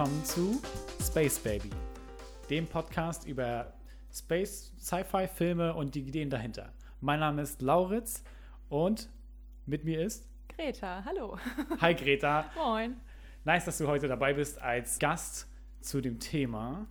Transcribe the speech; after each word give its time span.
willkommen 0.00 0.24
zu 0.24 0.62
Space 1.02 1.38
Baby, 1.40 1.68
dem 2.48 2.66
Podcast 2.66 3.26
über 3.26 3.74
Space, 4.10 4.72
Sci-Fi-Filme 4.78 5.74
und 5.74 5.94
die 5.94 6.00
Ideen 6.00 6.30
dahinter. 6.30 6.72
Mein 7.02 7.20
Name 7.20 7.42
ist 7.42 7.60
Lauritz 7.60 8.24
und 8.70 9.10
mit 9.66 9.84
mir 9.84 10.00
ist 10.02 10.26
Greta. 10.56 11.04
Hallo. 11.04 11.36
Hi 11.82 11.94
Greta. 11.94 12.46
Moin. 12.56 12.96
Nice, 13.44 13.66
dass 13.66 13.76
du 13.76 13.88
heute 13.88 14.08
dabei 14.08 14.32
bist 14.32 14.58
als 14.62 14.98
Gast 14.98 15.46
zu 15.82 16.00
dem 16.00 16.18
Thema 16.18 16.86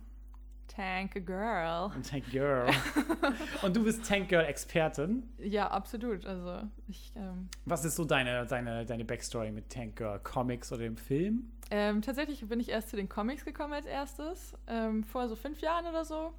Tank 0.68 1.26
Girl. 1.26 1.90
Tank 2.08 2.30
Girl. 2.30 2.70
und 3.62 3.74
du 3.74 3.82
bist 3.82 4.08
Tank 4.08 4.28
Girl 4.28 4.44
Expertin. 4.44 5.24
Ja, 5.38 5.68
absolut. 5.68 6.24
Also 6.24 6.68
ich. 6.86 7.12
Ähm, 7.16 7.48
Was 7.64 7.84
ist 7.84 7.96
so 7.96 8.04
deine, 8.04 8.46
deine, 8.46 8.86
deine 8.86 9.04
Backstory 9.04 9.50
mit 9.50 9.68
Tank 9.68 9.96
Girl? 9.96 10.20
Comics 10.20 10.70
oder 10.72 10.84
dem 10.84 10.96
Film? 10.96 11.50
Ähm, 11.70 12.02
tatsächlich 12.02 12.46
bin 12.48 12.60
ich 12.60 12.68
erst 12.68 12.90
zu 12.90 12.96
den 12.96 13.08
Comics 13.08 13.44
gekommen 13.44 13.72
als 13.72 13.86
erstes, 13.86 14.54
ähm, 14.66 15.04
vor 15.04 15.28
so 15.28 15.36
fünf 15.36 15.60
Jahren 15.60 15.86
oder 15.86 16.04
so. 16.04 16.32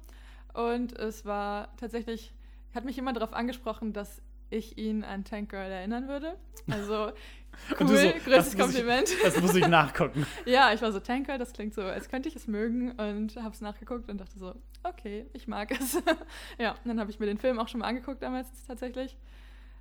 Und 0.54 0.92
es 0.98 1.24
war 1.24 1.74
tatsächlich, 1.78 2.32
hat 2.74 2.84
mich 2.84 2.96
jemand 2.96 3.16
darauf 3.16 3.32
angesprochen, 3.32 3.92
dass 3.92 4.20
ich 4.50 4.76
ihn 4.76 5.02
an 5.02 5.24
Tank 5.24 5.48
Girl 5.48 5.70
erinnern 5.70 6.08
würde. 6.08 6.36
Also 6.70 7.12
cool, 7.80 7.86
so, 7.86 7.94
größtes 7.94 8.24
das 8.26 8.44
muss 8.44 8.52
ich- 8.54 8.60
Kompliment. 8.60 9.08
Das 9.22 9.40
muss 9.40 9.54
ich 9.54 9.66
nachgucken. 9.66 10.26
Ja, 10.44 10.72
ich 10.74 10.82
war 10.82 10.92
so 10.92 11.00
Tank 11.00 11.26
Girl, 11.26 11.38
das 11.38 11.54
klingt 11.54 11.72
so, 11.72 11.80
als 11.82 12.08
könnte 12.10 12.28
ich 12.28 12.36
es 12.36 12.46
mögen 12.46 12.92
und 12.92 13.34
habe 13.36 13.54
es 13.54 13.62
nachgeguckt 13.62 14.10
und 14.10 14.18
dachte 14.20 14.38
so, 14.38 14.54
okay, 14.82 15.24
ich 15.32 15.48
mag 15.48 15.70
es. 15.70 15.94
ja, 16.58 16.72
und 16.72 16.86
dann 16.86 17.00
habe 17.00 17.10
ich 17.10 17.18
mir 17.18 17.26
den 17.26 17.38
Film 17.38 17.58
auch 17.58 17.68
schon 17.68 17.80
mal 17.80 17.86
angeguckt 17.86 18.22
damals 18.22 18.48
tatsächlich. 18.66 19.16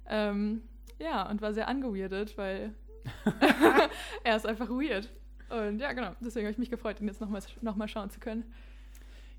Ähm, 0.08 0.62
ja, 1.00 1.30
und 1.30 1.42
war 1.42 1.54
sehr 1.54 1.68
angeweirdet, 1.68 2.38
weil 2.38 2.74
er 4.24 4.36
ist 4.38 4.46
einfach 4.46 4.70
weird. 4.70 5.10
Und 5.52 5.80
ja, 5.80 5.94
genau, 5.94 6.16
deswegen 6.22 6.46
habe 6.46 6.52
ich 6.52 6.58
mich 6.58 6.70
gefreut, 6.70 7.02
ihn 7.02 7.08
jetzt 7.08 7.22
nochmal 7.22 7.42
noch 7.62 7.76
mal 7.76 7.88
schauen 7.88 8.10
zu 8.10 8.20
können. 8.20 8.46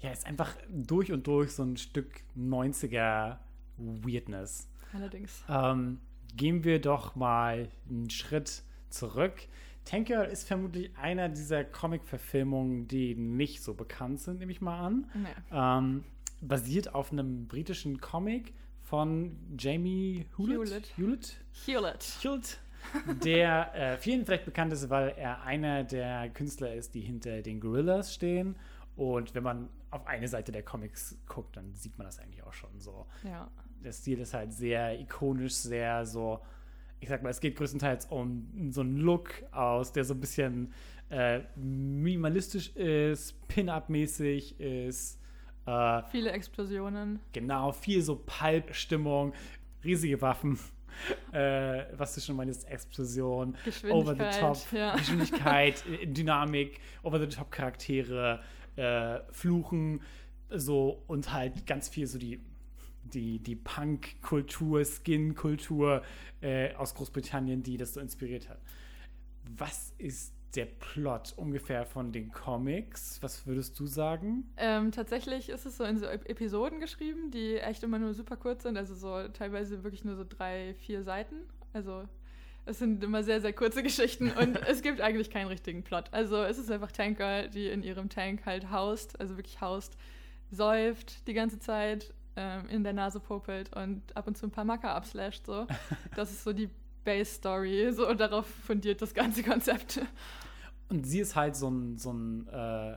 Ja, 0.00 0.10
ist 0.10 0.26
einfach 0.26 0.56
durch 0.68 1.12
und 1.12 1.26
durch 1.26 1.52
so 1.52 1.62
ein 1.62 1.76
Stück 1.76 2.22
90er 2.36 3.38
Weirdness. 3.76 4.68
Allerdings. 4.92 5.44
Ähm, 5.48 6.00
gehen 6.36 6.64
wir 6.64 6.80
doch 6.80 7.14
mal 7.14 7.68
einen 7.88 8.10
Schritt 8.10 8.62
zurück. 8.90 9.34
Tank 9.84 10.08
Girl 10.08 10.26
ist 10.26 10.46
vermutlich 10.46 10.96
einer 10.96 11.28
dieser 11.28 11.64
Comic-Verfilmungen, 11.64 12.88
die 12.88 13.14
nicht 13.14 13.62
so 13.62 13.74
bekannt 13.74 14.20
sind, 14.20 14.38
nehme 14.38 14.52
ich 14.52 14.60
mal 14.60 14.78
an. 14.86 15.10
Nee. 15.14 15.28
Ähm, 15.50 16.04
basiert 16.40 16.94
auf 16.94 17.12
einem 17.12 17.46
britischen 17.46 18.00
Comic 18.00 18.52
von 18.80 19.36
Jamie 19.58 20.26
Hewlett. 20.36 20.58
Hewlett. 20.96 20.96
Hewlett? 20.96 21.36
Hewlett. 21.64 22.04
Hewlett, 22.22 22.60
der 23.24 23.74
äh, 23.74 23.96
vielen 23.98 24.24
vielleicht 24.24 24.44
bekannt 24.44 24.72
ist, 24.72 24.90
weil 24.90 25.14
er 25.16 25.42
einer 25.42 25.84
der 25.84 26.28
Künstler 26.30 26.74
ist, 26.74 26.94
die 26.94 27.00
hinter 27.00 27.42
den 27.42 27.60
Gorillas 27.60 28.14
stehen. 28.14 28.56
Und 28.96 29.34
wenn 29.34 29.42
man 29.42 29.68
auf 29.90 30.06
eine 30.06 30.28
Seite 30.28 30.52
der 30.52 30.62
Comics 30.62 31.18
guckt, 31.26 31.56
dann 31.56 31.72
sieht 31.74 31.96
man 31.98 32.06
das 32.06 32.18
eigentlich 32.18 32.42
auch 32.42 32.52
schon 32.52 32.78
so. 32.78 33.06
Ja. 33.24 33.50
Der 33.82 33.92
Stil 33.92 34.20
ist 34.20 34.34
halt 34.34 34.52
sehr 34.52 34.98
ikonisch, 35.00 35.54
sehr 35.54 36.04
so, 36.06 36.40
ich 37.00 37.08
sag 37.08 37.22
mal, 37.22 37.30
es 37.30 37.40
geht 37.40 37.56
größtenteils 37.56 38.06
um 38.06 38.70
so 38.70 38.82
einen 38.82 38.96
Look 38.98 39.30
aus, 39.50 39.92
der 39.92 40.04
so 40.04 40.14
ein 40.14 40.20
bisschen 40.20 40.72
äh, 41.10 41.40
minimalistisch 41.56 42.74
ist, 42.76 43.46
Pin-Up-mäßig 43.48 44.58
ist. 44.60 45.18
Äh, 45.66 46.02
Viele 46.10 46.30
Explosionen. 46.30 47.20
Genau, 47.32 47.72
viel 47.72 48.02
so 48.02 48.16
Pulp-Stimmung, 48.24 49.32
riesige 49.84 50.20
Waffen. 50.22 50.58
Äh, 51.32 51.84
was 51.96 52.14
du 52.14 52.20
schon 52.20 52.36
meinst, 52.36 52.68
Explosion, 52.68 53.56
over 53.90 54.12
the 54.12 54.18
Geschwindigkeit, 54.18 54.40
top, 54.40 54.72
ja. 54.72 54.96
Geschwindigkeit, 54.96 55.84
äh, 55.86 56.06
Dynamik, 56.06 56.80
over 57.02 57.18
the 57.18 57.26
top 57.26 57.50
Charaktere, 57.50 58.40
äh, 58.76 59.20
Fluchen, 59.30 60.00
so 60.50 61.02
und 61.06 61.32
halt 61.32 61.66
ganz 61.66 61.88
viel 61.88 62.06
so 62.06 62.18
die, 62.18 62.40
die, 63.04 63.38
die 63.38 63.56
Punk-Kultur, 63.56 64.84
Skin-Kultur 64.84 66.02
äh, 66.40 66.74
aus 66.74 66.94
Großbritannien, 66.94 67.62
die 67.62 67.76
das 67.76 67.94
so 67.94 68.00
inspiriert 68.00 68.48
hat. 68.48 68.60
Was 69.56 69.94
ist 69.98 70.34
der 70.54 70.66
Plot 70.66 71.34
ungefähr 71.36 71.84
von 71.86 72.12
den 72.12 72.30
Comics? 72.32 73.18
Was 73.22 73.46
würdest 73.46 73.78
du 73.80 73.86
sagen? 73.86 74.50
Ähm, 74.56 74.92
tatsächlich 74.92 75.48
ist 75.48 75.66
es 75.66 75.76
so 75.76 75.84
in 75.84 75.98
so 75.98 76.06
Ep- 76.06 76.28
Episoden 76.28 76.80
geschrieben, 76.80 77.30
die 77.30 77.56
echt 77.56 77.82
immer 77.82 77.98
nur 77.98 78.14
super 78.14 78.36
kurz 78.36 78.62
sind, 78.64 78.76
also 78.76 78.94
so 78.94 79.28
teilweise 79.28 79.82
wirklich 79.82 80.04
nur 80.04 80.16
so 80.16 80.24
drei, 80.28 80.74
vier 80.74 81.02
Seiten. 81.02 81.36
Also 81.72 82.04
es 82.66 82.78
sind 82.78 83.02
immer 83.02 83.22
sehr, 83.22 83.40
sehr 83.40 83.52
kurze 83.52 83.82
Geschichten 83.88 84.30
und 84.30 84.56
es 84.68 84.82
gibt 84.82 85.00
eigentlich 85.00 85.30
keinen 85.30 85.48
richtigen 85.48 85.82
Plot. 85.82 86.04
Also 86.12 86.42
es 86.42 86.58
ist 86.58 86.70
einfach 86.70 86.92
Tank 86.92 87.16
Girl, 87.18 87.48
die 87.48 87.68
in 87.68 87.82
ihrem 87.82 88.08
Tank 88.08 88.44
halt 88.46 88.70
haust, 88.70 89.18
also 89.20 89.36
wirklich 89.36 89.60
haust, 89.60 89.96
säuft 90.50 91.26
die 91.26 91.34
ganze 91.34 91.58
Zeit, 91.58 92.12
ähm, 92.36 92.68
in 92.68 92.84
der 92.84 92.92
Nase 92.92 93.20
popelt 93.20 93.74
und 93.76 94.02
ab 94.16 94.26
und 94.26 94.36
zu 94.36 94.46
ein 94.46 94.50
paar 94.50 94.64
Macker 94.64 94.94
abslasht. 94.94 95.46
So. 95.46 95.66
Das 96.16 96.30
ist 96.30 96.44
so 96.44 96.52
die 96.52 96.68
Base-Story, 97.04 97.90
so 97.92 98.08
und 98.08 98.20
darauf 98.20 98.46
fundiert 98.46 99.02
das 99.02 99.12
ganze 99.12 99.42
Konzept. 99.42 100.00
Und 100.92 101.06
sie 101.06 101.20
ist 101.20 101.36
halt 101.36 101.56
so 101.56 101.70
ein, 101.70 101.96
so 101.96 102.12
ein 102.12 102.46
äh, 102.48 102.96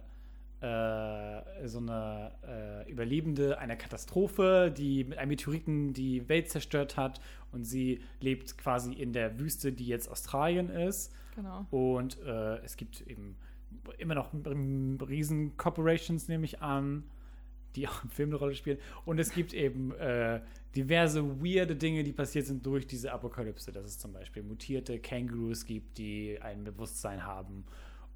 äh, 0.61 1.67
so 1.67 1.77
eine 1.77 2.31
äh, 2.45 2.91
Überlebende 2.91 3.57
einer 3.57 3.77
Katastrophe, 3.77 4.73
die 4.75 5.05
mit 5.05 5.17
einem 5.17 5.29
Meteoriten 5.29 5.93
die 5.93 6.27
Welt 6.27 6.49
zerstört 6.49 6.97
hat. 6.97 7.21
Und 7.53 7.63
sie 7.63 8.01
lebt 8.19 8.57
quasi 8.57 8.91
in 8.91 9.13
der 9.13 9.39
Wüste, 9.39 9.71
die 9.71 9.85
jetzt 9.85 10.09
Australien 10.09 10.69
ist. 10.69 11.13
Genau. 11.35 11.65
Und 11.71 12.21
äh, 12.23 12.57
es 12.65 12.75
gibt 12.75 13.01
eben 13.07 13.37
immer 13.97 14.15
noch 14.15 14.31
riesen 15.07 15.55
Corporations, 15.55 16.27
nehme 16.27 16.43
ich 16.43 16.61
an, 16.61 17.03
die 17.75 17.87
auch 17.87 18.03
im 18.03 18.09
Film 18.09 18.29
eine 18.29 18.37
Rolle 18.37 18.55
spielen. 18.55 18.77
Und 19.05 19.19
es 19.19 19.31
gibt 19.31 19.53
eben 19.53 19.91
äh, 19.93 20.41
diverse 20.75 21.41
weirde 21.41 21.75
Dinge, 21.75 22.03
die 22.03 22.13
passiert 22.13 22.45
sind 22.45 22.65
durch 22.65 22.87
diese 22.87 23.11
Apokalypse. 23.11 23.71
Dass 23.71 23.85
es 23.85 23.97
zum 23.97 24.13
Beispiel 24.13 24.43
mutierte 24.43 24.99
Kängurus 24.99 25.65
gibt, 25.65 25.97
die 25.97 26.37
ein 26.41 26.63
Bewusstsein 26.63 27.23
haben. 27.23 27.65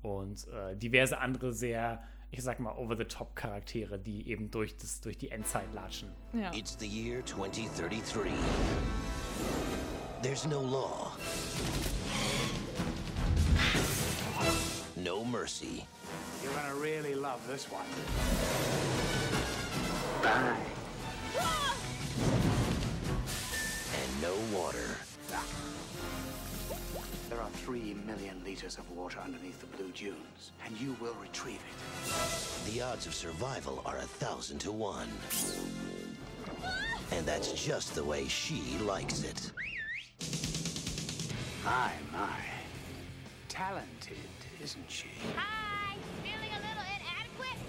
Und 0.01 0.47
äh, 0.47 0.75
diverse 0.75 1.19
andere 1.19 1.53
sehr, 1.53 2.01
ich 2.31 2.41
sag 2.41 2.59
mal, 2.59 2.71
over-the-top-Charaktere, 2.71 3.99
die 3.99 4.29
eben 4.29 4.49
durch, 4.49 4.77
das, 4.77 5.01
durch 5.01 5.17
die 5.17 5.29
Endzeit 5.29 5.73
latschen. 5.73 6.09
Ja. 6.33 6.53
It's 6.53 6.77
the 6.79 6.87
year 6.87 7.25
2033. 7.25 8.31
There's 10.21 10.45
no 10.45 10.61
law. 10.61 11.11
Mercy. 15.29 15.85
You're 16.43 16.53
gonna 16.53 16.75
really 16.75 17.15
love 17.15 17.45
this 17.47 17.65
one. 17.65 17.85
Bye. 20.23 20.57
And 23.95 24.21
no 24.21 24.33
water. 24.57 24.97
There 27.29 27.39
are 27.39 27.49
three 27.49 27.95
million 28.07 28.41
liters 28.43 28.77
of 28.79 28.89
water 28.91 29.19
underneath 29.19 29.59
the 29.59 29.67
blue 29.77 29.91
dunes, 29.91 30.51
and 30.65 30.75
you 30.79 30.95
will 30.99 31.15
retrieve 31.21 31.59
it. 31.59 32.71
The 32.71 32.81
odds 32.81 33.05
of 33.05 33.13
survival 33.13 33.83
are 33.85 33.97
a 33.97 34.01
thousand 34.01 34.59
to 34.59 34.71
one. 34.71 35.09
And 37.11 37.25
that's 37.25 37.53
just 37.53 37.93
the 37.93 38.03
way 38.03 38.27
she 38.27 38.61
likes 38.79 39.23
it. 39.23 39.51
My, 41.63 41.91
my. 42.11 42.39
Talented, 43.47 44.17
isn't 44.61 44.89
she? 44.89 45.07
Hi, 45.35 45.95
feeling 46.23 46.49
a 46.51 46.59
little 46.59 46.83
inadequate? 46.95 47.59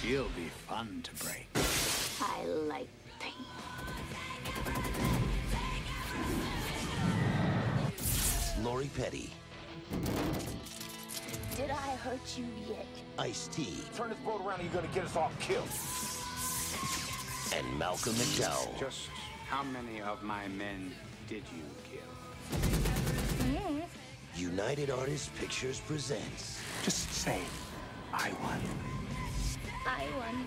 She'll 0.00 0.28
be 0.36 0.48
fun 0.68 1.02
to 1.04 1.24
break. 1.24 1.46
I 2.20 2.44
like 2.44 2.88
pain. 3.20 3.32
Lori 8.62 8.90
Petty, 8.96 9.30
Did 11.56 11.70
I 11.70 11.96
hurt 11.96 12.38
you 12.38 12.46
yet? 12.68 12.86
Ice 13.18 13.46
T, 13.48 13.66
Turn 13.94 14.08
this 14.10 14.18
boat 14.20 14.40
around 14.44 14.60
or 14.60 14.64
you're 14.64 14.72
gonna 14.72 14.86
get 14.94 15.04
us 15.04 15.16
all 15.16 15.30
killed. 15.38 15.68
and 17.54 17.78
Malcolm 17.78 18.14
McDowell. 18.14 18.78
Just 18.78 19.08
how 19.48 19.62
many 19.64 20.00
of 20.00 20.22
my 20.22 20.48
men 20.48 20.92
did 21.28 21.42
you 21.54 21.62
kill? 21.90 22.58
Hmm. 23.44 23.80
United 24.36 24.90
Artists 24.90 25.30
Pictures 25.38 25.78
presents 25.80 26.60
Just 26.84 27.10
say, 27.12 27.38
I 28.12 28.30
won. 28.42 28.60
I 29.86 30.06
won. 30.18 30.46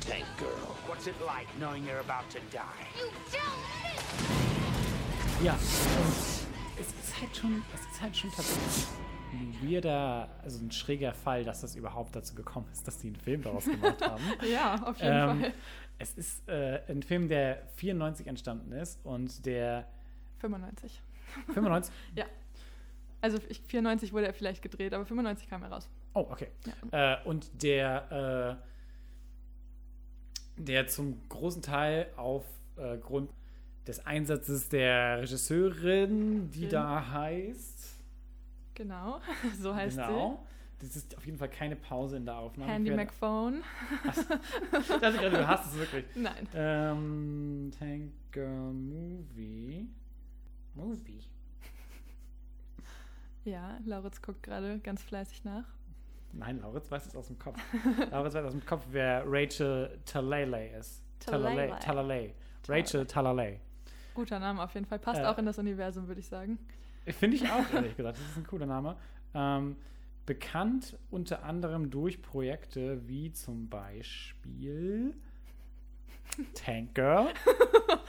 Tank 0.00 0.24
Girl. 0.38 0.74
What's 0.86 1.06
it 1.06 1.14
like 1.26 1.46
knowing 1.60 1.84
you're 1.84 2.00
about 2.00 2.30
to 2.30 2.38
die? 2.50 2.62
You 2.96 3.10
don't! 3.30 3.44
Ja, 5.44 5.52
und 5.52 5.60
es 6.80 6.86
ist 6.88 7.20
halt 7.20 7.36
schon, 7.36 7.62
es 7.74 7.80
ist 7.82 8.00
halt 8.00 8.16
schon 8.16 8.30
tatsächlich 8.32 8.86
ein 9.32 9.54
weirder, 9.62 10.30
also 10.42 10.64
ein 10.64 10.70
schräger 10.72 11.12
Fall, 11.12 11.44
dass 11.44 11.60
das 11.60 11.76
überhaupt 11.76 12.16
dazu 12.16 12.34
gekommen 12.34 12.66
ist, 12.72 12.88
dass 12.88 12.96
die 12.98 13.08
einen 13.08 13.16
Film 13.16 13.42
daraus 13.42 13.64
gemacht 13.66 14.00
haben. 14.00 14.22
ja, 14.50 14.74
auf 14.82 14.96
jeden 14.98 15.12
ähm, 15.12 15.40
Fall. 15.42 15.52
es 15.98 16.14
ist 16.14 16.48
äh, 16.48 16.80
ein 16.88 17.02
Film, 17.02 17.28
der 17.28 17.62
94 17.76 18.26
entstanden 18.26 18.72
ist 18.72 18.98
und 19.04 19.44
der 19.46 19.86
95. 20.38 21.02
95, 21.54 21.94
Ja. 22.16 22.26
Also 23.20 23.38
ich, 23.48 23.60
94 23.66 24.12
wurde 24.12 24.26
er 24.26 24.32
vielleicht 24.34 24.62
gedreht, 24.62 24.94
aber 24.94 25.04
95 25.04 25.48
kam 25.48 25.62
er 25.64 25.72
raus. 25.72 25.88
Oh, 26.14 26.26
okay. 26.30 26.48
Äh, 26.92 27.16
und 27.24 27.50
der, 27.62 28.58
äh, 30.56 30.62
der 30.62 30.86
zum 30.86 31.28
großen 31.28 31.62
Teil 31.62 32.06
aufgrund 32.16 33.30
des 33.88 34.04
Einsatzes 34.06 34.68
der 34.68 35.22
Regisseurin, 35.22 36.50
die 36.50 36.60
Film. 36.60 36.70
da 36.70 37.10
heißt. 37.12 37.98
Genau, 38.74 39.20
so 39.60 39.74
heißt 39.74 39.96
genau. 39.96 40.44
Das 40.80 40.94
ist 40.94 41.16
auf 41.16 41.26
jeden 41.26 41.38
Fall 41.38 41.48
keine 41.48 41.74
Pause 41.74 42.18
in 42.18 42.24
der 42.24 42.34
sie. 42.34 42.40
Aufnahme. 42.40 42.70
Handy 42.72 42.92
McPhone. 42.92 43.64
Ich 44.80 44.86
dachte 44.86 45.18
gerade, 45.18 45.30
du 45.30 45.46
hast 45.48 45.66
es 45.72 45.78
wirklich. 45.78 46.04
Nein. 46.14 46.46
Ähm, 46.54 47.72
Tanker 47.76 48.72
Movie. 48.72 49.88
Movie. 50.78 51.20
Ja, 53.44 53.78
Lauritz 53.86 54.20
guckt 54.20 54.42
gerade 54.42 54.78
ganz 54.80 55.02
fleißig 55.02 55.42
nach. 55.44 55.64
Nein, 56.32 56.60
Lauritz 56.60 56.90
weiß 56.90 57.06
es 57.06 57.16
aus 57.16 57.28
dem 57.28 57.38
Kopf. 57.38 57.58
Lauritz 58.10 58.34
weiß 58.34 58.44
aus 58.44 58.52
dem 58.52 58.66
Kopf, 58.66 58.84
wer 58.90 59.22
Rachel 59.26 59.98
Talalay 60.04 60.78
ist. 60.78 61.02
Talalay. 61.20 61.72
Talalay. 61.80 62.34
Rachel 62.68 63.06
Talalay. 63.06 63.58
Guter 64.14 64.38
Name 64.38 64.62
auf 64.62 64.74
jeden 64.74 64.84
Fall. 64.84 64.98
Passt 64.98 65.20
Äh. 65.22 65.24
auch 65.24 65.38
in 65.38 65.46
das 65.46 65.58
Universum, 65.58 66.06
würde 66.08 66.20
ich 66.20 66.26
sagen. 66.26 66.58
Finde 67.06 67.36
ich 67.36 67.50
auch, 67.50 67.64
ehrlich 67.72 67.96
gesagt. 67.96 68.18
Das 68.18 68.26
ist 68.28 68.36
ein 68.36 68.46
cooler 68.46 68.66
Name. 68.66 68.96
Ähm, 69.32 69.76
bekannt 70.26 70.98
unter 71.10 71.42
anderem 71.44 71.88
durch 71.90 72.20
Projekte 72.20 73.08
wie 73.08 73.32
zum 73.32 73.70
Beispiel 73.70 75.14
Tank 76.52 76.94
Girl. 76.94 77.28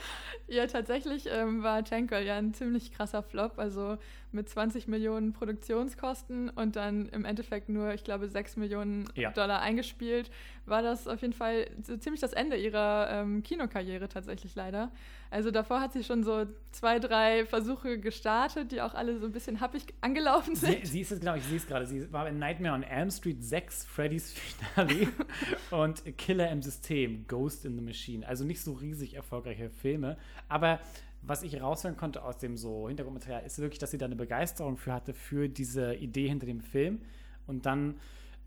Ja, 0.48 0.66
tatsächlich 0.66 1.26
ähm, 1.30 1.62
war 1.62 1.84
Tank 1.84 2.08
Girl 2.10 2.24
ja 2.24 2.36
ein 2.36 2.52
ziemlich 2.54 2.90
krasser 2.90 3.22
Flop. 3.22 3.60
Also 3.60 3.98
mit 4.32 4.48
20 4.48 4.88
Millionen 4.88 5.32
Produktionskosten 5.32 6.50
und 6.50 6.76
dann 6.76 7.08
im 7.08 7.24
Endeffekt 7.24 7.68
nur, 7.68 7.94
ich 7.94 8.04
glaube, 8.04 8.28
6 8.28 8.56
Millionen 8.56 9.08
Ja. 9.14 9.30
Dollar 9.32 9.60
eingespielt, 9.60 10.30
war 10.66 10.82
das 10.82 11.08
auf 11.08 11.20
jeden 11.22 11.32
Fall 11.32 11.68
so 11.82 11.96
ziemlich 11.96 12.20
das 12.20 12.32
Ende 12.32 12.56
ihrer 12.56 13.08
ähm, 13.10 13.42
Kinokarriere 13.42 14.08
tatsächlich 14.08 14.54
leider. 14.54 14.92
Also 15.30 15.50
davor 15.50 15.80
hat 15.80 15.92
sie 15.92 16.04
schon 16.04 16.22
so 16.24 16.46
zwei, 16.72 16.98
drei 16.98 17.44
Versuche 17.46 17.98
gestartet, 17.98 18.70
die 18.72 18.80
auch 18.82 18.94
alle 18.94 19.18
so 19.18 19.26
ein 19.26 19.32
bisschen 19.32 19.60
happig 19.60 19.82
angelaufen 20.00 20.54
Sie, 20.56 20.66
sind. 20.66 20.86
sie 20.86 21.00
ist 21.00 21.12
es, 21.12 21.20
genau, 21.20 21.34
ich 21.36 21.44
sehe 21.44 21.56
es 21.56 21.66
gerade. 21.66 21.86
Sie 21.86 22.12
war 22.12 22.28
in 22.28 22.38
Nightmare 22.38 22.74
on 22.74 22.82
Elm 22.82 23.10
Street 23.10 23.42
6, 23.42 23.84
Freddy's 23.84 24.32
Finale 24.32 25.08
und 25.70 26.02
Killer 26.18 26.50
im 26.50 26.62
System, 26.62 27.26
Ghost 27.26 27.64
in 27.64 27.76
the 27.76 27.82
Machine. 27.82 28.26
Also 28.26 28.44
nicht 28.44 28.60
so 28.60 28.72
riesig 28.72 29.14
erfolgreiche 29.14 29.70
Filme. 29.90 30.16
Aber 30.48 30.80
was 31.22 31.42
ich 31.42 31.60
raushören 31.60 31.96
konnte 31.96 32.22
aus 32.24 32.38
dem 32.38 32.56
so 32.56 32.88
Hintergrundmaterial, 32.88 33.44
ist 33.44 33.58
wirklich, 33.58 33.78
dass 33.78 33.90
sie 33.90 33.98
da 33.98 34.06
eine 34.06 34.16
Begeisterung 34.16 34.76
für 34.76 34.92
hatte, 34.92 35.12
für 35.12 35.48
diese 35.48 35.94
Idee 35.94 36.28
hinter 36.28 36.46
dem 36.46 36.60
Film. 36.60 37.00
Und 37.46 37.66
dann 37.66 37.96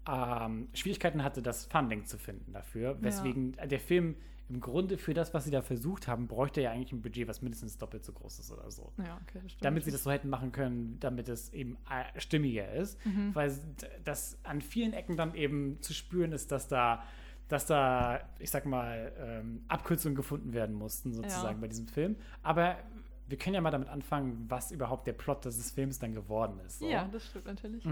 ähm, 0.07 0.67
Schwierigkeiten 0.73 1.23
hatte, 1.23 1.41
das 1.41 1.65
Funding 1.65 2.05
zu 2.05 2.17
finden 2.17 2.51
dafür. 2.53 2.97
Weswegen 3.01 3.53
der 3.65 3.79
Film 3.79 4.15
im 4.49 4.59
Grunde 4.59 4.97
für 4.97 5.13
das, 5.13 5.33
was 5.33 5.45
sie 5.45 5.51
da 5.51 5.61
versucht 5.61 6.07
haben, 6.07 6.27
bräuchte 6.27 6.61
ja 6.61 6.71
eigentlich 6.71 6.91
ein 6.91 7.01
Budget, 7.01 7.27
was 7.27 7.41
mindestens 7.41 7.77
doppelt 7.77 8.03
so 8.03 8.11
groß 8.11 8.39
ist 8.39 8.51
oder 8.51 8.69
so 8.69 8.91
Ja, 8.97 9.19
okay, 9.23 9.39
damit 9.61 9.85
sie 9.85 9.91
das 9.91 10.03
so 10.03 10.11
hätten 10.11 10.29
machen 10.29 10.51
können, 10.51 10.97
damit 10.99 11.29
es 11.29 11.53
eben 11.53 11.77
äh, 11.89 12.19
stimmiger 12.19 12.71
ist. 12.73 12.99
Weil 13.33 13.47
s- 13.49 13.61
d- 13.81 13.87
das 14.03 14.37
an 14.43 14.61
vielen 14.61 14.91
Ecken 14.93 15.15
dann 15.15 15.33
eben 15.35 15.79
zu 15.81 15.93
spüren 15.93 16.33
ist, 16.33 16.51
dass 16.51 16.67
da, 16.67 17.03
dass 17.47 17.65
da, 17.65 18.19
ich 18.39 18.49
sag 18.51 18.65
mal, 18.65 19.11
ähm, 19.19 19.63
Abkürzungen 19.67 20.15
gefunden 20.15 20.53
werden 20.53 20.75
mussten, 20.75 21.13
sozusagen 21.13 21.55
Ja. 21.57 21.61
bei 21.61 21.67
diesem 21.67 21.87
Film. 21.87 22.15
Aber 22.41 22.77
wir 23.27 23.37
können 23.37 23.53
ja 23.55 23.61
mal 23.61 23.71
damit 23.71 23.89
anfangen, 23.89 24.45
was 24.49 24.71
überhaupt 24.71 25.07
der 25.07 25.13
Plot 25.13 25.45
dieses 25.45 25.71
Films 25.71 25.99
dann 25.99 26.13
geworden 26.13 26.59
ist. 26.65 26.79
So. 26.79 26.89
Ja, 26.89 27.07
das 27.11 27.25
stimmt 27.27 27.45
natürlich. 27.45 27.85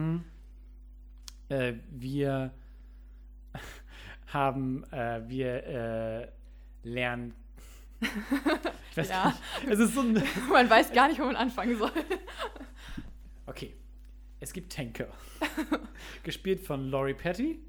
Äh, 1.50 1.74
wir 1.90 2.52
haben, 4.28 4.84
äh, 4.92 5.22
wir 5.28 5.64
äh, 5.66 6.28
lernen. 6.84 7.34
ich 8.92 8.98
weiß 8.98 9.10
Ja. 9.10 9.24
gar 9.24 9.30
nicht. 9.30 9.42
Es 9.70 9.80
ist 9.80 9.94
so 9.94 10.02
ein. 10.02 10.14
Man 10.50 10.70
weiß 10.70 10.92
gar 10.92 11.08
nicht, 11.08 11.20
wo 11.20 11.26
man 11.26 11.36
anfangen 11.36 11.78
soll. 11.78 11.92
Okay. 13.46 13.76
Es 14.40 14.54
gibt 14.54 14.74
Tanker. 14.74 15.08
Gespielt 16.24 16.62
von 16.62 16.90
Laurie 16.90 17.14
Petty, 17.14 17.60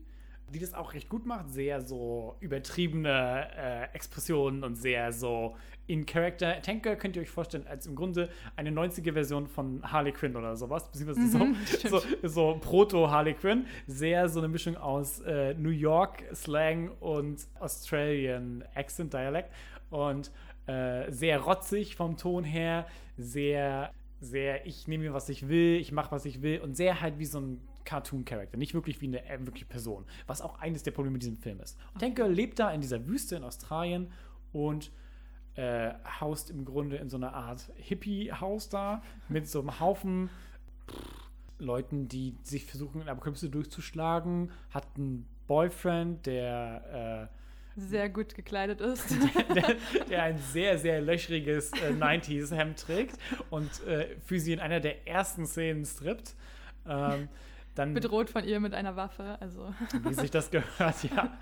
die 0.52 0.60
das 0.60 0.75
auch 0.75 0.94
recht 0.94 1.08
gut 1.08 1.26
macht. 1.26 1.50
Sehr 1.50 1.81
so 1.81 2.37
übertriebene 2.40 3.49
äh, 3.56 3.94
Expressionen 3.94 4.62
und 4.62 4.76
sehr 4.76 5.12
so 5.12 5.56
in 5.87 6.06
Character. 6.06 6.60
Tanker 6.62 6.96
könnt 6.96 7.16
ihr 7.16 7.22
euch 7.22 7.31
vorstellen 7.31 7.66
als 7.66 7.87
im 7.87 7.96
Grunde 7.96 8.28
eine 8.56 8.70
90er-Version 8.70 9.49
von 9.49 9.82
Harley 9.90 10.12
Quinn 10.12 10.37
oder 10.37 10.54
sowas. 10.56 10.90
Beziehungsweise 10.90 11.28
so, 11.28 11.88
so, 11.88 12.02
so 12.22 12.58
Proto-Harley 12.60 13.34
Quinn. 13.34 13.66
Sehr 13.87 14.28
so 14.28 14.38
eine 14.38 14.49
Mischung 14.49 14.76
aus 14.76 15.20
äh, 15.20 15.54
New 15.54 15.70
York-Slang 15.70 16.90
und 17.00 17.46
Australian 17.58 18.64
Accent-Dialekt. 18.75 19.50
Und 19.90 20.31
äh, 20.66 21.10
sehr 21.10 21.40
rotzig 21.40 21.96
vom 21.96 22.16
Ton 22.16 22.44
her. 22.44 22.87
Sehr 23.16 23.90
sehr, 24.22 24.66
ich 24.66 24.87
nehme 24.87 25.05
mir, 25.05 25.12
was 25.12 25.28
ich 25.28 25.48
will, 25.48 25.78
ich 25.81 25.90
mache, 25.90 26.12
was 26.12 26.25
ich 26.25 26.43
will 26.43 26.60
und 26.60 26.76
sehr 26.76 27.00
halt 27.00 27.19
wie 27.19 27.25
so 27.25 27.40
ein 27.40 27.60
Cartoon-Charakter, 27.84 28.56
nicht 28.56 28.75
wirklich 28.75 29.00
wie 29.00 29.06
eine 29.06 29.25
äh, 29.29 29.38
wirkliche 29.40 29.67
Person, 29.67 30.05
was 30.26 30.40
auch 30.40 30.61
eines 30.61 30.82
der 30.82 30.93
Probleme 30.93 31.14
mit 31.14 31.23
diesem 31.23 31.37
Film 31.37 31.61
ist. 31.61 31.79
Und 31.94 32.00
Tank 32.00 32.17
Girl 32.17 32.32
lebt 32.32 32.58
da 32.58 32.70
in 32.73 32.81
dieser 32.81 33.06
Wüste 33.06 33.37
in 33.37 33.44
Australien 33.44 34.12
und 34.52 34.90
äh, 35.55 35.93
haust 36.20 36.50
im 36.50 36.64
Grunde 36.64 36.96
in 36.96 37.08
so 37.08 37.17
einer 37.17 37.34
Art 37.34 37.70
Hippie-Haus 37.76 38.69
da 38.69 39.02
mit 39.29 39.49
so 39.49 39.61
einem 39.61 39.81
Haufen 39.81 40.31
Leuten, 41.58 42.08
die 42.08 42.37
sich 42.43 42.64
versuchen, 42.64 43.00
in 43.00 43.08
Apokalypse 43.08 43.49
durchzuschlagen, 43.49 44.50
hat 44.70 44.87
einen 44.96 45.26
Boyfriend, 45.46 46.26
der 46.26 47.29
äh, 47.77 47.81
Sehr 47.81 48.08
gut 48.08 48.34
gekleidet 48.34 48.81
ist. 48.81 49.10
der, 49.55 49.77
der 50.08 50.22
ein 50.22 50.39
sehr, 50.39 50.79
sehr 50.79 51.01
löchriges 51.01 51.72
äh, 51.72 51.93
90s-Hemd 51.93 52.79
trägt 52.79 53.17
und 53.51 53.84
äh, 53.86 54.17
für 54.24 54.41
sie 54.41 54.53
in 54.53 54.60
einer 54.60 54.81
der 54.81 55.06
ersten 55.06 55.46
Szenen 55.46 55.84
strippt. 55.84 56.34
Ähm, 56.86 57.29
dann, 57.74 57.94
Bedroht 57.94 58.31
von 58.31 58.44
ihr 58.44 58.60
mit 58.60 58.74
einer 58.74 58.96
Waffe. 58.96 59.36
Also 59.41 59.74
wie 60.02 60.14
sich 60.14 60.31
das 60.31 60.50
gehört, 60.50 61.02
ja. 61.05 61.38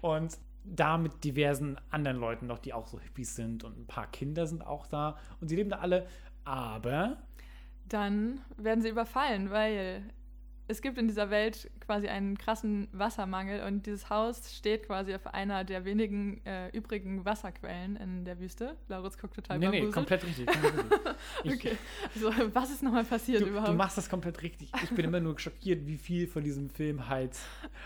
Und 0.00 0.36
da 0.64 0.98
mit 0.98 1.24
diversen 1.24 1.78
anderen 1.90 2.18
Leuten 2.18 2.46
noch, 2.46 2.58
die 2.58 2.72
auch 2.72 2.86
so 2.86 3.00
Hippies 3.00 3.34
sind 3.34 3.64
und 3.64 3.78
ein 3.78 3.86
paar 3.86 4.06
Kinder 4.08 4.46
sind 4.46 4.66
auch 4.66 4.86
da. 4.86 5.16
Und 5.40 5.48
sie 5.48 5.56
leben 5.56 5.70
da 5.70 5.78
alle, 5.78 6.06
aber 6.44 7.18
dann 7.88 8.40
werden 8.56 8.82
sie 8.82 8.88
überfallen, 8.88 9.50
weil 9.50 10.02
es 10.70 10.80
gibt 10.82 10.96
in 10.98 11.08
dieser 11.08 11.30
Welt 11.30 11.70
quasi 11.80 12.08
einen 12.08 12.38
krassen 12.38 12.88
Wassermangel 12.92 13.64
und 13.64 13.86
dieses 13.86 14.08
Haus 14.08 14.56
steht 14.56 14.86
quasi 14.86 15.14
auf 15.14 15.26
einer 15.26 15.64
der 15.64 15.84
wenigen 15.84 16.40
äh, 16.46 16.68
übrigen 16.70 17.24
Wasserquellen 17.24 17.96
in 17.96 18.24
der 18.24 18.38
Wüste. 18.38 18.76
Lauritz 18.88 19.18
guckt 19.18 19.34
total 19.34 19.58
nee, 19.58 19.68
nee, 19.68 19.90
komplett 19.90 20.24
richtig. 20.24 20.46
Komplett 20.46 20.74
richtig. 20.76 21.00
Ich, 21.44 21.52
Okay, 21.54 21.76
also 22.14 22.32
was 22.54 22.70
ist 22.70 22.82
nochmal 22.82 23.04
passiert 23.04 23.42
Du, 23.42 23.46
überhaupt? 23.46 23.68
du 23.68 23.74
machst 23.74 23.98
das 23.98 24.08
komplett 24.08 24.40
richtig. 24.42 24.70
Ich 24.82 24.90
bin 24.90 25.04
immer 25.04 25.20
nur 25.20 25.38
schockiert, 25.38 25.86
wie 25.86 25.96
viel 25.98 26.26
von 26.26 26.42
diesem 26.44 26.70
Film 26.70 27.08
halt. 27.08 27.36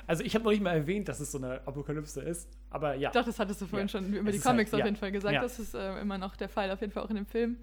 Also, 0.06 0.22
ich 0.22 0.34
habe 0.34 0.44
noch 0.44 0.52
nicht 0.52 0.62
mal 0.62 0.76
erwähnt, 0.76 1.08
dass 1.08 1.20
es 1.20 1.32
so 1.32 1.38
eine 1.38 1.60
Apokalypse 1.66 2.20
ist, 2.20 2.48
aber 2.70 2.94
ja. 2.94 3.10
Doch, 3.10 3.24
das 3.24 3.38
hattest 3.38 3.60
du 3.62 3.66
vorhin 3.66 3.88
Ja. 3.88 3.92
schon 3.92 4.12
über 4.12 4.28
Es 4.30 4.36
die 4.36 4.42
halt- 4.42 4.44
Comics 4.56 4.72
auf 4.74 4.80
ja. 4.80 4.84
jeden 4.86 4.96
Fall 4.96 5.10
gesagt. 5.12 5.34
Ja. 5.34 5.40
Das 5.42 5.58
ist 5.58 5.74
äh, 5.74 6.00
immer 6.00 6.18
noch 6.18 6.36
der 6.36 6.48
Fall, 6.48 6.70
auf 6.70 6.80
jeden 6.80 6.92
Fall 6.92 7.02
auch 7.02 7.10
in 7.10 7.16
dem 7.16 7.26
Film. 7.26 7.56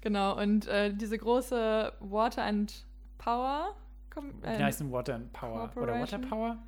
Genau, 0.00 0.40
und 0.40 0.66
äh, 0.68 0.94
diese 0.94 1.18
große 1.18 1.92
Water 2.00 2.44
and 2.44 2.86
Power. 3.18 3.74
Com 4.18 4.42
äh, 4.42 4.62
heißt 4.62 4.80
denn 4.80 4.90
Water 4.92 5.14
and 5.14 5.32
Power? 5.32 5.70
Oder 5.76 6.00
Water? 6.00 6.18
Power? 6.18 6.58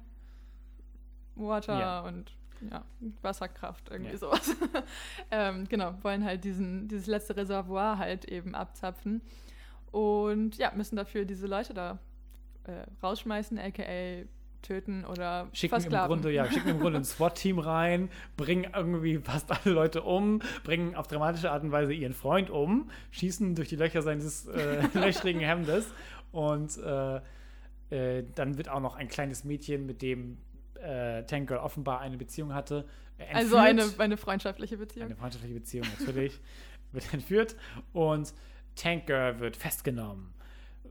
Water 1.37 1.79
Ja. 1.79 2.01
und 2.01 2.37
ja, 2.71 2.85
Wasserkraft, 3.23 3.91
irgendwie 3.91 4.13
Ja. 4.13 4.19
sowas. 4.19 4.55
ähm, 5.31 5.67
genau, 5.69 5.95
wollen 6.03 6.25
halt 6.25 6.45
diesen, 6.45 6.89
dieses 6.89 7.07
letzte 7.07 7.37
Reservoir 7.37 7.99
halt 7.99 8.27
eben 8.27 8.55
abzapfen. 8.55 9.23
Und 9.91 10.57
ja, 10.59 10.71
müssen 10.77 10.97
dafür 10.97 11.25
diese 11.25 11.47
Leute 11.47 11.73
da 11.75 11.99
äh, 12.65 12.85
rausschmeißen, 13.03 13.59
aka 13.59 14.25
töten 14.63 15.07
oder 15.07 15.49
Schicken 15.55 15.77
im 15.77 15.81
versklaven. 15.81 16.09
Grunde, 16.09 16.33
ja, 16.33 16.45
schicken 16.45 16.69
im 16.69 16.81
Grunde 16.81 16.99
ein 16.99 17.05
SWAT-Team 17.07 17.59
rein, 17.59 18.11
bringen 18.37 18.71
irgendwie 18.75 19.17
fast 19.17 19.51
alle 19.51 19.75
Leute 19.75 20.03
um, 20.03 20.43
bringen 20.65 20.95
auf 20.95 21.07
dramatische 21.07 21.51
Art 21.51 21.63
und 21.63 21.73
Weise 21.73 21.95
ihren 21.95 22.13
Freund 22.13 22.51
um, 22.51 22.91
schießen 23.11 23.55
durch 23.55 23.71
die 23.71 23.77
Löcher 23.77 24.03
seines 24.03 24.47
äh, 24.49 24.83
löchrigen 24.93 25.41
Hemdes 25.41 25.87
und 26.31 26.77
äh, 26.77 27.21
äh, 27.91 28.25
dann 28.35 28.57
wird 28.57 28.69
auch 28.69 28.81
noch 28.81 28.97
ein 28.97 29.09
kleines 29.09 29.45
Mädchen, 29.45 29.87
mit 29.87 30.03
dem 30.03 30.39
äh, 30.81 31.25
Tank 31.25 31.49
Girl 31.49 31.61
offenbar 31.61 32.01
eine 32.01 32.17
Beziehung 32.17 32.55
hatte, 32.55 32.87
äh, 33.19 33.25
Also 33.35 33.57
entführt. 33.57 33.93
eine, 33.99 34.05
eine 34.05 34.17
freundschaftliche 34.17 34.77
Beziehung. 34.77 35.07
Eine 35.07 35.17
freundschaftliche 35.17 35.55
Beziehung, 35.55 35.87
natürlich. 35.99 36.41
wird 36.93 37.13
entführt 37.13 37.57
und 37.93 38.33
Tank 38.77 39.07
Girl 39.07 39.39
wird 39.41 39.57
festgenommen. 39.57 40.35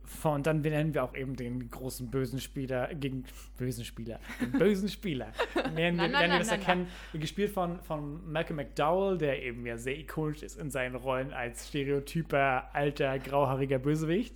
Von, 0.06 0.42
dann 0.42 0.64
benennen 0.64 0.96
wir 0.96 1.04
auch 1.04 1.14
eben 1.14 1.36
den 1.36 1.70
großen 1.70 2.10
bösen 2.10 2.40
Spieler, 2.40 2.88
gegen 2.96 3.26
bösen 3.58 3.86
Spieler, 3.86 4.20
den 4.42 4.52
bösen 4.54 4.90
Spieler. 4.90 5.34
Lernen 5.76 5.98
wir, 5.98 6.08
lernen 6.08 6.32
wir 6.32 6.40
das 6.40 6.48
erkennen, 6.48 6.88
gespielt 7.14 7.52
von, 7.52 7.80
von 7.84 8.32
Malcolm 8.32 8.56
McDowell, 8.56 9.20
der 9.20 9.44
eben 9.44 9.68
ja 9.68 9.78
sehr 9.78 10.00
ikonisch 10.00 10.42
ist 10.42 10.60
in 10.60 10.72
seinen 10.72 10.96
Rollen 10.96 11.32
als 11.32 11.68
stereotyper, 11.68 12.74
alter, 12.74 13.20
grauhaariger 13.20 13.78
Bösewicht. 13.78 14.34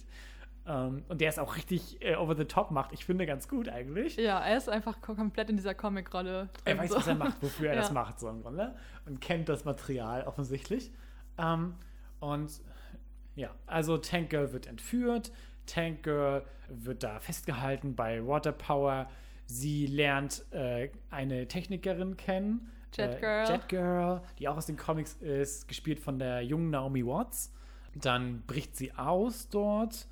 Ähm, 0.66 1.04
und 1.10 1.20
der 1.20 1.30
ist 1.30 1.40
auch 1.40 1.56
richtig 1.58 2.02
äh, 2.02 2.16
over 2.16 2.36
the 2.38 2.46
top 2.46 2.72
macht. 2.72 2.94
Ich 2.94 3.04
finde 3.06 3.26
ganz 3.26 3.48
gut 3.50 3.68
eigentlich. 3.68 4.16
Ja, 4.16 4.40
er 4.40 4.58
ist 4.58 4.70
einfach 4.70 5.02
ko- 5.02 5.14
komplett 5.16 5.50
in 5.50 5.58
dieser 5.58 5.74
Comic-Rolle. 5.74 6.50
Er 6.64 6.78
weiß, 6.78 6.90
so. 6.92 6.96
was 6.98 7.08
er 7.08 7.16
macht, 7.16 7.42
wofür 7.42 7.70
er 7.70 7.76
das 7.78 7.88
Ja. 7.90 7.94
macht, 7.94 8.20
so 8.20 8.30
im 8.30 8.42
Grunde. 8.42 8.74
Und 9.06 9.20
kennt 9.20 9.50
das 9.50 9.66
Material 9.66 10.24
offensichtlich. 10.24 10.92
Ähm, 11.38 11.76
und 12.22 12.62
ja, 13.36 13.50
also 13.66 13.98
Tank 13.98 14.30
Girl 14.30 14.54
wird 14.54 14.68
entführt. 14.68 15.32
Tank 15.66 16.04
Girl 16.04 16.44
wird 16.70 17.04
da 17.04 17.20
festgehalten 17.20 17.96
bei 17.96 18.26
Water 18.26 18.52
Power. 18.54 19.10
Sie 19.46 19.86
lernt 19.88 20.46
äh, 20.52 20.90
eine 21.10 21.48
Technikerin 21.48 22.16
kennen. 22.16 22.72
Jet 22.96 23.16
äh, 23.16 23.20
Girl. 23.20 23.48
Jet 23.50 23.68
Girl, 23.70 24.22
die 24.40 24.48
auch 24.48 24.56
aus 24.56 24.68
den 24.68 24.78
Comics 24.78 25.16
ist, 25.16 25.68
gespielt 25.68 26.00
von 26.00 26.20
der 26.20 26.42
jungen 26.42 26.70
Naomi 26.70 27.06
Watts. 27.06 27.52
Dann 27.96 28.44
bricht 28.48 28.78
sie 28.78 28.94
aus 28.94 29.50
dort. 29.50 30.08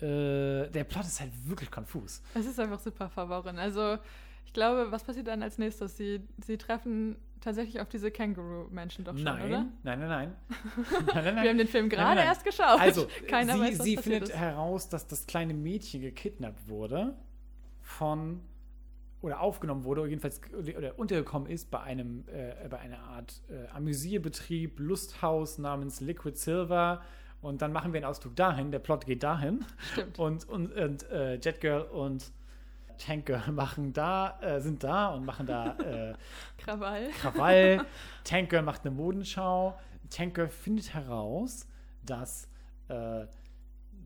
Äh, 0.00 0.68
der 0.70 0.84
Plot 0.84 1.04
ist 1.04 1.20
halt 1.20 1.30
wirklich 1.48 1.70
konfus. 1.70 2.22
Es 2.34 2.46
ist 2.46 2.58
einfach 2.58 2.80
super 2.80 3.08
verworren. 3.08 3.58
Also, 3.58 3.98
ich 4.44 4.52
glaube, 4.52 4.90
was 4.90 5.04
passiert 5.04 5.28
dann 5.28 5.42
als 5.42 5.58
nächstes? 5.58 5.96
Sie, 5.96 6.20
sie 6.44 6.58
treffen 6.58 7.16
tatsächlich 7.40 7.80
auf 7.80 7.88
diese 7.88 8.10
Känguru-Menschen 8.10 9.04
doch 9.04 9.14
schon, 9.14 9.24
nein, 9.24 9.46
oder? 9.46 9.66
nein, 9.82 9.98
nein, 9.98 10.08
nein, 10.08 10.32
nein, 10.90 11.24
nein, 11.24 11.34
nein. 11.34 11.42
Wir 11.44 11.50
haben 11.50 11.58
den 11.58 11.68
Film 11.68 11.88
gerade 11.88 12.20
erst 12.20 12.44
geschaut. 12.44 12.80
Also, 12.80 13.06
Keiner 13.28 13.54
sie, 13.54 13.60
weiß, 13.60 13.78
was 13.78 13.84
sie 13.84 13.96
findet 13.96 14.22
ist. 14.24 14.36
heraus, 14.36 14.88
dass 14.88 15.06
das 15.06 15.26
kleine 15.26 15.54
Mädchen 15.54 16.00
gekidnappt 16.00 16.68
wurde 16.68 17.16
von 17.80 18.40
oder 19.20 19.40
aufgenommen 19.40 19.84
wurde, 19.84 20.00
oder 20.00 20.10
jedenfalls 20.10 20.40
oder 20.76 20.98
untergekommen 20.98 21.48
ist 21.48 21.70
bei 21.70 21.80
einem 21.80 22.24
äh, 22.26 22.68
bei 22.68 22.78
einer 22.80 22.98
Art 22.98 23.40
äh, 23.48 23.68
Amüsierbetrieb, 23.68 24.80
Lusthaus 24.80 25.58
namens 25.58 26.00
Liquid 26.00 26.36
Silver. 26.36 27.02
Und 27.42 27.60
dann 27.60 27.72
machen 27.72 27.92
wir 27.92 27.98
einen 27.98 28.06
Ausflug 28.06 28.36
dahin. 28.36 28.70
Der 28.70 28.78
Plot 28.78 29.04
geht 29.04 29.22
dahin. 29.22 29.64
Stimmt. 29.92 30.18
Und, 30.18 30.48
und, 30.48 30.72
und 30.72 31.10
äh, 31.10 31.34
Jet 31.34 31.60
Girl 31.60 31.82
und 31.82 32.32
Tank 32.98 33.26
Girl 33.26 33.42
machen 33.52 33.92
da, 33.92 34.38
äh, 34.40 34.60
sind 34.60 34.82
da 34.84 35.08
und 35.08 35.24
machen 35.24 35.46
da 35.46 35.76
äh, 35.78 36.14
Krawall. 36.58 37.10
Krawall. 37.20 37.84
Tank 38.24 38.50
Girl 38.50 38.62
macht 38.62 38.86
eine 38.86 38.94
Modenschau. 38.94 39.76
Tank 40.08 40.34
Girl 40.34 40.48
findet 40.48 40.94
heraus, 40.94 41.66
dass 42.04 42.48
äh, 42.88 43.26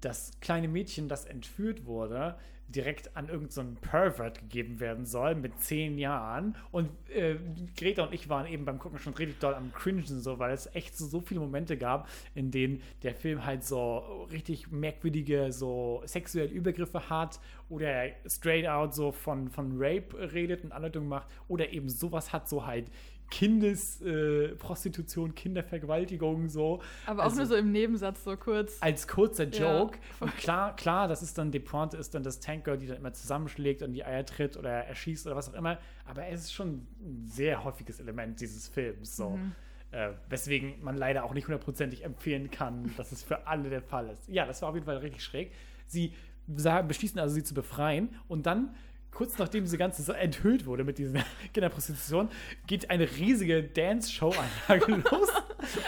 das 0.01 0.33
kleine 0.41 0.69
Mädchen, 0.69 1.09
das 1.09 1.25
entführt 1.25 1.87
wurde, 1.87 2.37
direkt 2.69 3.17
an 3.17 3.29
irgendeinen 3.29 3.77
so 3.77 3.89
Pervert 3.89 4.41
gegeben 4.41 4.81
werden 4.81 5.07
soll 5.07 5.35
mit 5.35 5.61
zehn 5.61 5.99
Jahren. 5.99 6.57
Und 6.73 6.91
äh, 7.11 7.37
Greta 7.77 8.05
und 8.05 8.13
ich 8.13 8.29
waren 8.29 8.47
eben 8.47 8.65
beim 8.65 8.79
Gucken 8.79 8.99
schon 8.99 9.15
richtig 9.15 9.39
doll 9.39 9.55
am 9.55 9.73
Cringen, 9.73 10.05
so, 10.05 10.39
weil 10.39 10.53
es 10.53 10.67
echt 10.75 10.97
so, 10.97 11.07
so 11.07 11.21
viele 11.21 11.41
Momente 11.41 11.77
gab, 11.77 12.09
in 12.35 12.51
denen 12.51 12.83
der 13.03 13.15
Film 13.15 13.45
halt 13.45 13.65
so 13.65 14.27
richtig 14.33 14.71
merkwürdige, 14.73 15.53
so 15.53 16.03
sexuelle 16.07 16.51
Übergriffe 16.51 17.09
hat 17.09 17.41
oder 17.69 18.09
straight 18.27 18.67
out 18.67 18.95
so 18.95 19.13
von, 19.13 19.49
von 19.49 19.75
Rape 19.77 20.33
redet 20.33 20.65
und 20.65 20.73
Anleitung 20.73 21.07
macht 21.07 21.29
oder 21.49 21.73
eben 21.73 21.89
sowas 21.89 22.33
hat, 22.33 22.49
so 22.49 22.67
halt 22.67 22.91
Kindesprostitution, 23.31 25.31
äh, 25.31 25.35
Kindervergewaltigung, 25.35 26.49
so. 26.49 26.81
Aber 27.07 27.23
auch 27.23 27.25
Also- 27.25 27.39
nur 27.39 27.47
so 27.47 27.57
im 27.57 27.73
Nebensatz, 27.73 28.25
so 28.25 28.37
kurz. 28.37 28.77
als 28.81 29.09
kurzer 29.09 29.49
Ja, 29.49 29.79
Joke. 29.81 29.99
und 30.21 30.37
klar, 30.37 30.75
klar, 30.77 31.09
das 31.09 31.23
ist 31.23 31.37
dann, 31.39 31.51
die 31.51 31.61
Pointe 31.61 31.97
ist 31.97 32.15
dann 32.15 32.23
das 32.23 32.41
Tanker, 32.41 32.77
die 32.77 32.87
dann 32.87 32.99
immer 32.99 33.13
zusammenschlägt 33.13 33.83
und 33.83 33.93
die 33.93 34.05
Eier 34.05 34.25
tritt 34.25 34.57
oder 34.57 34.71
erschießt 34.71 35.27
oder 35.27 35.37
was 35.37 35.49
auch 35.49 35.55
immer. 35.55 35.79
Aber 36.05 36.27
es 36.27 36.43
ist 36.45 36.53
schon 36.55 36.87
ein 37.01 37.25
sehr 37.27 37.65
häufiges 37.65 38.01
Element 38.01 38.41
dieses 38.41 38.69
Films. 38.69 39.17
So. 39.17 39.31
Mhm. 39.31 39.53
Äh, 39.93 40.11
weswegen 40.29 40.83
man 40.83 40.97
leider 40.97 41.25
auch 41.25 41.33
nicht 41.33 41.47
hundertprozentig 41.47 42.05
empfehlen 42.05 42.51
kann, 42.51 42.93
dass 42.97 43.13
es 43.13 43.23
für 43.23 43.47
alle 43.47 43.71
der 43.71 43.83
Fall 43.83 44.11
ist. 44.11 44.29
Ja, 44.29 44.45
das 44.45 44.61
war 44.63 44.71
auf 44.71 44.75
jeden 44.75 44.85
Fall 44.87 44.97
richtig 44.99 45.23
schräg. 45.23 45.53
Sie 45.87 46.13
beschließen 46.49 47.19
also, 47.21 47.35
sie 47.35 47.43
zu 47.45 47.55
befreien 47.55 48.09
und 48.29 48.47
dann. 48.47 48.75
Kurz 49.17 49.39
nachdem 49.39 49.65
diese 49.65 49.79
ganze 49.79 50.03
Sache 50.03 50.19
enthüllt 50.19 50.67
wurde 50.67 50.85
mit 50.85 50.99
dieser 50.99 51.21
Kinderprostitution, 51.55 52.29
geht 52.67 52.91
eine 52.91 53.05
riesige 53.05 53.63
Dance-Show-Anlage 53.63 54.93
los, 55.11 55.29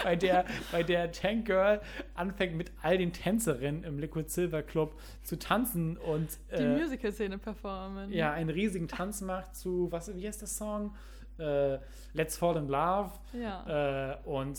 bei 0.03 0.15
der, 0.15 0.45
bei 0.71 0.81
der 0.81 1.11
Tank 1.11 1.45
Girl 1.45 1.79
anfängt 2.15 2.55
mit 2.55 2.71
all 2.81 2.97
den 2.97 3.13
Tänzerinnen 3.13 3.83
im 3.83 3.99
Liquid 3.99 4.31
Silver 4.31 4.63
Club 4.63 4.99
zu 5.21 5.37
tanzen 5.37 5.95
und 5.97 6.39
die 6.57 6.63
äh, 6.63 6.75
Musical-Szene 6.75 7.37
performen. 7.37 8.11
ja, 8.11 8.33
einen 8.33 8.49
riesigen 8.49 8.87
Tanz 8.87 9.21
macht 9.21 9.55
zu, 9.55 9.91
was, 9.91 10.11
wie 10.15 10.27
heißt 10.27 10.41
der 10.41 10.47
Song? 10.47 10.95
Äh, 11.37 11.77
Let's 12.13 12.35
Fall 12.35 12.57
in 12.57 12.67
Love. 12.67 13.11
Ja. 13.33 14.13
Äh, 14.13 14.17
und 14.27 14.57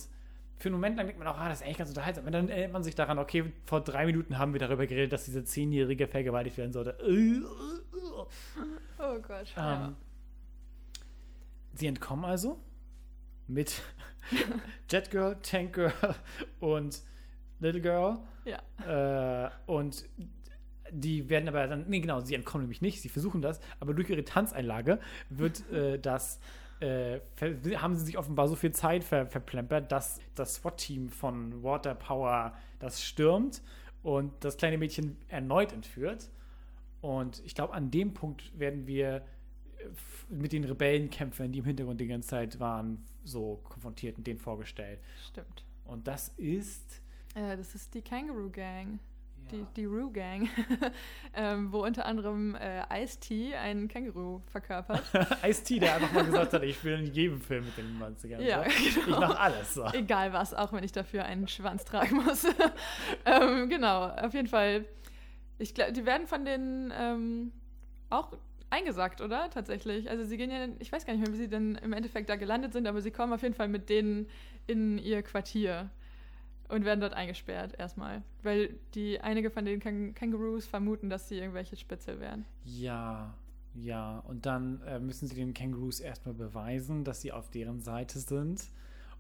für 0.60 0.68
einen 0.68 0.74
Moment 0.74 0.98
lang 0.98 1.06
denkt 1.06 1.18
man 1.18 1.26
auch, 1.26 1.38
ah, 1.38 1.48
das 1.48 1.60
ist 1.60 1.64
eigentlich 1.64 1.78
ganz 1.78 1.88
unterhaltsam. 1.88 2.26
Und 2.26 2.32
dann 2.32 2.50
erinnert 2.50 2.72
man 2.72 2.82
sich 2.84 2.94
daran, 2.94 3.18
okay, 3.18 3.50
vor 3.64 3.80
drei 3.80 4.04
Minuten 4.04 4.38
haben 4.38 4.52
wir 4.52 4.60
darüber 4.60 4.86
geredet, 4.86 5.10
dass 5.10 5.24
diese 5.24 5.42
Zehnjährige 5.42 6.06
vergewaltigt 6.06 6.58
werden 6.58 6.72
sollte. 6.72 6.98
Oh 8.98 9.18
Gott. 9.26 9.52
ja. 9.56 9.86
Ähm, 9.86 9.96
sie 11.72 11.86
entkommen 11.86 12.26
also 12.26 12.62
mit 13.46 13.80
Jet 14.90 15.10
Girl, 15.10 15.38
Tank 15.42 15.72
Girl 15.72 15.92
und 16.60 17.02
Little 17.58 17.80
Girl. 17.80 18.18
ja. 18.44 19.46
Äh, 19.46 19.50
und 19.64 20.04
die 20.90 21.30
werden 21.30 21.48
aber 21.48 21.66
dann, 21.68 21.86
nee, 21.88 22.00
genau, 22.00 22.20
sie 22.20 22.34
entkommen 22.34 22.64
nämlich 22.64 22.82
nicht, 22.82 23.00
sie 23.00 23.08
versuchen 23.08 23.40
das, 23.40 23.60
aber 23.78 23.94
durch 23.94 24.10
ihre 24.10 24.24
Tanzeinlage 24.24 25.00
wird 25.30 25.70
äh, 25.70 25.98
das, 25.98 26.38
äh, 26.80 27.20
haben 27.76 27.94
sie 27.94 28.04
sich 28.04 28.18
offenbar 28.18 28.49
so 28.49 28.56
viel 28.56 28.72
Zeit 28.72 29.04
ver 29.04 29.26
verplempert, 29.26 29.92
dass 29.92 30.20
das 30.34 30.56
SWAT-Team 30.56 31.10
von 31.10 31.62
Water 31.62 31.94
Power 31.94 32.54
das 32.78 33.02
stürmt 33.02 33.62
und 34.02 34.32
das 34.40 34.56
kleine 34.56 34.78
Mädchen 34.78 35.16
erneut 35.28 35.72
entführt. 35.72 36.30
Und 37.00 37.42
ich 37.44 37.54
glaube, 37.54 37.75
an 37.75 37.90
dem 37.90 38.14
Punkt 38.14 38.58
werden 38.58 38.87
wir 38.87 39.16
äh, 39.16 39.22
mit 40.28 40.52
den 40.52 40.64
Rebellenkämpfern, 40.64 41.52
die 41.52 41.58
im 41.58 41.64
Hintergrund 41.64 42.00
die 42.00 42.06
ganze 42.06 42.28
Zeit 42.28 42.60
waren, 42.60 43.04
so 43.25 43.60
konfrontiert 43.64 44.18
und 44.18 44.26
denen 44.26 44.38
vorgestellt. 44.38 45.00
Stimmt. 45.28 45.64
Und 45.84 46.06
das 46.06 46.28
ist. 46.37 47.02
Äh, 47.34 47.56
das 47.56 47.75
ist 47.75 47.94
die 47.94 48.02
Kangaroo 48.02 48.50
Gang. 48.50 48.99
Die, 49.50 49.66
die 49.76 49.85
Roo 49.85 50.11
Gang, 50.11 50.49
ähm, 51.35 51.73
wo 51.73 51.85
unter 51.85 52.07
anderem 52.07 52.54
äh, 52.54 53.02
Ice-T 53.02 53.54
einen 53.54 53.88
Känguru 53.88 54.40
verkörpert. 54.47 55.02
Ice-T, 55.45 55.78
der 55.78 55.97
einfach 55.97 56.12
mal 56.12 56.25
gesagt 56.25 56.52
hat, 56.52 56.62
ich 56.64 56.83
will 56.85 56.95
in 56.95 57.12
jedem 57.12 57.40
Film 57.40 57.64
mit 57.64 57.76
den 57.76 58.00
90ern. 58.00 58.40
Ja, 58.40 58.64
so. 58.64 58.71
Ich 58.71 59.04
genau. 59.04 59.21
mach 59.21 59.38
alles. 59.38 59.75
So. 59.75 59.85
Egal 59.92 60.33
was, 60.33 60.54
auch 60.54 60.73
wenn 60.73 60.85
ich 60.85 60.92
dafür 60.92 61.25
einen 61.25 61.49
Schwanz 61.49 61.85
tragen 61.85 62.16
muss. 62.16 62.47
ähm, 63.25 63.69
genau, 63.69 64.09
auf 64.09 64.35
jeden 64.35 64.49
Fall. 64.49 64.85
Ich 65.59 65.75
glaube, 65.75 65.92
die 65.92 66.07
werden 66.07 66.26
von 66.26 66.45
den 66.45 66.92
ähm, 66.97 67.52
auch 68.09 68.33
eingesackt, 68.71 69.21
oder? 69.21 69.50
Tatsächlich. 69.50 70.09
Also 70.09 70.25
sie 70.25 70.37
gehen 70.37 70.50
ja, 70.50 70.69
ich 70.78 70.90
weiß 70.90 71.04
gar 71.04 71.12
nicht 71.12 71.26
mehr, 71.26 71.35
wie 71.35 71.38
sie 71.38 71.49
denn 71.49 71.75
im 71.83 71.92
Endeffekt 71.92 72.30
da 72.30 72.37
gelandet 72.37 72.73
sind, 72.73 72.87
aber 72.87 73.00
sie 73.00 73.11
kommen 73.11 73.33
auf 73.33 73.42
jeden 73.42 73.54
Fall 73.54 73.69
mit 73.69 73.88
denen 73.88 74.28
in 74.66 74.99
ihr 74.99 75.23
Quartier 75.23 75.90
und 76.70 76.84
werden 76.84 77.00
dort 77.00 77.14
eingesperrt 77.14 77.78
erstmal. 77.78 78.22
Weil 78.42 78.74
die 78.94 79.20
einige 79.20 79.50
von 79.50 79.64
den 79.64 79.80
Käng 79.80 80.14
Kangaroos 80.14 80.66
vermuten, 80.66 81.10
dass 81.10 81.28
sie 81.28 81.38
irgendwelche 81.38 81.76
Spitzel 81.76 82.20
wären. 82.20 82.44
Ja, 82.64 83.34
ja. 83.74 84.18
Und 84.20 84.46
dann 84.46 84.82
äh, 84.82 84.98
müssen 84.98 85.28
sie 85.28 85.34
den 85.34 85.54
Kängurus 85.54 86.00
erstmal 86.00 86.34
beweisen, 86.34 87.04
dass 87.04 87.20
sie 87.20 87.32
auf 87.32 87.50
deren 87.50 87.80
Seite 87.80 88.18
sind. 88.18 88.64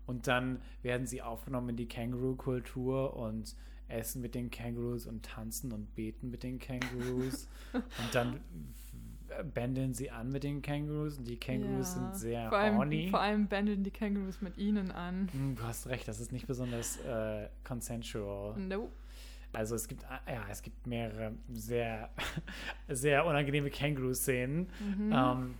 Und 0.06 0.26
dann 0.26 0.60
werden 0.82 1.06
sie 1.06 1.22
aufgenommen 1.22 1.70
in 1.70 1.76
die 1.76 1.86
Känguru-Kultur 1.86 3.16
und 3.16 3.54
essen 3.88 4.22
mit 4.22 4.34
den 4.34 4.50
Kängurus 4.50 5.06
und 5.06 5.24
tanzen 5.24 5.72
und 5.72 5.94
beten 5.94 6.30
mit 6.30 6.42
den 6.42 6.58
Kängurus. 6.58 7.48
und 7.72 8.14
dann 8.14 8.40
bändeln 9.54 9.94
sie 9.94 10.10
an 10.10 10.30
mit 10.30 10.42
den 10.44 10.62
Kängurus 10.62 11.18
und 11.18 11.24
die 11.24 11.36
Kängurus 11.36 11.94
Ja. 11.94 12.00
sind 12.00 12.16
sehr 12.16 12.48
vor 12.48 12.58
allem, 12.58 12.76
horny. 12.76 13.08
Vor 13.10 13.20
allem 13.20 13.46
bändeln 13.46 13.82
die 13.84 13.90
Kangaroos 13.90 14.40
mit 14.40 14.56
ihnen 14.58 14.90
an. 14.90 15.28
Hm, 15.32 15.56
Du 15.56 15.62
hast 15.62 15.86
recht, 15.86 16.06
das 16.08 16.20
ist 16.20 16.32
nicht 16.32 16.46
besonders 16.46 16.98
äh, 17.04 17.48
consensual. 17.64 18.58
Nope. 18.58 18.90
Also 19.52 19.74
es 19.74 19.88
gibt, 19.88 20.04
äh, 20.04 20.34
ja, 20.34 20.44
es 20.50 20.62
gibt 20.62 20.86
mehrere 20.86 21.32
sehr, 21.52 22.10
sehr 22.88 23.26
unangenehme 23.26 23.68
Känguru-Szenen. 23.70 24.68
Ähm, 25.12 25.54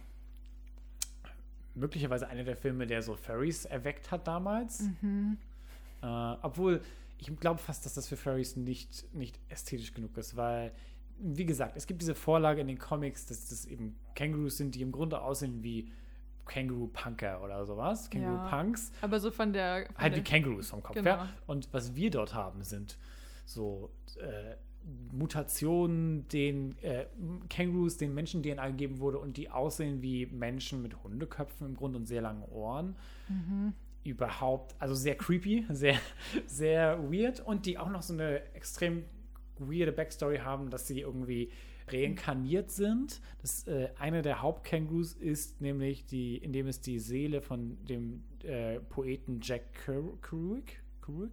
möglicherweise 1.75 2.29
einer 2.29 2.45
der 2.45 2.57
Filme, 2.57 2.87
der 2.87 3.03
so 3.03 3.17
Furries 3.17 3.65
erweckt 3.65 4.11
hat 4.11 4.27
damals. 4.27 4.85
Äh, 6.03 6.07
obwohl, 6.43 6.81
ich 7.19 7.35
glaube 7.39 7.59
fast, 7.59 7.85
dass 7.85 7.95
das 7.95 8.09
für 8.09 8.17
Furries 8.17 8.57
nicht, 8.57 9.13
nicht 9.15 9.39
ästhetisch 9.49 9.93
genug 9.93 10.17
ist, 10.17 10.37
weil, 10.37 10.73
wie 11.23 11.47
gesagt, 11.47 11.77
es 11.77 11.87
gibt 11.87 12.03
diese 12.03 12.15
Vorlage 12.15 12.61
in 12.61 12.67
den 12.67 12.79
Comics, 12.79 13.27
dass 13.27 13.49
das 13.49 13.67
eben 13.67 13.97
Kängurus 14.15 14.57
sind, 14.57 14.75
die 14.75 14.83
im 14.83 14.93
Grunde 14.93 15.21
aussehen 15.21 15.63
wie 15.63 15.91
Känguru-Punker 16.47 17.43
oder 17.43 17.65
sowas. 17.65 18.11
Ja. 18.13 18.21
Känguru-Punks. 18.21 18.93
Aber 19.03 19.21
so 19.21 19.31
von 19.31 19.53
der. 19.53 19.87
Von 19.87 19.97
Halt 19.99 20.13
wie 20.13 20.17
der 20.17 20.25
Kängurus 20.25 20.71
vom 20.71 20.83
Kopf 20.83 20.95
Genau. 20.95 21.11
her. 21.11 21.29
Und 21.47 21.69
was 21.73 21.95
wir 21.95 22.11
dort 22.11 22.35
haben, 22.35 22.63
sind 22.63 22.99
so 23.45 23.91
äh, 24.19 24.57
Mutationen, 25.13 26.27
den 26.29 26.77
äh, 26.83 27.07
Kängurus, 27.49 27.97
den 27.99 28.15
Menschen 28.15 28.43
DNA 28.43 28.69
gegeben 28.69 28.99
wurde 28.99 29.19
und 29.19 29.37
die 29.37 29.51
aussehen 29.51 30.03
wie 30.03 30.27
Menschen 30.27 30.83
mit 30.83 31.03
Hundeköpfen 31.03 31.67
im 31.67 31.77
Grunde 31.77 31.99
und 31.99 32.07
sehr 32.07 32.23
langen 32.23 32.43
Ohren. 32.45 32.97
Mhm. 33.29 33.75
Überhaupt, 34.03 34.75
also 34.79 34.95
sehr 34.95 35.17
creepy, 35.17 35.67
sehr, 35.71 35.99
sehr 36.47 36.99
weird 37.13 37.41
und 37.41 37.67
die 37.67 37.79
auch 37.79 37.91
noch 37.91 38.03
so 38.03 38.15
eine 38.15 38.43
extrem 38.55 39.05
weirde 39.61 39.93
Backstory 39.93 40.39
haben, 40.39 40.71
dass 40.71 40.87
sie 40.87 41.01
irgendwie 41.01 41.51
reinkarniert 41.89 42.71
sind. 42.71 43.21
Das, 43.43 43.67
äh, 43.67 43.89
eine 43.99 44.23
der 44.23 44.43
Hauptkängurus 44.43 45.13
ist 45.15 45.61
nämlich 45.61 46.07
die, 46.07 46.37
in 46.39 46.53
dem 46.53 46.67
es 46.69 46.81
die 46.81 46.99
Seele 46.99 47.43
von 47.43 47.77
dem 47.87 48.23
äh, 48.45 48.79
Poeten 48.81 49.41
Jack 49.43 49.63
Ker- 49.87 50.17
Kerouac, 50.23 50.73
Kerouac? 51.03 51.31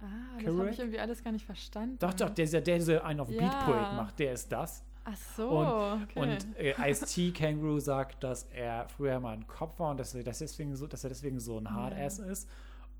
Ah, 0.00 0.06
das 0.36 0.44
Correct. 0.44 0.58
habe 0.58 0.70
ich 0.70 0.78
irgendwie 0.78 0.98
alles 1.00 1.22
gar 1.22 1.32
nicht 1.32 1.44
verstanden. 1.44 1.96
Doch, 1.98 2.14
doch, 2.14 2.30
der, 2.30 2.46
ja- 2.46 2.60
der, 2.60 2.78
der 2.78 3.04
einen 3.04 3.20
auf 3.20 3.30
Ja. 3.30 3.40
Beat-Poet 3.40 3.96
macht, 3.96 4.18
der 4.18 4.32
ist 4.32 4.50
das. 4.50 4.82
Ach 5.04 5.16
so, 5.36 5.48
Und, 5.48 6.02
okay. 6.04 6.20
und 6.20 6.56
äh, 6.58 6.90
Ice-T 6.90 7.32
Kangaroo 7.32 7.78
sagt, 7.78 8.22
dass 8.22 8.44
er 8.54 8.86
früher 8.88 9.18
mal 9.20 9.32
ein 9.36 9.46
Kopf 9.46 9.78
war 9.78 9.90
und 9.90 10.00
dass 10.00 10.14
er, 10.14 10.22
dass 10.22 10.38
deswegen 10.38 10.76
so, 10.76 10.86
dass 10.86 11.04
er 11.04 11.10
deswegen 11.10 11.40
so 11.40 11.58
ein 11.58 11.70
Hardass 11.70 12.18
ist. 12.18 12.48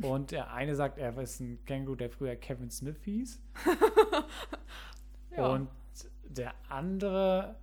Und 0.02 0.30
der 0.30 0.52
eine 0.52 0.74
sagt, 0.74 0.98
er 0.98 1.16
ist 1.18 1.40
ein 1.40 1.58
Känguru, 1.64 1.94
der 1.94 2.10
früher 2.10 2.36
Kevin 2.36 2.70
Smith 2.70 3.02
hieß. 3.04 3.40
Ja. 5.36 5.52
Und 5.52 5.68
der 6.24 6.54
andere 6.68 7.54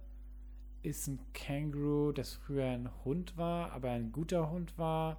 ist 0.84 1.08
ein 1.08 1.20
Känguru, 1.34 2.13
das 2.13 2.34
früher 2.34 2.65
ein 2.65 2.89
Hund 3.03 3.36
war, 3.36 3.74
aber 3.74 3.91
ein 3.91 4.13
guter 4.13 4.50
Hund 4.50 4.77
war. 4.77 5.17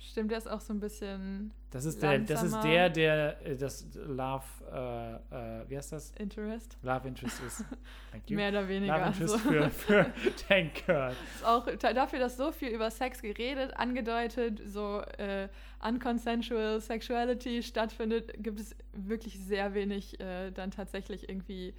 Stimmt, 0.00 0.30
der 0.30 0.38
ist 0.38 0.48
auch 0.48 0.60
so 0.60 0.72
ein 0.72 0.78
bisschen 0.78 1.52
Das 1.70 1.84
ist 1.84 2.00
der, 2.00 2.20
das 2.20 2.44
ist 2.44 2.52
Langsamer. 2.52 2.72
der, 2.72 2.90
der 2.90 3.46
äh, 3.46 3.56
das 3.56 3.86
Love, 3.94 4.44
äh, 4.70 5.14
äh, 5.14 5.68
wie 5.68 5.76
heißt 5.76 5.92
das? 5.92 6.12
Interest. 6.12 6.78
Love 6.82 7.08
Interest 7.08 7.42
ist. 7.42 7.64
Thank 8.12 8.30
you. 8.30 8.36
Mehr 8.36 8.50
oder 8.50 8.68
weniger. 8.68 8.96
Love 8.96 9.08
Interest 9.08 9.32
so. 9.34 9.38
für, 9.38 9.70
für 9.70 10.12
Tank 10.48 10.86
Girl. 10.86 11.12
Ist 11.34 11.44
auch 11.44 11.66
dafür, 11.94 12.20
dass 12.20 12.36
so 12.36 12.52
viel 12.52 12.68
über 12.68 12.90
Sex 12.90 13.20
geredet, 13.22 13.76
angedeutet, 13.76 14.62
so 14.66 15.02
äh, 15.18 15.48
unconsensual 15.86 16.80
Sexuality 16.80 17.62
stattfindet, 17.64 18.32
gibt 18.38 18.60
es 18.60 18.76
wirklich 18.92 19.38
sehr 19.40 19.74
wenig 19.74 20.20
äh, 20.20 20.52
dann 20.52 20.70
tatsächlich 20.70 21.28
irgendwie 21.28 21.74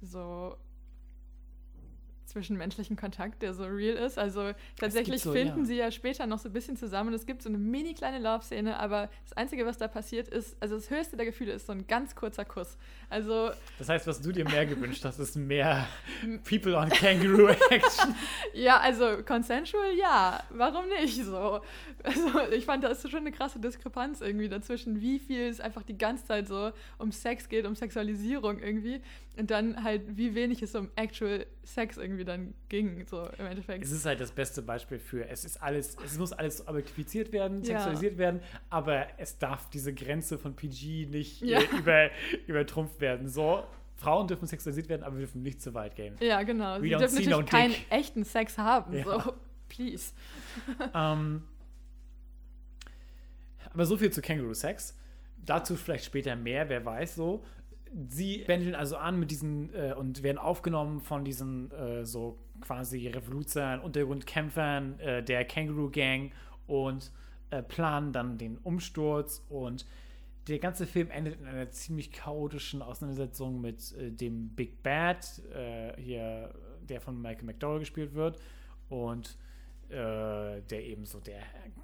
so 0.00 0.56
zwischenmenschlichen 2.26 2.96
Kontakt, 2.96 3.42
der 3.42 3.54
so 3.54 3.64
real 3.64 3.96
ist. 3.96 4.18
Also 4.18 4.52
tatsächlich 4.78 5.22
so, 5.22 5.32
finden 5.32 5.60
ja. 5.60 5.64
sie 5.64 5.76
ja 5.76 5.90
später 5.90 6.26
noch 6.26 6.38
so 6.38 6.48
ein 6.48 6.52
bisschen 6.52 6.76
zusammen. 6.76 7.14
Es 7.14 7.26
gibt 7.26 7.42
so 7.42 7.48
eine 7.48 7.58
mini 7.58 7.94
kleine 7.94 8.18
Love-Szene, 8.18 8.78
aber 8.78 9.08
das 9.24 9.32
Einzige, 9.36 9.66
was 9.66 9.78
da 9.78 9.88
passiert 9.88 10.28
ist, 10.28 10.56
also 10.60 10.76
das 10.76 10.90
höchste 10.90 11.16
der 11.16 11.26
Gefühle 11.26 11.52
ist 11.52 11.66
so 11.66 11.72
ein 11.72 11.86
ganz 11.86 12.14
kurzer 12.14 12.44
Kuss. 12.44 12.76
Also 13.10 13.50
Das 13.78 13.88
heißt, 13.88 14.06
was 14.06 14.20
du 14.20 14.32
dir 14.32 14.44
mehr 14.44 14.66
gewünscht 14.66 15.04
hast, 15.04 15.18
ist 15.18 15.36
mehr 15.36 15.86
People 16.48 16.76
on 16.76 16.88
Kangaroo 16.88 17.48
Action. 17.70 18.14
Ja, 18.52 18.78
also 18.78 19.22
consensual, 19.24 19.94
ja. 19.96 20.42
Warum 20.50 20.88
nicht 20.88 21.24
so? 21.24 21.60
Also 22.02 22.40
ich 22.52 22.64
fand, 22.64 22.84
da 22.84 22.88
ist 22.88 23.08
schon 23.08 23.20
eine 23.20 23.32
krasse 23.32 23.58
Diskrepanz 23.58 24.20
irgendwie 24.20 24.48
dazwischen, 24.48 25.00
wie 25.00 25.18
viel 25.18 25.48
es 25.48 25.60
einfach 25.60 25.82
die 25.82 25.96
ganze 25.96 26.24
Zeit 26.24 26.48
so 26.48 26.72
um 26.98 27.12
Sex 27.12 27.48
geht, 27.48 27.66
um 27.66 27.74
Sexualisierung 27.74 28.58
irgendwie. 28.58 29.00
Und 29.36 29.50
dann 29.50 29.82
halt, 29.82 30.16
wie 30.16 30.34
wenig 30.34 30.62
es 30.62 30.74
um 30.74 30.90
actual 30.94 31.46
Sex 31.64 31.96
irgendwie 31.96 32.13
dann 32.22 32.54
ging, 32.68 33.04
so 33.08 33.26
im 33.38 33.46
Endeffekt. 33.46 33.82
Es 33.84 33.90
ist 33.90 34.06
halt 34.06 34.20
das 34.20 34.30
beste 34.30 34.62
Beispiel 34.62 35.00
für, 35.00 35.26
es 35.28 35.44
ist 35.44 35.60
alles, 35.60 35.96
es 36.04 36.16
muss 36.16 36.32
alles 36.32 36.68
objektifiziert 36.68 37.32
werden, 37.32 37.58
Ja. 37.64 37.78
sexualisiert 37.80 38.16
werden, 38.18 38.40
aber 38.70 39.06
es 39.18 39.38
darf 39.38 39.68
diese 39.70 39.92
Grenze 39.92 40.38
von 40.38 40.54
PG 40.54 41.06
nicht 41.06 41.40
Ja. 41.42 41.58
äh, 41.60 41.64
über, 41.76 42.10
übertrumpft 42.46 43.00
werden. 43.00 43.28
So, 43.28 43.64
Frauen 43.96 44.28
dürfen 44.28 44.46
sexualisiert 44.46 44.88
werden, 44.88 45.02
aber 45.02 45.16
wir 45.16 45.22
dürfen 45.26 45.42
nicht 45.42 45.60
zu 45.60 45.74
weit 45.74 45.96
gehen. 45.96 46.14
ja, 46.20 46.42
genau. 46.44 46.76
We 46.76 46.82
Sie 46.82 46.88
dürfen 46.90 47.14
natürlich 47.24 47.46
keinen 47.50 47.70
dick. 47.72 47.86
echten 47.90 48.24
Sex 48.24 48.56
haben. 48.58 48.92
Ja. 48.96 49.04
So, 49.04 49.32
please. 49.68 50.12
Ähm, 50.94 51.42
aber 53.72 53.86
so 53.86 53.96
viel 53.96 54.10
zu 54.10 54.20
Kangaroo 54.22 54.54
Sex. 54.54 54.96
Dazu 55.44 55.76
vielleicht 55.76 56.04
später 56.06 56.36
mehr, 56.36 56.68
wer 56.68 56.84
weiß 56.84 57.16
so. 57.16 57.44
Sie 58.08 58.38
bändeln 58.46 58.74
also 58.74 58.96
an 58.96 59.18
mit 59.20 59.30
diesen 59.30 59.72
äh, 59.72 59.94
und 59.96 60.22
werden 60.22 60.38
aufgenommen 60.38 61.00
von 61.00 61.24
diesen 61.24 61.70
äh, 61.70 62.04
so 62.04 62.38
quasi 62.60 63.06
Revoluzern, 63.06 63.80
Untergrundkämpfern 63.80 64.98
äh, 64.98 65.22
der 65.22 65.44
Kangaroo 65.44 65.90
Gang 65.90 66.32
und 66.66 67.12
äh, 67.50 67.62
planen 67.62 68.12
dann 68.12 68.36
den 68.36 68.58
Umsturz. 68.58 69.44
Und 69.48 69.86
der 70.48 70.58
ganze 70.58 70.86
Film 70.86 71.10
endet 71.10 71.40
in 71.40 71.46
einer 71.46 71.70
ziemlich 71.70 72.10
chaotischen 72.10 72.82
Auseinandersetzung 72.82 73.60
mit 73.60 73.92
äh, 73.92 74.10
dem 74.10 74.48
Big 74.50 74.82
Bad, 74.82 75.42
äh, 75.54 76.00
hier, 76.00 76.52
der 76.88 77.00
von 77.00 77.20
Michael 77.20 77.44
McDowell 77.44 77.78
gespielt 77.78 78.14
wird. 78.14 78.40
Und 78.88 79.38
äh, 79.90 80.60
der 80.62 80.84
eben 80.84 81.04
so 81.06 81.20
der, 81.20 81.40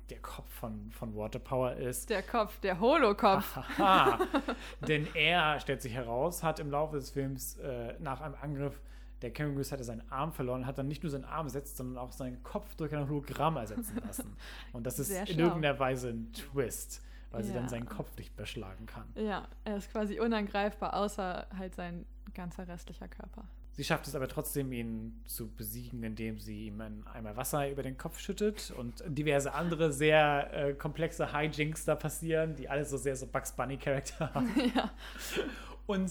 der 0.08 0.18
Kopf 0.18 0.50
von, 0.52 0.90
von 0.90 1.14
Waterpower 1.16 1.74
ist. 1.74 2.10
Der 2.10 2.22
Kopf, 2.22 2.58
der 2.60 2.78
Holokopf. 2.80 3.58
Denn 4.88 5.06
er, 5.14 5.60
stellt 5.60 5.82
sich 5.82 5.94
heraus, 5.94 6.42
hat 6.42 6.58
im 6.60 6.70
Laufe 6.70 6.96
des 6.96 7.10
Films 7.10 7.56
äh, 7.58 7.94
nach 8.00 8.20
einem 8.20 8.34
Angriff 8.40 8.80
der 9.22 9.32
Kangaroos 9.32 9.70
hatte 9.70 9.84
seinen 9.84 10.10
Arm 10.10 10.32
verloren, 10.32 10.64
hat 10.64 10.78
dann 10.78 10.88
nicht 10.88 11.02
nur 11.02 11.10
seinen 11.10 11.26
Arm 11.26 11.44
ersetzt, 11.46 11.76
sondern 11.76 11.98
auch 12.02 12.10
seinen 12.10 12.42
Kopf 12.42 12.74
durch 12.76 12.94
ein 12.94 13.06
Hologramm 13.06 13.58
ersetzen 13.58 14.00
lassen. 14.06 14.34
Und 14.72 14.86
das 14.86 14.98
ist 14.98 15.10
in 15.10 15.38
irgendeiner 15.38 15.78
Weise 15.78 16.08
ein 16.08 16.32
Twist, 16.32 17.02
weil 17.30 17.44
sie 17.44 17.52
Ja. 17.52 17.58
dann 17.60 17.68
seinen 17.68 17.86
Kopf 17.86 18.16
nicht 18.16 18.34
mehr 18.38 18.46
schlagen 18.46 18.86
kann. 18.86 19.04
Ja, 19.16 19.46
er 19.64 19.76
ist 19.76 19.92
quasi 19.92 20.18
unangreifbar, 20.18 20.94
außer 20.94 21.46
halt 21.54 21.74
sein 21.74 22.06
ganzer 22.34 22.68
restlicher 22.68 23.08
Körper. 23.08 23.48
Sie 23.72 23.84
schafft 23.84 24.06
es 24.08 24.14
aber 24.14 24.28
trotzdem, 24.28 24.72
ihn 24.72 25.22
zu 25.26 25.48
besiegen, 25.48 26.02
indem 26.02 26.38
sie 26.38 26.66
ihm 26.66 26.80
einen 26.80 27.06
Eimer 27.06 27.36
Wasser 27.36 27.70
über 27.70 27.82
den 27.82 27.96
Kopf 27.96 28.18
schüttet 28.18 28.72
und 28.76 29.02
diverse 29.06 29.54
andere 29.54 29.92
sehr 29.92 30.50
äh, 30.52 30.74
komplexe 30.74 31.32
Hijinks 31.32 31.84
da 31.84 31.94
passieren, 31.94 32.56
die 32.56 32.68
alle 32.68 32.84
so 32.84 32.96
sehr 32.96 33.16
so 33.16 33.26
Bugs 33.26 33.52
Bunny-Charakter 33.52 34.34
haben. 34.34 34.50
ja. 34.74 34.90
Und 35.86 36.10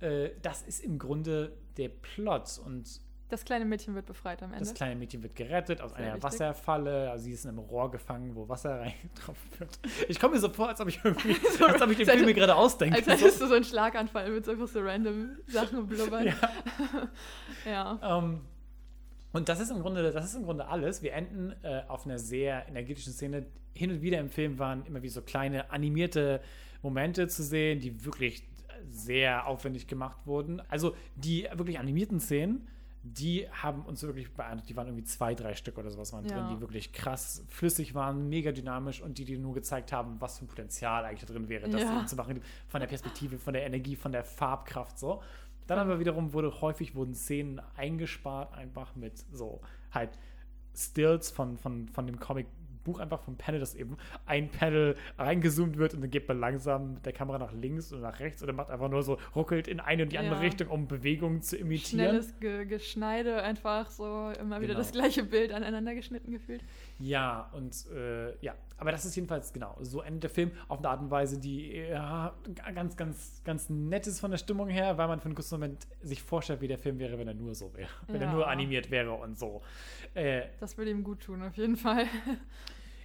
äh, 0.00 0.30
das 0.42 0.62
ist 0.62 0.80
im 0.80 0.98
Grunde 0.98 1.56
der 1.76 1.88
Plot. 1.88 2.60
Und 2.64 3.00
Das 3.28 3.44
kleine 3.44 3.64
Mädchen 3.64 3.94
wird 3.96 4.06
befreit 4.06 4.40
am 4.42 4.52
Ende. 4.52 4.64
das 4.64 4.74
kleine 4.74 4.94
Mädchen 4.94 5.20
wird 5.22 5.34
gerettet 5.34 5.80
aus 5.80 5.90
Sehr 5.90 5.98
einer 5.98 6.06
wichtig. 6.08 6.22
Wasserfalle. 6.22 7.10
Also 7.10 7.24
sie 7.24 7.32
ist 7.32 7.44
in 7.44 7.50
einem 7.50 7.58
Rohr 7.58 7.90
gefangen, 7.90 8.36
wo 8.36 8.48
Wasser 8.48 8.80
reingetroffen 8.80 9.50
wird. 9.58 9.78
Ich 10.08 10.20
komme 10.20 10.34
mir 10.34 10.40
so 10.40 10.48
vor, 10.48 10.68
als 10.68 10.80
ob 10.80 10.88
ich 10.88 11.00
irgendwie, 11.02 11.34
So, 11.58 11.66
als 11.66 11.82
ob 11.82 11.90
ich 11.90 11.96
den 11.96 12.06
Film 12.06 12.24
mir 12.24 12.34
gerade 12.34 12.54
ausdenke. 12.54 12.96
Als 12.96 13.06
hättest 13.08 13.40
du 13.40 13.48
so 13.48 13.54
einen 13.54 13.64
Schlaganfall 13.64 14.30
mit 14.30 14.44
so 14.44 14.52
einfach 14.52 14.68
so 14.68 14.80
random 14.80 15.30
Sachen 15.46 15.86
blubbern. 15.86 16.26
Ja. 17.66 17.98
ja. 18.00 18.18
Ähm, 18.18 18.42
und 19.32 19.48
das 19.48 19.60
ist 19.60 19.70
im 19.70 19.80
Grunde, 19.80 20.12
das 20.12 20.24
ist 20.24 20.34
im 20.34 20.44
Grunde 20.44 20.66
alles. 20.68 21.02
Wir 21.02 21.12
enden 21.12 21.52
äh, 21.62 21.82
auf 21.88 22.06
einer 22.06 22.18
sehr 22.18 22.68
energetischen 22.68 23.12
Szene. 23.12 23.46
Hin 23.74 23.90
und 23.90 24.00
wieder 24.02 24.18
im 24.20 24.30
Film 24.30 24.58
waren 24.58 24.86
immer 24.86 25.02
wie 25.02 25.08
so 25.08 25.20
kleine 25.20 25.70
animierte 25.70 26.40
Momente 26.80 27.28
zu 27.28 27.42
sehen, 27.42 27.80
die 27.80 28.04
wirklich 28.04 28.48
sehr 28.88 29.46
aufwendig 29.46 29.86
gemacht 29.88 30.18
wurden. 30.26 30.62
Also 30.68 30.94
die 31.16 31.48
wirklich 31.54 31.78
animierten 31.78 32.20
Szenen, 32.20 32.68
die 33.12 33.46
haben 33.50 33.82
uns 33.84 34.02
wirklich 34.02 34.32
beeindruckt. 34.34 34.68
Die 34.68 34.76
waren 34.76 34.88
irgendwie 34.88 35.04
zwei, 35.04 35.34
drei 35.34 35.54
Stück 35.54 35.78
oder 35.78 35.90
sowas 35.90 36.12
waren 36.12 36.26
Ja. 36.26 36.34
drin, 36.34 36.48
die 36.48 36.60
wirklich 36.60 36.92
krass 36.92 37.44
flüssig 37.48 37.94
waren, 37.94 38.28
mega 38.28 38.50
dynamisch 38.52 39.00
und 39.00 39.18
die 39.18 39.24
dir 39.24 39.38
nur 39.38 39.54
gezeigt 39.54 39.92
haben, 39.92 40.20
was 40.20 40.38
für 40.38 40.44
ein 40.44 40.48
Potenzial 40.48 41.04
eigentlich 41.04 41.20
da 41.24 41.32
drin 41.32 41.48
wäre, 41.48 41.68
das 41.68 41.82
Ja. 41.82 42.04
zu 42.06 42.16
machen, 42.16 42.40
von 42.68 42.80
der 42.80 42.88
Perspektive, 42.88 43.38
von 43.38 43.52
der 43.54 43.64
Energie, 43.64 43.96
von 43.96 44.12
der 44.12 44.24
Farbkraft 44.24 44.98
so. 44.98 45.22
Dann 45.66 45.78
aber 45.78 45.98
wiederum 46.00 46.32
wurde 46.32 46.60
häufig 46.60 46.94
wurden 46.94 47.14
Szenen 47.14 47.60
eingespart, 47.76 48.52
einfach 48.54 48.94
mit 48.96 49.18
so 49.32 49.60
halt 49.92 50.10
Stills 50.74 51.30
von, 51.30 51.56
von, 51.58 51.88
von 51.88 52.06
dem 52.06 52.18
Comic-Buch, 52.86 53.00
einfach 53.00 53.20
vom 53.20 53.36
Panel, 53.36 53.60
dass 53.60 53.74
eben 53.74 53.96
ein 54.26 54.48
Panel 54.50 54.96
reingezoomt 55.18 55.76
wird 55.76 55.94
und 55.94 56.00
dann 56.02 56.10
geht 56.10 56.26
man 56.28 56.38
langsam 56.38 56.94
mit 56.94 57.06
der 57.06 57.12
Kamera 57.12 57.38
nach 57.38 57.52
links 57.52 57.92
oder 57.92 58.02
nach 58.02 58.20
rechts 58.20 58.42
oder 58.42 58.52
macht 58.52 58.70
einfach 58.70 58.88
nur 58.88 59.02
so 59.02 59.18
ruckelt 59.34 59.68
in 59.68 59.80
eine 59.80 60.04
und 60.04 60.12
die 60.12 60.18
andere 60.18 60.36
Ja. 60.36 60.40
Richtung, 60.42 60.68
um 60.68 60.86
Bewegungen 60.86 61.42
zu 61.42 61.56
imitieren. 61.56 62.06
Schnelles 62.06 62.38
Ge 62.40 62.64
Geschneide, 62.66 63.42
einfach 63.42 63.90
so 63.90 64.30
immer 64.40 64.60
wieder 64.60 64.68
Genau. 64.74 64.78
das 64.78 64.92
gleiche 64.92 65.24
Bild 65.24 65.52
aneinander 65.52 65.94
geschnitten 65.94 66.30
gefühlt. 66.32 66.62
Ja, 66.98 67.50
und 67.52 67.74
äh, 67.94 68.36
ja, 68.40 68.54
aber 68.78 68.90
das 68.92 69.04
ist 69.04 69.14
jedenfalls 69.16 69.52
genau. 69.52 69.76
So 69.80 70.00
endet 70.02 70.24
der 70.24 70.30
Film 70.30 70.50
auf 70.68 70.78
eine 70.78 70.88
Art 70.88 71.00
und 71.00 71.10
Weise, 71.10 71.38
die 71.38 71.72
ja, 71.76 72.34
ganz, 72.74 72.96
ganz, 72.96 73.42
ganz 73.44 73.68
nett 73.70 74.06
ist 74.06 74.20
von 74.20 74.30
der 74.30 74.38
Stimmung 74.38 74.68
her, 74.68 74.96
weil 74.98 75.08
man 75.08 75.18
für 75.20 75.26
einen 75.26 75.34
kurzen 75.34 75.54
Moment 75.56 75.86
sich 76.02 76.22
vorstellt, 76.22 76.60
wie 76.60 76.68
der 76.68 76.78
Film 76.78 76.98
wäre, 76.98 77.18
wenn 77.18 77.28
er 77.28 77.34
nur 77.34 77.54
so 77.54 77.72
wäre. 77.74 77.88
Wenn 78.06 78.20
er 78.20 78.28
Ja. 78.28 78.32
nur 78.32 78.48
animiert 78.48 78.90
wäre 78.90 79.12
und 79.12 79.38
so. 79.38 79.62
Äh, 80.14 80.42
Das 80.60 80.76
würde 80.78 80.90
ihm 80.90 81.04
gut 81.04 81.20
tun, 81.20 81.42
auf 81.42 81.56
jeden 81.56 81.76
Fall. 81.76 82.06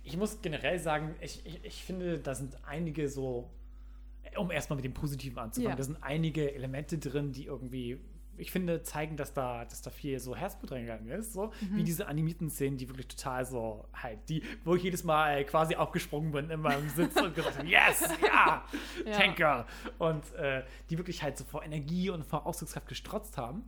Ich 0.03 0.17
muss 0.17 0.41
generell 0.41 0.79
sagen, 0.79 1.15
ich, 1.21 1.45
ich, 1.45 1.63
ich 1.63 1.83
finde, 1.83 2.19
da 2.19 2.33
sind 2.35 2.57
einige 2.65 3.07
so, 3.09 3.49
um 4.37 4.49
erstmal 4.51 4.75
mit 4.77 4.85
dem 4.85 4.93
Positiven 4.93 5.37
anzufangen, 5.37 5.71
Ja. 5.71 5.75
da 5.75 5.83
sind 5.83 5.97
einige 6.01 6.53
Elemente 6.53 6.97
drin, 6.97 7.31
die 7.31 7.45
irgendwie, 7.45 7.99
ich 8.37 8.49
finde, 8.49 8.81
zeigen, 8.81 9.17
dass 9.17 9.33
da, 9.33 9.65
dass 9.65 9.81
da 9.81 9.89
viel 9.91 10.19
so 10.19 10.35
Herzblut 10.35 10.71
reingegangen 10.71 11.07
ist. 11.09 11.33
So 11.33 11.47
Mhm. 11.61 11.75
wie 11.77 11.83
diese 11.83 12.07
animierten 12.07 12.49
Szenen, 12.49 12.77
die 12.77 12.87
wirklich 12.87 13.07
total 13.09 13.45
so 13.45 13.85
halt, 13.93 14.17
die, 14.29 14.41
wo 14.63 14.73
ich 14.75 14.83
jedes 14.83 15.03
Mal 15.03 15.43
quasi 15.45 15.75
aufgesprungen 15.75 16.31
bin 16.31 16.49
in 16.49 16.61
meinem 16.61 16.89
Sitz 16.89 17.15
und 17.21 17.35
gesagt 17.35 17.57
habe, 17.59 17.67
yes, 17.67 18.07
ja, 18.25 18.65
Ja. 19.05 19.11
Tank 19.11 19.35
Girl. 19.35 19.65
Und 19.99 20.33
äh, 20.35 20.63
die 20.89 20.97
wirklich 20.97 21.21
halt 21.21 21.37
so 21.37 21.43
vor 21.43 21.63
Energie 21.63 22.09
und 22.09 22.25
vor 22.25 22.45
Ausdruckskraft 22.47 22.87
gestrotzt 22.87 23.37
haben. 23.37 23.63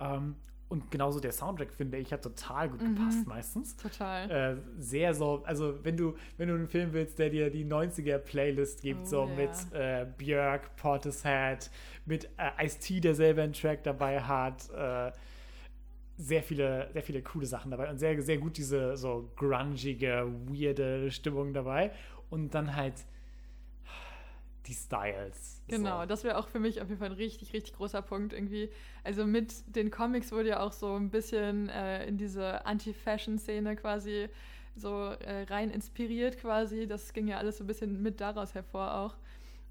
Ähm, 0.00 0.36
und 0.70 0.90
genauso 0.90 1.18
der 1.20 1.32
Soundtrack, 1.32 1.72
finde 1.72 1.98
ich, 1.98 2.12
hat 2.12 2.22
total 2.22 2.68
gut 2.70 2.78
gepasst 2.78 3.26
meistens. 3.26 3.76
Total. 3.76 4.30
Äh, 4.30 4.56
sehr 4.80 5.12
so, 5.14 5.42
also 5.44 5.84
wenn 5.84 5.96
du, 5.96 6.14
wenn 6.38 6.48
du 6.48 6.54
einen 6.54 6.68
Film 6.68 6.92
willst, 6.92 7.18
der 7.18 7.28
dir 7.28 7.50
die 7.50 7.66
90er-Playlist 7.66 8.80
gibt, 8.80 9.00
Oh, 9.02 9.04
so 9.04 9.24
ja. 9.28 9.34
mit 9.34 9.50
äh, 9.72 10.06
Björk, 10.16 10.76
Portishead, 10.76 11.70
mit 12.06 12.30
äh, 12.38 12.64
Ice-T, 12.64 13.00
der 13.00 13.14
selber 13.16 13.42
einen 13.42 13.52
Track 13.52 13.82
dabei 13.82 14.20
hat, 14.20 14.70
äh, 14.70 15.10
sehr 16.16 16.42
viele, 16.42 16.88
sehr 16.92 17.02
viele 17.02 17.22
coole 17.22 17.46
Sachen 17.46 17.70
dabei 17.70 17.90
und 17.90 17.98
sehr, 17.98 18.20
sehr 18.22 18.38
gut 18.38 18.56
diese 18.56 18.96
so 18.96 19.30
grungige, 19.36 20.26
weirde 20.46 21.10
Stimmung 21.10 21.52
dabei 21.52 21.90
und 22.28 22.54
dann 22.54 22.76
halt 22.76 22.94
die 24.70 24.74
Styles. 24.74 25.62
Genau, 25.66 26.02
so. 26.02 26.06
das 26.06 26.24
wäre 26.24 26.38
auch 26.38 26.48
für 26.48 26.60
mich 26.60 26.80
auf 26.80 26.88
jeden 26.88 27.00
Fall 27.00 27.10
ein 27.10 27.16
richtig, 27.16 27.52
richtig 27.52 27.74
großer 27.74 28.02
Punkt 28.02 28.32
irgendwie. 28.32 28.70
Also 29.02 29.26
mit 29.26 29.52
den 29.66 29.90
Comics 29.90 30.30
wurde 30.30 30.50
ja 30.50 30.60
auch 30.60 30.72
so 30.72 30.94
ein 30.94 31.10
bisschen 31.10 31.68
äh, 31.68 32.06
in 32.06 32.16
diese 32.16 32.64
Anti-Fashion-Szene 32.64 33.76
quasi 33.76 34.28
so 34.76 35.08
äh, 35.08 35.42
rein 35.50 35.70
inspiriert 35.70 36.38
quasi. 36.38 36.86
Das 36.86 37.12
ging 37.12 37.26
ja 37.26 37.38
alles 37.38 37.58
so 37.58 37.64
ein 37.64 37.66
bisschen 37.66 38.00
mit 38.00 38.20
daraus 38.20 38.54
hervor 38.54 38.94
auch. 38.94 39.16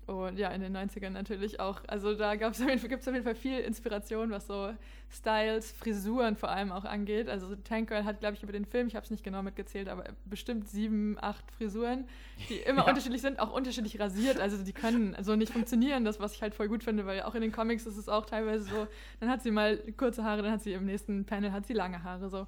Und 0.10 0.39
ja, 0.39 0.50
in 0.50 0.62
den 0.62 0.76
90ern 0.76 1.12
natürlich 1.12 1.60
auch. 1.60 1.82
Also 1.88 2.15
da 2.15 2.36
gibt 2.36 2.56
es 2.56 2.62
auf 3.08 3.13
jeden 3.13 3.24
Fall 3.24 3.36
viel 3.36 3.60
Inspiration, 3.60 4.32
was 4.32 4.48
so 4.48 4.72
Styles, 5.12 5.72
Frisuren 5.72 6.36
vor 6.36 6.50
allem 6.50 6.72
auch 6.72 6.84
angeht. 6.86 7.30
Also 7.30 7.56
Tank 7.56 7.89
Girl 7.89 8.06
hat, 8.06 8.19
glaube 8.19 8.36
ich, 8.36 8.41
über 8.43 8.52
den 8.52 8.65
Film, 8.65 8.88
ich 8.88 8.95
habe 8.95 9.04
es 9.04 9.12
nicht 9.12 9.24
genau 9.24 9.43
mitgezählt, 9.43 9.88
aber 9.88 10.06
bestimmt 10.26 10.67
sieben, 10.67 11.17
acht 11.22 11.43
Frisuren, 11.52 12.08
die 12.50 12.56
immer 12.67 12.84
Ja. 12.84 12.88
unterschiedlich 12.89 13.22
sind, 13.22 13.39
auch 13.39 13.52
unterschiedlich 13.54 14.00
rasiert. 14.00 14.39
Also 14.39 14.63
die 14.63 14.74
können 14.74 15.15
so 15.22 15.36
nicht 15.36 15.52
funktionieren, 15.54 16.06
das, 16.06 16.19
was 16.19 16.34
ich 16.34 16.41
halt 16.41 16.56
voll 16.56 16.67
gut 16.69 16.84
finde, 16.84 17.06
weil 17.06 17.22
auch 17.24 17.36
in 17.36 17.41
den 17.41 17.52
Comics 17.52 17.86
ist 17.86 17.98
es 17.98 18.10
auch 18.10 18.26
teilweise 18.26 18.63
so, 18.65 18.88
dann 19.19 19.30
hat 19.30 19.41
sie 19.43 19.52
mal 19.52 19.78
kurze 19.98 20.24
Haare, 20.24 20.41
dann 20.41 20.52
hat 20.52 20.62
sie 20.63 20.74
im 20.74 20.86
nächsten 20.86 21.26
Panel 21.26 21.52
hat 21.52 21.67
sie 21.67 21.74
lange 21.74 22.04
Haare 22.04 22.30
so. 22.30 22.48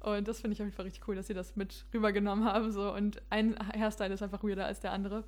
Und 0.00 0.26
das 0.26 0.40
finde 0.40 0.54
ich 0.54 0.60
auf 0.60 0.66
jeden 0.66 0.74
Fall 0.76 0.86
richtig 0.86 1.06
cool, 1.06 1.14
dass 1.14 1.28
sie 1.28 1.34
das 1.34 1.54
mit 1.56 1.84
rübergenommen 1.94 2.44
haben. 2.44 2.72
So. 2.72 2.92
Und 2.92 3.22
ein 3.30 3.54
Hairstyle 3.72 4.12
ist 4.12 4.22
einfach 4.22 4.42
weirder 4.42 4.66
als 4.66 4.80
der 4.80 4.90
andere. 4.92 5.22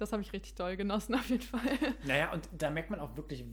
Das 0.00 0.12
habe 0.12 0.22
ich 0.22 0.32
richtig 0.32 0.54
doll 0.54 0.76
genossen, 0.76 1.14
auf 1.16 1.28
jeden 1.28 1.42
Fall. 1.42 1.60
Naja, 2.04 2.32
und 2.32 2.48
da 2.56 2.70
merkt 2.70 2.90
man 2.90 3.00
auch 3.00 3.16
wirklich, 3.16 3.44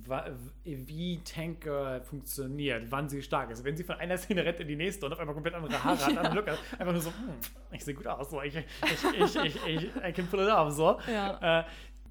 wie 0.63 1.19
Tank 1.23 1.61
Girl 1.61 2.01
funktioniert, 2.01 2.89
wann 2.89 3.09
sie 3.09 3.21
stark 3.21 3.51
ist. 3.51 3.63
Wenn 3.65 3.75
sie 3.75 3.83
von 3.83 3.97
einer 3.97 4.17
Szene 4.17 4.45
rennt 4.45 4.61
in 4.61 4.67
die 4.67 4.77
nächste 4.77 5.05
und 5.05 5.11
auf 5.11 5.19
einmal 5.19 5.33
komplett 5.33 5.55
andere 5.55 5.83
Haare 5.83 6.05
hat, 6.05 6.15
dann 6.23 6.35
Look, 6.35 6.47
einfach 6.47 6.93
nur 6.93 7.01
so, 7.01 7.09
hm, 7.09 7.33
ich 7.71 7.83
sehe 7.83 7.93
gut 7.93 8.07
aus, 8.07 8.29
so, 8.29 8.41
ich, 8.41 8.55
ich, 8.55 8.65
ich, 9.19 9.35
ich, 9.35 9.65
ich, 9.67 9.95
I 9.97 10.13
can 10.13 10.27
pull 10.27 10.39
it 10.39 10.49
off, 10.49 10.71
so. 10.71 10.99
Ja. 11.11 11.59
Äh, 11.59 11.65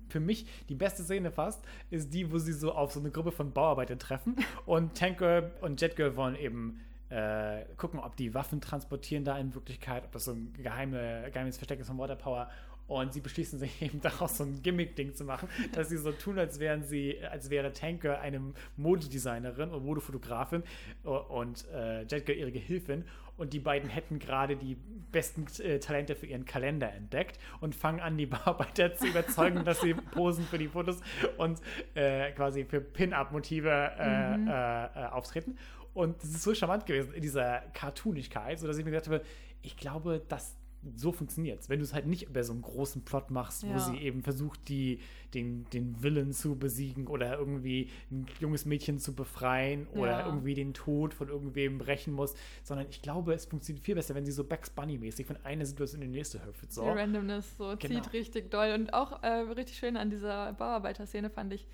für 0.08 0.20
mich 0.20 0.46
die 0.68 0.74
beste 0.74 1.02
Szene 1.02 1.30
fast 1.30 1.64
ist 1.90 2.12
die, 2.12 2.30
wo 2.30 2.38
sie 2.38 2.52
so 2.52 2.72
auf 2.72 2.92
so 2.92 3.00
eine 3.00 3.10
Gruppe 3.10 3.32
von 3.32 3.52
Bauarbeitern 3.52 3.98
treffen 3.98 4.36
und 4.66 4.96
Tank 4.96 5.18
Girl 5.18 5.50
und 5.62 5.80
Jet 5.80 5.96
Girl 5.96 6.14
wollen 6.14 6.36
eben 6.36 6.80
äh, 7.08 7.64
gucken, 7.76 8.00
ob 8.00 8.16
die 8.16 8.34
Waffen 8.34 8.60
transportieren 8.60 9.24
da 9.24 9.38
in 9.38 9.54
Wirklichkeit, 9.54 10.04
ob 10.04 10.12
das 10.12 10.24
so 10.24 10.32
ein 10.32 10.52
geheime, 10.54 11.30
geheimes 11.32 11.56
Versteck 11.56 11.80
ist 11.80 11.86
von 11.86 11.98
Water 11.98 12.16
Power. 12.16 12.48
Und 12.88 13.12
sie 13.12 13.20
beschließen 13.20 13.58
sich 13.58 13.82
eben 13.82 14.00
daraus 14.00 14.38
so 14.38 14.44
ein 14.44 14.62
Gimmick-Ding 14.62 15.14
zu 15.14 15.24
machen, 15.24 15.48
dass 15.72 15.88
sie 15.88 15.96
so 15.96 16.12
tun, 16.12 16.38
als 16.38 16.60
wären 16.60 16.82
sie, 16.82 17.16
als 17.24 17.50
wäre 17.50 17.72
Tank 17.72 18.02
Girl 18.02 18.16
eine 18.16 18.40
Modedesignerin 18.76 19.70
und 19.70 19.84
Modefotografin 19.84 20.62
und 21.02 21.66
äh, 21.72 22.02
Jet 22.02 22.26
Girl 22.26 22.38
ihre 22.38 22.52
Gehilfin. 22.52 23.04
Und 23.36 23.52
die 23.52 23.58
beiden 23.58 23.90
hätten 23.90 24.18
gerade 24.18 24.56
die 24.56 24.76
besten 25.12 25.46
äh, 25.62 25.78
Talente 25.78 26.14
für 26.14 26.26
ihren 26.26 26.46
Kalender 26.46 26.90
entdeckt 26.92 27.38
und 27.60 27.74
fangen 27.74 28.00
an, 28.00 28.16
die 28.16 28.26
Bauarbeiter 28.26 28.94
zu 28.94 29.06
überzeugen, 29.06 29.64
dass 29.64 29.80
sie 29.80 29.94
posen 29.94 30.44
für 30.44 30.58
die 30.58 30.68
Fotos 30.68 31.00
und 31.36 31.60
äh, 31.94 32.32
quasi 32.32 32.64
für 32.64 32.80
Pin-Up-Motive 32.80 33.68
äh, 33.68 34.34
äh, 34.34 35.04
äh, 35.04 35.06
auftreten. 35.08 35.58
Und 35.92 36.22
das 36.22 36.30
ist 36.30 36.42
so 36.42 36.54
charmant 36.54 36.86
gewesen 36.86 37.12
in 37.14 37.22
dieser 37.22 37.60
Cartoonigkeit, 37.72 38.58
sodass 38.58 38.78
ich 38.78 38.84
mir 38.84 38.90
gedacht 38.90 39.06
habe, 39.06 39.22
ich 39.62 39.76
glaube, 39.76 40.22
dass 40.28 40.56
so 40.94 41.10
funktioniert 41.10 41.60
es. 41.60 41.68
Wenn 41.68 41.80
du 41.80 41.84
es 41.84 41.92
halt 41.92 42.06
nicht 42.06 42.28
über 42.28 42.44
so 42.44 42.52
einen 42.52 42.62
großen 42.62 43.02
Plot 43.04 43.30
machst, 43.30 43.64
wo 43.66 43.70
Ja. 43.72 43.78
sie 43.80 43.96
eben 43.98 44.22
versucht, 44.22 44.68
die, 44.68 45.00
den, 45.34 45.66
den 45.72 46.02
Willen 46.02 46.32
zu 46.32 46.56
besiegen 46.56 47.08
oder 47.08 47.38
irgendwie 47.38 47.90
ein 48.10 48.26
junges 48.40 48.66
Mädchen 48.66 48.98
zu 49.00 49.14
befreien 49.14 49.86
oder 49.88 50.20
Ja. 50.20 50.26
irgendwie 50.26 50.54
den 50.54 50.74
Tod 50.74 51.12
von 51.14 51.28
irgendwem 51.28 51.78
brechen 51.78 52.12
muss, 52.14 52.34
sondern 52.62 52.86
ich 52.88 53.02
glaube, 53.02 53.34
es 53.34 53.46
funktioniert 53.46 53.84
viel 53.84 53.94
besser, 53.96 54.14
wenn 54.14 54.24
sie 54.26 54.32
so 54.32 54.44
Bugs 54.44 54.70
Bunny-mäßig 54.70 55.26
von 55.26 55.36
einer 55.44 55.66
Situation 55.66 56.02
in 56.02 56.12
die 56.12 56.18
nächste 56.18 56.44
hüpft. 56.46 56.72
So. 56.72 56.82
Die 56.84 56.88
Randomness 56.90 57.56
so 57.56 57.74
Genau. 57.78 57.94
zieht 58.02 58.12
richtig 58.12 58.50
doll. 58.50 58.72
Und 58.72 58.94
auch 58.94 59.22
äh, 59.24 59.28
richtig 59.28 59.76
schön 59.78 59.96
an 59.96 60.10
dieser 60.10 60.52
Bauarbeiter-Szene 60.52 61.30
fand 61.30 61.52
ich, 61.52 61.66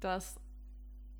dass 0.00 0.38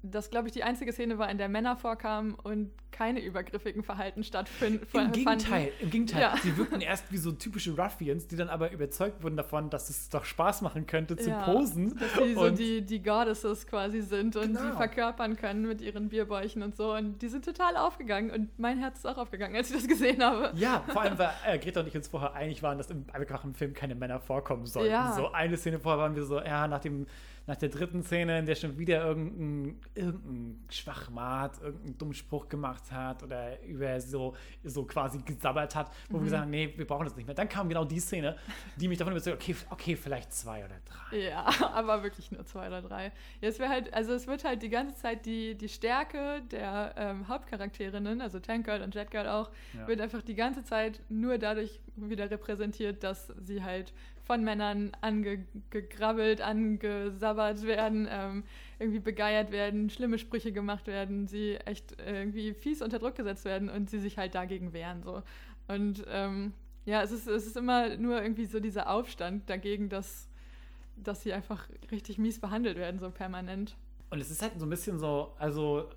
das, 0.03 0.31
glaube 0.31 0.47
ich, 0.47 0.53
die 0.53 0.63
einzige 0.63 0.93
Szene 0.93 1.19
war, 1.19 1.29
in 1.31 1.39
der 1.39 1.49
Männer 1.49 1.77
vorkamen 1.77 2.35
und 2.35 2.71
keine 2.93 3.21
übergriffigen 3.21 3.83
Verhalten 3.83 4.25
stattfinden. 4.25 4.87
Im 4.93 5.13
Gegenteil, 5.13 5.73
im 5.81 5.91
Gegenteil. 5.91 6.21
Ja. 6.23 6.37
Sie 6.43 6.57
wirkten 6.57 6.81
erst 6.81 7.11
wie 7.13 7.19
so 7.19 7.33
typische 7.33 7.77
Ruffians, 7.77 8.27
die 8.27 8.37
dann 8.37 8.49
aber 8.49 8.71
überzeugt 8.73 9.23
wurden 9.23 9.37
davon, 9.37 9.71
dass 9.71 9.91
es 9.91 10.09
doch 10.09 10.25
Spaß 10.25 10.63
machen 10.63 10.87
könnte 10.87 11.17
zu 11.17 11.31
Ja, 11.31 11.45
posen. 11.45 11.97
Dass 11.99 12.13
die 12.15 12.35
so 12.35 12.51
die, 12.51 12.83
die 12.83 13.03
Goddesses 13.03 13.67
quasi 13.67 14.01
sind 14.01 14.37
und 14.37 14.49
Genau. 14.49 14.61
sie 14.61 14.73
verkörpern 14.77 15.37
können 15.37 15.67
mit 15.67 15.81
ihren 15.81 16.09
Bierbäuchen 16.09 16.63
und 16.63 16.77
so. 16.77 16.95
Und 16.95 17.21
die 17.21 17.29
sind 17.29 17.45
total 17.45 17.77
aufgegangen. 17.77 18.31
Und 18.31 18.59
mein 18.59 18.79
Herz 18.79 18.99
ist 18.99 19.07
auch 19.07 19.19
aufgegangen, 19.19 19.55
als 19.57 19.71
ich 19.71 19.77
das 19.77 19.87
gesehen 19.89 20.23
habe. 20.23 20.53
Ja, 20.57 20.83
vor 20.89 21.03
allem, 21.03 21.19
weil 21.19 21.31
äh, 21.47 21.59
Greta 21.59 21.81
und 21.81 21.89
ich 21.89 21.97
uns 21.97 22.09
vorher 22.09 22.35
einig 22.35 22.63
waren, 22.63 22.79
dass 22.79 22.91
im, 22.91 23.05
einfach 23.13 23.45
im 23.45 23.55
Film 23.55 23.75
keine 23.75 23.95
Männer 23.95 24.21
vorkommen 24.21 24.67
sollten. 24.67 24.91
Ja. 24.91 25.13
So 25.13 25.31
eine 25.33 25.57
Szene 25.57 25.79
vorher 25.79 26.01
waren 26.01 26.17
wir 26.17 26.25
so, 26.25 26.41
ja, 26.41 26.67
nach, 26.67 26.81
dem, 26.81 27.07
nach 27.49 27.57
der 27.57 27.71
dritten 27.71 28.03
Szene, 28.05 28.39
in 28.39 28.47
der 28.47 28.55
schon 28.55 28.79
wieder 28.79 29.05
irgendein, 29.05 29.81
irgendein 29.95 30.65
Schwachmat, 30.71 31.61
irgendeinen 31.61 31.99
dummen 31.99 32.15
Spruch 32.15 32.49
gemacht 32.49 32.93
hat 32.93 33.23
oder 33.23 33.61
über 33.65 34.01
so, 34.01 34.37
so 34.63 34.85
quasi 34.85 35.19
gesabbert 35.25 35.75
hat, 35.75 35.91
wo 36.11 36.19
Mhm. 36.19 36.21
wir 36.21 36.25
gesagt 36.27 36.43
haben, 36.43 36.51
nee, 36.51 36.73
wir 36.77 36.87
brauchen 36.87 37.05
das 37.07 37.17
nicht 37.17 37.27
mehr. 37.27 37.35
Dann 37.35 37.49
kam 37.49 37.69
genau 37.69 37.85
die 37.85 37.99
Szene, 38.01 38.37
die 38.77 38.87
mich 38.87 38.99
davon 38.99 39.13
überzeugt, 39.15 39.43
okay, 39.43 39.57
okay, 39.71 39.97
vielleicht 39.97 40.33
zwei 40.33 40.65
oder 40.65 40.77
drei. 40.85 41.19
Ja, 41.31 41.47
aber 41.75 42.03
wirklich 42.03 42.31
nur 42.31 42.45
zwei 42.45 42.69
oder 42.69 42.83
drei. 42.83 43.07
Ja, 43.41 43.49
es 43.49 43.59
wäre 43.59 43.71
halt, 43.71 43.93
also 43.95 44.13
es 44.13 44.27
wird 44.27 44.45
halt 44.45 44.63
die 44.63 44.69
ganze 44.69 44.95
Zeit 44.97 45.25
die, 45.27 45.55
die 45.57 45.69
Stärke 45.69 46.43
der 46.51 46.95
ähm, 46.99 47.29
Hauptcharakterinnen, 47.29 48.21
also 48.21 48.41
Tank 48.41 48.67
Girl 48.67 48.83
und 48.83 48.95
Jet 48.95 49.11
Girl 49.11 49.27
auch, 49.27 49.51
Ja. 49.73 49.89
wird 49.89 50.01
einfach 50.03 50.21
die 50.23 50.35
ganze 50.35 50.65
Zeit 50.65 51.01
nur 51.09 51.39
dadurch 51.39 51.81
wieder 52.01 52.31
repräsentiert, 52.31 53.03
dass 53.03 53.33
sie 53.41 53.63
halt 53.63 53.93
von 54.25 54.45
Männern 54.45 54.93
angegrabbelt, 55.01 56.41
angesabbert 56.41 57.63
werden, 57.63 58.07
ähm, 58.11 58.45
irgendwie 58.79 59.01
begeiert 59.01 59.51
werden, 59.51 59.91
schlimme 59.91 60.19
Sprüche 60.19 60.53
gemacht 60.53 60.87
werden, 60.87 61.27
sie 61.27 61.57
echt 61.57 61.97
irgendwie 62.05 62.55
fies 62.55 62.83
unter 62.83 62.99
Druck 62.99 63.15
gesetzt 63.15 63.45
werden 63.45 63.69
und 63.69 63.91
sie 63.91 63.99
sich 63.99 64.19
halt 64.19 64.35
dagegen 64.35 64.73
wehren. 64.73 65.03
So. 65.03 65.23
Und 65.67 66.05
ähm, 66.09 66.53
ja, 66.85 67.03
es 67.03 67.11
ist, 67.11 67.27
es 67.27 67.47
ist 67.47 67.57
immer 67.57 67.97
nur 67.97 68.23
irgendwie 68.23 68.47
so 68.47 68.61
dieser 68.61 68.91
Aufstand 68.91 69.49
dagegen, 69.49 69.89
dass 69.89 70.29
dass 71.03 71.23
sie 71.23 71.33
einfach 71.33 71.69
richtig 71.91 72.19
mies 72.19 72.41
behandelt 72.41 72.77
werden, 72.77 72.99
so 72.99 73.11
permanent. 73.11 73.77
Und 74.11 74.21
es 74.21 74.31
ist 74.31 74.43
halt 74.43 74.59
so 74.59 74.67
ein 74.67 74.71
bisschen 74.71 74.99
so, 74.99 75.35
also 75.39 75.89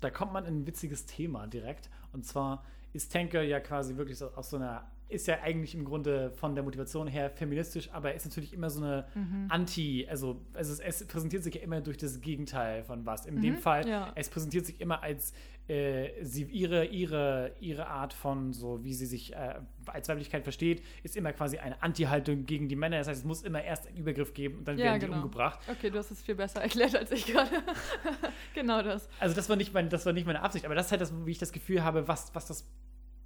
da 0.00 0.10
kommt 0.10 0.32
man 0.32 0.44
in 0.44 0.60
ein 0.60 0.66
witziges 0.66 1.06
Thema 1.06 1.46
direkt. 1.46 1.90
Und 2.12 2.24
zwar 2.24 2.64
ist 2.96 3.12
Tanker 3.12 3.42
ja 3.42 3.60
quasi 3.60 3.96
wirklich 3.96 4.18
so 4.18 4.26
aus 4.34 4.50
so 4.50 4.56
einer, 4.56 4.90
ist 5.08 5.28
ja 5.28 5.40
eigentlich 5.42 5.74
im 5.74 5.84
Grunde 5.84 6.32
von 6.32 6.54
der 6.56 6.64
Motivation 6.64 7.06
her 7.06 7.30
feministisch, 7.30 7.88
aber 7.92 8.14
ist 8.14 8.26
natürlich 8.26 8.52
immer 8.52 8.70
so 8.70 8.82
eine 8.82 9.06
Mhm. 9.14 9.46
Anti, 9.50 10.06
also, 10.10 10.40
also 10.54 10.72
es, 10.72 10.80
es 10.80 11.06
präsentiert 11.06 11.44
sich 11.44 11.54
ja 11.54 11.60
immer 11.62 11.80
durch 11.80 11.96
das 11.96 12.20
Gegenteil 12.20 12.82
von 12.82 13.06
was. 13.06 13.24
In 13.26 13.40
dem 13.40 13.58
Fall, 13.58 13.82
Mhm, 13.84 13.88
ja. 13.90 14.12
es 14.16 14.28
präsentiert 14.28 14.66
sich 14.66 14.80
immer 14.80 15.02
als 15.02 15.32
äh, 15.68 16.24
sie, 16.24 16.44
ihre, 16.44 16.84
ihre, 16.84 17.52
ihre 17.60 17.86
Art 17.88 18.12
von 18.12 18.52
so, 18.52 18.84
wie 18.84 18.94
sie 18.94 19.06
sich 19.06 19.32
äh, 19.34 19.54
als 19.86 20.08
Weiblichkeit 20.08 20.44
versteht, 20.44 20.82
ist 21.02 21.16
immer 21.16 21.32
quasi 21.32 21.58
eine 21.58 21.82
Anti-Haltung 21.82 22.46
gegen 22.46 22.68
die 22.68 22.76
Männer. 22.76 22.98
Das 22.98 23.08
heißt, 23.08 23.20
es 23.20 23.24
muss 23.26 23.42
immer 23.42 23.62
erst 23.62 23.88
einen 23.88 23.96
Übergriff 23.96 24.32
geben 24.34 24.58
und 24.58 24.68
dann 24.68 24.78
Ja, 24.78 24.84
werden 24.86 25.00
genau. 25.00 25.12
die 25.14 25.22
umgebracht. 25.24 25.58
Okay, 25.70 25.90
du 25.90 25.98
hast 25.98 26.10
es 26.10 26.22
viel 26.22 26.34
besser 26.36 26.60
erklärt 26.62 26.94
als 26.94 27.10
ich 27.10 27.26
gerade. 27.26 27.50
genau 28.54 28.82
das. 28.82 29.08
Also 29.20 29.34
das 29.34 29.48
war 29.48 29.56
nicht 29.56 29.74
mein, 29.74 29.88
das 29.88 30.06
war 30.06 30.12
nicht 30.12 30.26
meine 30.26 30.42
Absicht, 30.42 30.64
aber 30.64 30.74
das 30.74 30.86
ist 30.86 30.92
halt 30.92 31.00
das, 31.00 31.12
wie 31.26 31.30
ich 31.30 31.38
das 31.38 31.52
Gefühl 31.52 31.82
habe, 31.82 32.06
was, 32.08 32.34
was 32.34 32.46
das 32.46 32.68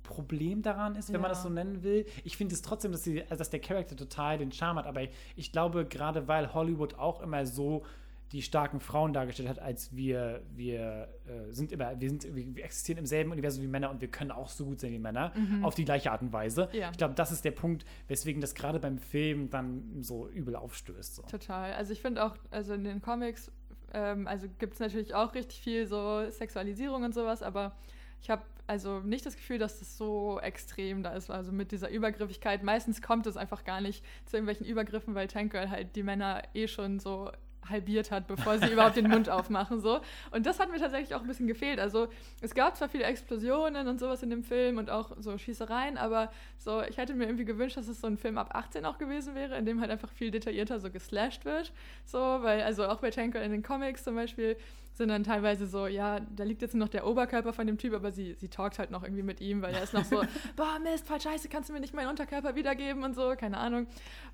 Problem 0.02 0.62
daran 0.62 0.96
ist, 0.96 1.12
wenn 1.12 1.20
man 1.20 1.28
Ja. 1.30 1.34
das 1.34 1.42
so 1.44 1.48
nennen 1.50 1.82
will. 1.84 2.04
Ich 2.24 2.36
finde 2.36 2.54
es 2.54 2.62
trotzdem, 2.62 2.90
dass, 2.90 3.04
sie, 3.04 3.22
also 3.22 3.36
dass 3.36 3.50
der 3.50 3.60
Charakter 3.60 3.94
total 3.96 4.38
den 4.38 4.50
Charme 4.50 4.78
hat, 4.78 4.86
aber 4.86 5.02
ich 5.36 5.52
glaube, 5.52 5.84
gerade 5.84 6.26
weil 6.26 6.52
Hollywood 6.52 6.94
auch 6.94 7.20
immer 7.20 7.46
so 7.46 7.84
die 8.32 8.42
starken 8.42 8.80
Frauen 8.80 9.12
dargestellt 9.12 9.48
hat, 9.48 9.58
als 9.58 9.94
wir, 9.94 10.42
wir 10.54 11.08
äh, 11.26 11.52
sind 11.52 11.72
immer, 11.72 12.00
wir 12.00 12.08
sind, 12.08 12.34
wir, 12.34 12.64
existieren 12.64 12.98
im 12.98 13.06
selben 13.06 13.32
Universum 13.32 13.62
wie 13.62 13.68
Männer 13.68 13.90
und 13.90 14.00
wir 14.00 14.08
können 14.08 14.30
auch 14.30 14.48
so 14.48 14.66
gut 14.66 14.80
sein 14.80 14.92
wie 14.92 14.98
Männer, 14.98 15.32
auf 15.62 15.74
die 15.74 15.84
gleiche 15.84 16.12
Art 16.12 16.22
und 16.22 16.32
Weise. 16.32 16.68
Mhm. 16.72 16.78
Ja. 16.78 16.90
Ich 16.90 16.98
glaube, 16.98 17.14
das 17.14 17.32
ist 17.32 17.44
der 17.44 17.50
Punkt, 17.50 17.84
weswegen 18.08 18.40
das 18.40 18.54
gerade 18.54 18.78
beim 18.78 18.98
Film 18.98 19.50
dann 19.50 20.02
so 20.02 20.28
übel 20.28 20.54
aufstößt. 20.54 21.16
So. 21.16 21.22
Total. 21.22 21.72
Also 21.72 21.92
ich 21.92 22.00
finde 22.00 22.24
auch, 22.24 22.36
also 22.50 22.74
in 22.74 22.84
den 22.84 23.02
Comics, 23.02 23.50
ähm, 23.92 24.26
also 24.28 24.46
gibt 24.58 24.74
es 24.74 24.80
natürlich 24.80 25.14
auch 25.14 25.34
richtig 25.34 25.60
viel 25.60 25.86
so 25.86 26.28
Sexualisierung 26.30 27.02
und 27.02 27.14
sowas, 27.14 27.42
aber 27.42 27.76
ich 28.22 28.30
habe 28.30 28.42
also 28.66 29.00
nicht 29.00 29.26
das 29.26 29.34
Gefühl, 29.34 29.58
dass 29.58 29.80
das 29.80 29.96
so 29.96 30.38
extrem 30.40 31.02
da 31.02 31.14
ist. 31.14 31.28
Also 31.28 31.50
mit 31.50 31.72
dieser 31.72 31.90
Übergriffigkeit. 31.90 32.62
Meistens 32.62 33.02
kommt 33.02 33.26
es 33.26 33.36
einfach 33.36 33.64
gar 33.64 33.80
nicht 33.80 34.04
zu 34.26 34.36
irgendwelchen 34.36 34.64
Übergriffen, 34.64 35.16
weil 35.16 35.26
Tank 35.26 35.50
Girl 35.50 35.70
halt 35.70 35.96
die 35.96 36.04
Männer 36.04 36.42
eh 36.54 36.68
schon 36.68 37.00
so 37.00 37.32
halbiert 37.70 38.10
hat, 38.10 38.26
bevor 38.26 38.58
sie 38.58 38.72
überhaupt 38.72 38.96
den 38.96 39.08
Mund 39.08 39.28
aufmachen. 39.28 39.80
So. 39.80 40.00
Und 40.30 40.46
das 40.46 40.58
hat 40.58 40.70
mir 40.70 40.78
tatsächlich 40.78 41.14
auch 41.14 41.20
ein 41.20 41.26
bisschen 41.26 41.46
gefehlt. 41.46 41.78
Also 41.78 42.08
es 42.40 42.54
gab 42.54 42.76
zwar 42.76 42.88
viele 42.88 43.04
Explosionen 43.04 43.88
und 43.88 43.98
sowas 43.98 44.22
in 44.22 44.30
dem 44.30 44.42
Film 44.42 44.78
und 44.78 44.90
auch 44.90 45.16
so 45.18 45.36
Schießereien, 45.36 45.96
aber 45.96 46.30
so, 46.58 46.82
ich 46.82 46.98
hätte 46.98 47.14
mir 47.14 47.24
irgendwie 47.24 47.44
gewünscht, 47.44 47.76
dass 47.76 47.88
es 47.88 48.00
so 48.00 48.06
ein 48.06 48.18
Film 48.18 48.38
ab 48.38 48.50
18 48.54 48.84
auch 48.84 48.98
gewesen 48.98 49.34
wäre, 49.34 49.56
in 49.56 49.64
dem 49.64 49.80
halt 49.80 49.90
einfach 49.90 50.10
viel 50.10 50.30
detaillierter 50.30 50.80
so 50.80 50.90
geslasht 50.90 51.44
wird. 51.44 51.72
So, 52.04 52.18
weil, 52.18 52.62
also 52.62 52.86
auch 52.86 52.98
bei 52.98 53.10
Tanker 53.10 53.42
in 53.42 53.52
den 53.52 53.62
Comics 53.62 54.04
zum 54.04 54.14
Beispiel 54.14 54.56
sind 55.00 55.08
dann 55.08 55.24
teilweise 55.24 55.66
so, 55.66 55.86
ja, 55.86 56.20
da 56.20 56.44
liegt 56.44 56.60
jetzt 56.60 56.74
noch 56.74 56.88
der 56.88 57.06
Oberkörper 57.06 57.54
von 57.54 57.66
dem 57.66 57.78
Typ, 57.78 57.94
aber 57.94 58.12
sie, 58.12 58.34
sie 58.34 58.48
talkt 58.48 58.78
halt 58.78 58.90
noch 58.90 59.02
irgendwie 59.02 59.22
mit 59.22 59.40
ihm, 59.40 59.62
weil 59.62 59.74
er 59.74 59.82
ist 59.82 59.94
noch 59.94 60.04
so, 60.04 60.22
boah, 60.56 60.78
Mist, 60.82 61.06
voll 61.06 61.18
scheiße, 61.20 61.48
kannst 61.48 61.70
du 61.70 61.72
mir 61.72 61.80
nicht 61.80 61.94
meinen 61.94 62.08
Unterkörper 62.10 62.54
wiedergeben 62.54 63.02
und 63.02 63.14
so, 63.16 63.32
keine 63.36 63.56
Ahnung. 63.56 63.86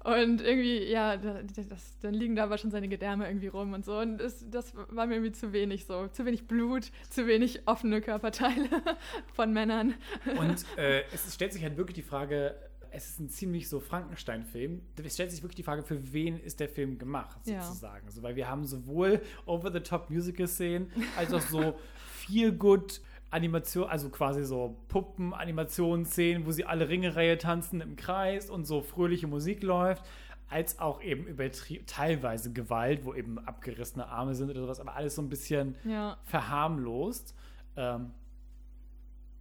Und 0.03 0.41
irgendwie, 0.41 0.83
ja, 0.91 1.17
da- 1.17 1.41
das, 1.43 1.99
dann 2.01 2.15
liegen 2.15 2.35
da 2.35 2.43
aber 2.45 2.59
schon 2.59 2.71
seine 2.73 2.89
Gedärme 2.89 3.27
irgendwie 3.29 3.47
rum 3.47 3.73
und 3.75 3.85
so. 3.85 3.99
Und 3.99 4.19
das, 4.19 4.45
das 4.51 4.73
war 4.91 5.07
mir 5.07 5.15
irgendwie 5.15 5.33
zu 5.33 5.53
wenig 5.53 5.87
so. 5.87 6.09
Zu 6.09 6.27
wenig 6.27 6.47
Blut, 6.49 6.91
zu 7.11 7.27
wenig 7.27 7.63
offene 7.67 8.01
Körperteile 8.01 8.69
von 9.35 9.53
Männern. 9.53 9.95
Und 10.37 10.65
äh, 10.77 11.03
es 11.13 11.33
stellt 11.33 11.53
sich 11.53 11.63
halt 11.63 11.77
wirklich 11.77 11.95
die 11.95 12.03
Frage, 12.03 12.57
es 12.97 13.11
ist 13.11 13.21
ein 13.21 13.29
ziemlich 13.29 13.69
so 13.69 13.79
Frankenstein-Film. 13.79 14.81
Es 15.05 15.15
stellt 15.15 15.31
sich 15.31 15.43
wirklich 15.43 15.57
die 15.57 15.63
Frage, 15.63 15.83
für 15.83 16.13
wen 16.13 16.39
ist 16.41 16.59
der 16.61 16.69
Film 16.69 16.99
gemacht, 16.99 17.39
Ja. 17.47 17.63
sozusagen. 17.63 18.07
Also, 18.07 18.23
weil 18.23 18.37
wir 18.37 18.49
haben 18.49 18.65
sowohl 18.65 19.21
Over-the-Top-Musical-Szenen, 19.45 20.91
als 21.17 21.33
auch 21.33 21.41
so 21.43 21.75
viel-good 22.15 23.01
Animation, 23.31 23.89
also 23.89 24.09
quasi 24.09 24.45
so 24.45 24.77
Puppen-Animationen-Szenen, 24.89 26.47
wo 26.47 26.53
sie 26.53 26.65
alle 26.65 26.89
Ringereihe 26.89 27.39
tanzen 27.39 27.81
im 27.81 27.97
Kreis 27.97 28.51
und 28.51 28.65
so 28.67 28.81
fröhliche 28.83 29.27
Musik 29.27 29.63
läuft, 29.63 30.05
als 30.49 30.79
auch 30.79 31.03
eben 31.03 31.27
übertrie- 31.27 31.85
teilweise 31.87 32.53
Gewalt, 32.53 33.05
wo 33.05 33.15
eben 33.15 33.39
abgerissene 33.41 34.07
Arme 34.09 34.35
sind 34.35 34.49
oder 34.51 34.61
sowas, 34.61 34.81
aber 34.81 34.95
alles 34.95 35.17
so 35.17 35.23
ein 35.23 35.29
bisschen 35.29 35.75
Ja. 35.85 36.17
verharmlost. 36.25 37.35
Ähm, 37.77 38.13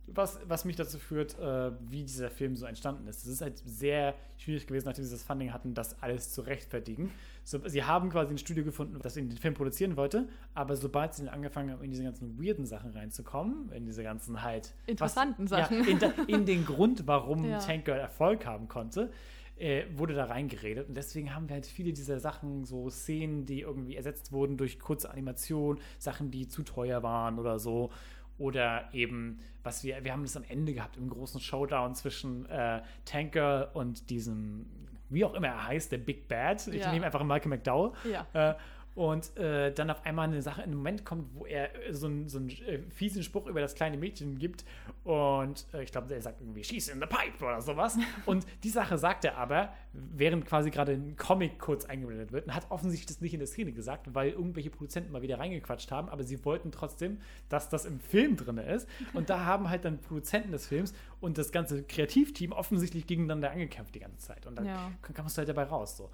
was, 0.07 0.39
was 0.47 0.65
mich 0.65 0.75
dazu 0.75 0.99
führt, 0.99 1.37
äh, 1.39 1.71
wie 1.89 2.03
dieser 2.03 2.29
Film 2.29 2.55
so 2.55 2.65
entstanden 2.65 3.07
ist. 3.07 3.23
Es 3.23 3.27
ist 3.27 3.41
halt 3.41 3.61
sehr 3.65 4.15
schwierig 4.37 4.67
gewesen, 4.67 4.85
nachdem 4.85 5.03
sie 5.03 5.11
das 5.11 5.23
Funding 5.23 5.53
hatten, 5.53 5.73
das 5.73 6.01
alles 6.01 6.31
zu 6.31 6.41
rechtfertigen. 6.41 7.11
So, 7.43 7.59
sie 7.67 7.83
haben 7.83 8.09
quasi 8.09 8.33
ein 8.33 8.37
Studio 8.37 8.63
gefunden, 8.63 8.97
das 9.01 9.17
ihnen 9.17 9.29
den 9.29 9.37
Film 9.37 9.53
produzieren 9.53 9.97
wollte, 9.97 10.27
aber 10.53 10.75
sobald 10.75 11.13
sie 11.13 11.25
dann 11.25 11.33
angefangen 11.33 11.71
haben, 11.71 11.83
in 11.83 11.91
diese 11.91 12.03
ganzen 12.03 12.41
weirden 12.41 12.65
Sachen 12.65 12.91
reinzukommen, 12.91 13.71
in 13.71 13.85
diese 13.85 14.03
ganzen 14.03 14.41
halt 14.41 14.73
Interessanten 14.87 15.49
was, 15.49 15.59
Sachen. 15.59 15.83
Ja, 15.83 15.89
in, 15.89 15.99
da, 15.99 16.13
in 16.27 16.45
den 16.45 16.65
Grund, 16.65 17.07
warum 17.07 17.45
Ja. 17.45 17.59
Tank 17.59 17.85
Girl 17.85 17.99
Erfolg 17.99 18.45
haben 18.45 18.67
konnte, 18.67 19.11
äh, 19.57 19.85
wurde 19.95 20.13
da 20.13 20.25
reingeredet. 20.25 20.89
Und 20.89 20.95
deswegen 20.95 21.33
haben 21.33 21.47
wir 21.47 21.53
halt 21.55 21.65
viele 21.65 21.93
dieser 21.93 22.19
Sachen, 22.19 22.65
so 22.65 22.89
Szenen, 22.89 23.45
die 23.45 23.61
irgendwie 23.61 23.95
ersetzt 23.95 24.31
wurden 24.31 24.57
durch 24.57 24.79
kurze 24.79 25.09
Animationen, 25.09 25.81
Sachen, 25.97 26.31
die 26.31 26.47
zu 26.47 26.63
teuer 26.63 27.03
waren 27.03 27.39
oder 27.39 27.59
so. 27.59 27.89
Oder 28.37 28.89
eben, 28.93 29.39
was 29.63 29.83
wir, 29.83 30.03
wir 30.03 30.11
haben 30.11 30.23
das 30.23 30.35
am 30.35 30.43
Ende 30.49 30.73
gehabt, 30.73 30.97
im 30.97 31.09
großen 31.09 31.39
Showdown 31.39 31.95
zwischen 31.95 32.45
äh, 32.49 32.81
Tank 33.05 33.31
Girl 33.33 33.69
und 33.73 34.09
diesem, 34.09 34.65
wie 35.09 35.23
auch 35.23 35.33
immer 35.33 35.47
er 35.47 35.67
heißt, 35.67 35.91
der 35.91 35.99
Big 35.99 36.27
Bad. 36.27 36.67
Ich 36.67 36.81
Ja. 36.83 36.91
nehme 36.91 37.05
einfach 37.05 37.23
Malcolm 37.23 37.51
McDowell. 37.51 37.91
Ja. 38.11 38.27
Äh, 38.51 38.55
und 38.95 39.35
äh, 39.37 39.73
dann 39.73 39.89
auf 39.89 40.05
einmal 40.05 40.29
eine 40.29 40.41
Sache, 40.41 40.63
ein 40.63 40.73
Moment 40.73 41.03
kommt, 41.03 41.27
wo 41.35 41.45
er 41.45 41.87
äh, 41.87 41.93
so 41.93 42.07
einen 42.07 42.29
so 42.29 42.37
einen, 42.37 42.49
äh, 42.49 42.79
fiesen 42.89 43.23
Spruch 43.23 43.45
über 43.45 43.59
das 43.59 43.75
kleine 43.75 43.97
Mädchen 43.97 44.39
gibt. 44.39 44.63
Und 45.03 45.65
äh, 45.73 45.83
ich 45.83 45.91
glaube, 45.91 46.13
er 46.13 46.21
sagt 46.21 46.39
irgendwie, 46.39 46.63
She's 46.63 46.87
in 46.87 47.01
the 47.01 47.05
pipe 47.05 47.43
oder 47.43 47.61
sowas. 47.61 47.97
und 48.25 48.45
die 48.63 48.69
Sache 48.69 48.97
sagt 48.97 49.25
er 49.25 49.37
aber, 49.37 49.73
während 49.91 50.45
quasi 50.45 50.71
gerade 50.71 50.93
ein 50.93 51.17
Comic 51.17 51.59
kurz 51.59 51.83
eingeblendet 51.83 52.31
wird. 52.31 52.45
Und 52.47 52.55
hat 52.55 52.71
offensichtlich 52.71 53.07
das 53.07 53.19
nicht 53.19 53.33
in 53.33 53.39
der 53.39 53.47
Szene 53.47 53.73
gesagt, 53.73 54.15
weil 54.15 54.29
irgendwelche 54.31 54.69
Produzenten 54.69 55.11
mal 55.11 55.21
wieder 55.21 55.39
reingequatscht 55.39 55.91
haben. 55.91 56.07
Aber 56.07 56.23
sie 56.23 56.43
wollten 56.45 56.71
trotzdem, 56.71 57.19
dass 57.49 57.67
das 57.67 57.83
im 57.85 57.99
Film 57.99 58.37
drin 58.37 58.57
ist. 58.59 58.87
Und 59.13 59.29
da 59.29 59.43
haben 59.43 59.69
halt 59.69 59.83
dann 59.83 59.99
Produzenten 59.99 60.53
des 60.53 60.67
Films 60.67 60.93
und 61.19 61.37
das 61.37 61.51
ganze 61.51 61.83
Kreativteam 61.83 62.53
offensichtlich 62.53 63.05
gegeneinander 63.07 63.51
angekämpft 63.51 63.93
die 63.93 63.99
ganze 63.99 64.19
Zeit. 64.19 64.45
Und 64.45 64.55
dann 64.55 64.65
Ja. 64.65 64.91
kamst 65.01 65.35
du 65.35 65.39
halt 65.39 65.49
dabei 65.49 65.63
raus. 65.63 65.97
So 65.97 66.09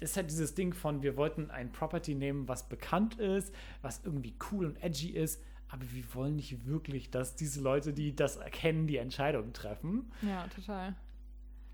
das 0.00 0.10
ist 0.10 0.16
halt 0.16 0.30
dieses 0.30 0.54
Ding 0.54 0.74
von, 0.74 1.02
wir 1.02 1.16
wollten 1.16 1.50
ein 1.50 1.72
Property 1.72 2.14
nehmen, 2.14 2.48
was 2.48 2.68
bekannt 2.68 3.18
ist, 3.18 3.54
was 3.82 4.00
irgendwie 4.04 4.34
cool 4.50 4.66
und 4.66 4.82
edgy 4.82 5.10
ist, 5.10 5.42
aber 5.68 5.82
wir 5.92 6.04
wollen 6.14 6.36
nicht 6.36 6.66
wirklich, 6.66 7.10
dass 7.10 7.36
diese 7.36 7.60
Leute, 7.60 7.92
die 7.92 8.14
das 8.14 8.36
erkennen, 8.36 8.86
die 8.86 8.96
Entscheidungen 8.96 9.52
treffen. 9.52 10.10
Ja, 10.22 10.46
total. 10.48 10.94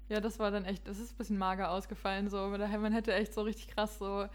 Ja, 0.08 0.20
das 0.20 0.38
war 0.38 0.50
dann 0.50 0.64
echt, 0.64 0.86
das 0.88 0.98
ist 0.98 1.12
ein 1.12 1.16
bisschen 1.16 1.38
mager 1.38 1.70
ausgefallen. 1.70 2.28
So. 2.28 2.38
Aber 2.38 2.58
man 2.58 2.92
hätte 2.92 3.14
echt 3.14 3.32
so 3.32 3.42
richtig 3.42 3.68
krass 3.68 3.98
so 3.98 4.26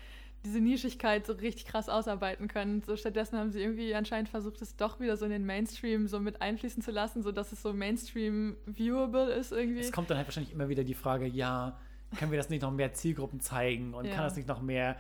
diese 0.46 0.60
Nischigkeit 0.60 1.26
so 1.26 1.34
richtig 1.34 1.66
krass 1.66 1.90
ausarbeiten 1.90 2.48
können. 2.48 2.82
So 2.82 2.96
stattdessen 2.96 3.38
haben 3.38 3.52
sie 3.52 3.62
irgendwie 3.62 3.94
anscheinend 3.94 4.30
versucht, 4.30 4.62
es 4.62 4.76
doch 4.76 5.00
wieder 5.00 5.18
so 5.18 5.26
in 5.26 5.32
den 5.32 5.46
Mainstream 5.46 6.08
so 6.08 6.20
mit 6.20 6.42
einfließen 6.42 6.82
zu 6.82 6.92
lassen, 6.92 7.24
sodass 7.24 7.52
es 7.52 7.62
so 7.62 7.74
Mainstream 7.74 8.56
viewable 8.66 9.32
ist 9.34 9.52
irgendwie. 9.52 9.82
Es 9.82 9.92
kommt 9.92 10.10
dann 10.10 10.18
halt 10.18 10.28
wahrscheinlich 10.28 10.54
immer 10.54 10.70
wieder 10.70 10.84
die 10.84 10.94
Frage, 10.94 11.26
ja, 11.26 11.78
können 12.18 12.32
wir 12.32 12.38
das 12.38 12.50
nicht 12.50 12.62
noch 12.62 12.72
mehr 12.72 12.94
Zielgruppen 12.94 13.40
zeigen 13.40 13.94
und 13.94 14.06
Ja. 14.06 14.16
kann 14.16 14.24
das 14.24 14.36
nicht 14.36 14.48
noch 14.48 14.62
mehr 14.62 14.98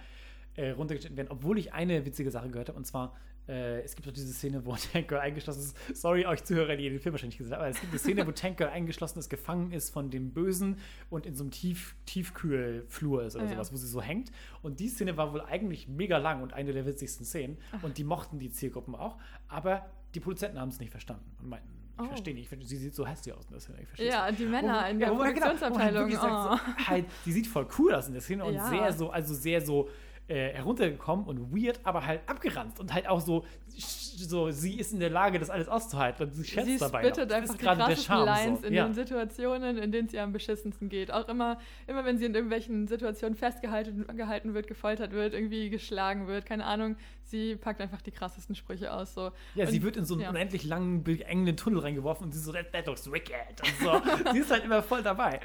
äh, 0.56 0.72
runtergeschnitten 0.72 1.18
werden? 1.18 1.30
Obwohl 1.32 1.58
ich 1.58 1.74
eine 1.74 2.06
witzige 2.06 2.32
Sache 2.32 2.50
gehört 2.50 2.70
habe, 2.70 2.78
und 2.78 2.86
zwar, 2.86 3.16
äh, 3.48 3.82
es 3.82 3.96
gibt 3.96 4.08
doch 4.08 4.12
diese 4.14 4.32
Szene, 4.34 4.64
wo 4.66 4.76
Tank 4.94 5.08
Girl 5.08 5.22
eingeschlossen 5.22 5.60
ist. 5.62 6.00
Sorry, 6.02 6.26
euch 6.26 6.44
Zuhörer, 6.44 6.76
die 6.76 6.90
den 6.90 7.00
Film 7.00 7.14
wahrscheinlich 7.14 7.38
gesehen 7.38 7.54
haben, 7.54 7.62
aber 7.62 7.70
es 7.70 7.80
gibt 7.80 7.92
eine 7.92 8.00
Szene, 8.00 8.28
wo 8.28 8.32
Tank 8.32 8.58
Girl 8.58 8.70
eingeschlossen 8.70 9.20
ist, 9.20 9.30
gefangen 9.30 9.72
ist 9.72 9.90
von 9.90 10.10
dem 10.12 10.32
Bösen 10.32 10.78
und 11.10 11.26
in 11.26 11.34
so 11.36 11.44
einem 11.44 11.52
Tief 11.52 11.96
Tiefkühlflur 12.06 13.24
ist 13.24 13.36
oder 13.36 13.46
Ah, 13.46 13.48
ja. 13.48 13.54
sowas, 13.56 13.74
wo 13.74 13.78
sie 13.78 13.88
so 13.88 14.02
hängt. 14.02 14.32
Und 14.62 14.80
die 14.80 14.88
Szene 14.90 15.18
war 15.18 15.34
wohl 15.34 15.42
eigentlich 15.42 15.88
mega 15.88 16.18
lang 16.18 16.42
und 16.44 16.54
eine 16.54 16.74
der 16.74 16.86
witzigsten 16.86 17.26
Szenen. 17.26 17.58
Und 17.82 17.98
die 17.98 18.04
mochten 18.04 18.40
die 18.40 18.52
Zielgruppen 18.52 18.96
auch, 18.96 19.18
aber 19.48 19.86
die 20.16 20.20
Produzenten 20.20 20.60
haben 20.60 20.70
es 20.70 20.80
nicht 20.80 20.92
verstanden 20.92 21.32
und 21.42 21.50
meinten, 21.50 21.70
ich 22.00 22.06
Oh. 22.06 22.08
verstehe 22.10 22.34
nicht, 22.34 22.50
sie 22.68 22.78
sieht 22.78 22.96
so 22.96 23.06
hässlich 23.06 23.34
aus 23.36 23.46
in 23.46 23.52
der 23.52 23.60
Szene. 23.62 23.80
Ja, 23.98 24.32
die 24.32 24.46
Männer 24.46 24.90
in 24.90 25.00
der 25.00 25.10
man- 25.14 25.18
genau, 25.34 25.46
Produktionsabteilung, 25.48 26.02
wirklich 26.10 26.20
sagt, 26.20 26.62
so, 26.78 26.88
halt, 26.88 27.06
die 27.26 27.32
sieht 27.32 27.48
voll 27.48 27.68
cool 27.78 27.94
aus 27.94 28.08
in 28.08 28.14
der 28.14 28.22
Szene 28.22 28.46
und 28.46 28.54
Ja. 28.54 28.66
sehr 28.70 28.94
so, 28.94 29.10
also 29.10 29.34
sehr 29.34 29.62
so 29.62 29.90
äh, 30.28 30.54
heruntergekommen 30.54 31.26
und 31.26 31.52
weird, 31.52 31.80
aber 31.84 32.06
halt 32.06 32.22
abgeranzt 32.28 32.80
und 32.80 32.94
halt 32.94 33.08
auch 33.08 33.20
so, 33.20 33.46
so, 33.78 34.52
sie 34.52 34.78
ist 34.78 34.92
in 34.92 35.00
der 35.00 35.10
Lage, 35.10 35.40
das 35.40 35.50
alles 35.50 35.68
auszuhalten 35.68 36.28
und 36.28 36.34
sie 36.34 36.44
schätzt 36.44 36.68
sie 36.68 36.78
dabei. 36.78 37.04
spittet 37.04 37.30
noch. 37.30 37.38
Das 37.38 37.38
einfach 37.38 37.54
ist 37.54 37.60
die 37.60 37.64
gerade 37.64 37.78
der 37.78 37.86
krassesten 37.88 38.16
Charme. 38.16 38.26
Lines 38.26 38.62
so. 38.62 38.68
in 38.68 38.74
ja. 38.74 38.86
den 38.86 38.94
Situationen, 38.94 39.78
in 39.78 39.92
denen 39.92 40.08
es 40.08 40.14
ihr 40.14 40.24
am 40.24 40.34
beschissensten 40.34 40.90
geht. 40.90 41.12
Auch 41.12 41.28
immer, 41.28 41.60
immer 41.88 42.06
wenn 42.06 42.18
sie 42.18 42.26
in 42.26 42.34
irgendwelchen 42.34 42.88
Situationen 42.88 43.36
festgehalten 43.36 44.06
gehalten 44.16 44.54
wird, 44.54 44.68
gefoltert 44.68 45.12
wird, 45.12 45.34
irgendwie 45.34 45.70
geschlagen 45.70 46.28
wird, 46.28 46.46
keine 46.46 46.66
Ahnung, 46.66 46.96
sie 47.24 47.56
packt 47.56 47.82
einfach 47.82 48.02
die 48.02 48.12
krassesten 48.12 48.56
Sprüche 48.56 48.92
aus. 48.92 49.14
So. 49.14 49.32
Ja, 49.56 49.66
sie 49.68 49.78
Und- 49.78 49.84
wird 49.84 49.98
in 49.98 50.06
so 50.06 50.16
einen 50.16 50.24
ja. 50.24 50.30
unendlich 50.30 50.64
langen, 50.64 51.04
beengenden 51.04 51.58
Tunnel 51.58 51.80
reingeworfen 51.80 52.26
und 52.26 52.32
sie 52.34 52.40
so, 52.40 52.52
that, 52.52 52.72
that 52.72 52.88
looks 52.88 53.10
wicked. 53.12 53.62
Und 53.62 53.76
so. 53.82 54.02
sie 54.34 54.40
ist 54.40 54.52
halt 54.52 54.66
immer 54.66 54.84
voll 54.84 55.04
dabei. 55.04 55.40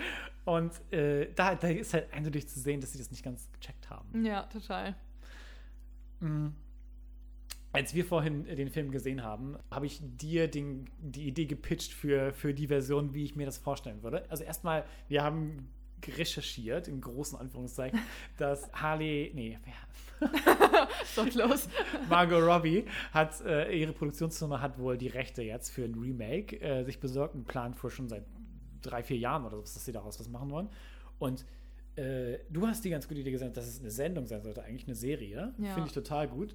Und 0.44 0.72
äh, 0.92 1.28
da, 1.34 1.54
da 1.54 1.68
ist 1.68 1.94
halt 1.94 2.12
eindeutig 2.12 2.48
zu 2.48 2.60
sehen, 2.60 2.80
dass 2.80 2.92
sie 2.92 2.98
das 2.98 3.10
nicht 3.10 3.22
ganz 3.22 3.50
gecheckt 3.52 3.88
haben. 3.88 4.24
Ja, 4.24 4.42
total. 4.44 4.94
Als 7.74 7.94
wir 7.94 8.04
vorhin 8.04 8.46
äh, 8.46 8.54
den 8.54 8.70
Film 8.70 8.90
gesehen 8.90 9.22
haben, 9.22 9.56
habe 9.70 9.84
ich 9.86 10.00
dir 10.02 10.48
den, 10.48 10.88
die 10.98 11.26
Idee 11.26 11.44
gepitcht 11.46 11.92
für, 11.92 12.32
für 12.32 12.54
die 12.54 12.68
Version, 12.68 13.12
wie 13.14 13.24
ich 13.24 13.36
mir 13.36 13.44
das 13.46 13.58
vorstellen 13.58 14.02
würde. 14.02 14.24
Also 14.30 14.44
erstmal, 14.44 14.84
wir 15.08 15.22
haben 15.22 15.68
recherchiert, 16.06 16.86
in 16.86 17.00
großen 17.00 17.38
Anführungszeichen, 17.38 17.98
dass 18.38 18.70
Harley, 18.72 19.32
nee, 19.34 19.58
wer- 19.64 20.28
So 21.14 21.24
close. 21.24 21.68
Margot 22.08 22.42
Robbie 22.42 22.84
hat, 23.12 23.40
äh, 23.44 23.72
ihre 23.78 23.92
Produktionsfirma 23.92 24.60
hat 24.60 24.78
wohl 24.78 24.96
die 24.96 25.08
Rechte 25.08 25.42
jetzt 25.42 25.70
für 25.70 25.84
ein 25.84 25.94
Remake 25.94 26.60
äh, 26.60 26.84
sich 26.84 27.00
besorgt 27.00 27.34
und 27.34 27.44
plant 27.46 27.76
vor 27.76 27.90
schon 27.90 28.08
seit 28.08 28.24
drei, 28.82 29.02
vier 29.02 29.16
Jahren 29.18 29.44
oder 29.44 29.56
so, 29.56 29.62
dass 29.62 29.84
sie 29.84 29.92
daraus 29.92 30.20
was 30.20 30.28
machen 30.28 30.50
wollen. 30.50 30.68
Und 31.18 31.44
äh, 31.96 32.38
du 32.50 32.66
hast 32.66 32.84
die 32.84 32.90
ganz 32.90 33.08
gute 33.08 33.20
Idee 33.20 33.30
gesagt, 33.32 33.56
dass 33.56 33.66
es 33.66 33.80
eine 33.80 33.90
Sendung 33.90 34.26
sein 34.26 34.42
sollte, 34.42 34.62
eigentlich 34.62 34.86
eine 34.86 34.94
Serie. 34.96 35.52
Ja. 35.58 35.72
Finde 35.74 35.88
ich 35.88 35.94
total 35.94 36.28
gut. 36.28 36.54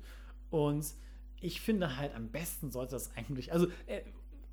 Und 0.50 0.86
ich 1.42 1.62
finde 1.62 1.98
halt, 1.98 2.16
am 2.16 2.30
besten 2.30 2.72
sollte 2.72 2.92
das 2.92 3.16
eigentlich, 3.16 3.52
also 3.54 3.68
äh, 3.88 4.02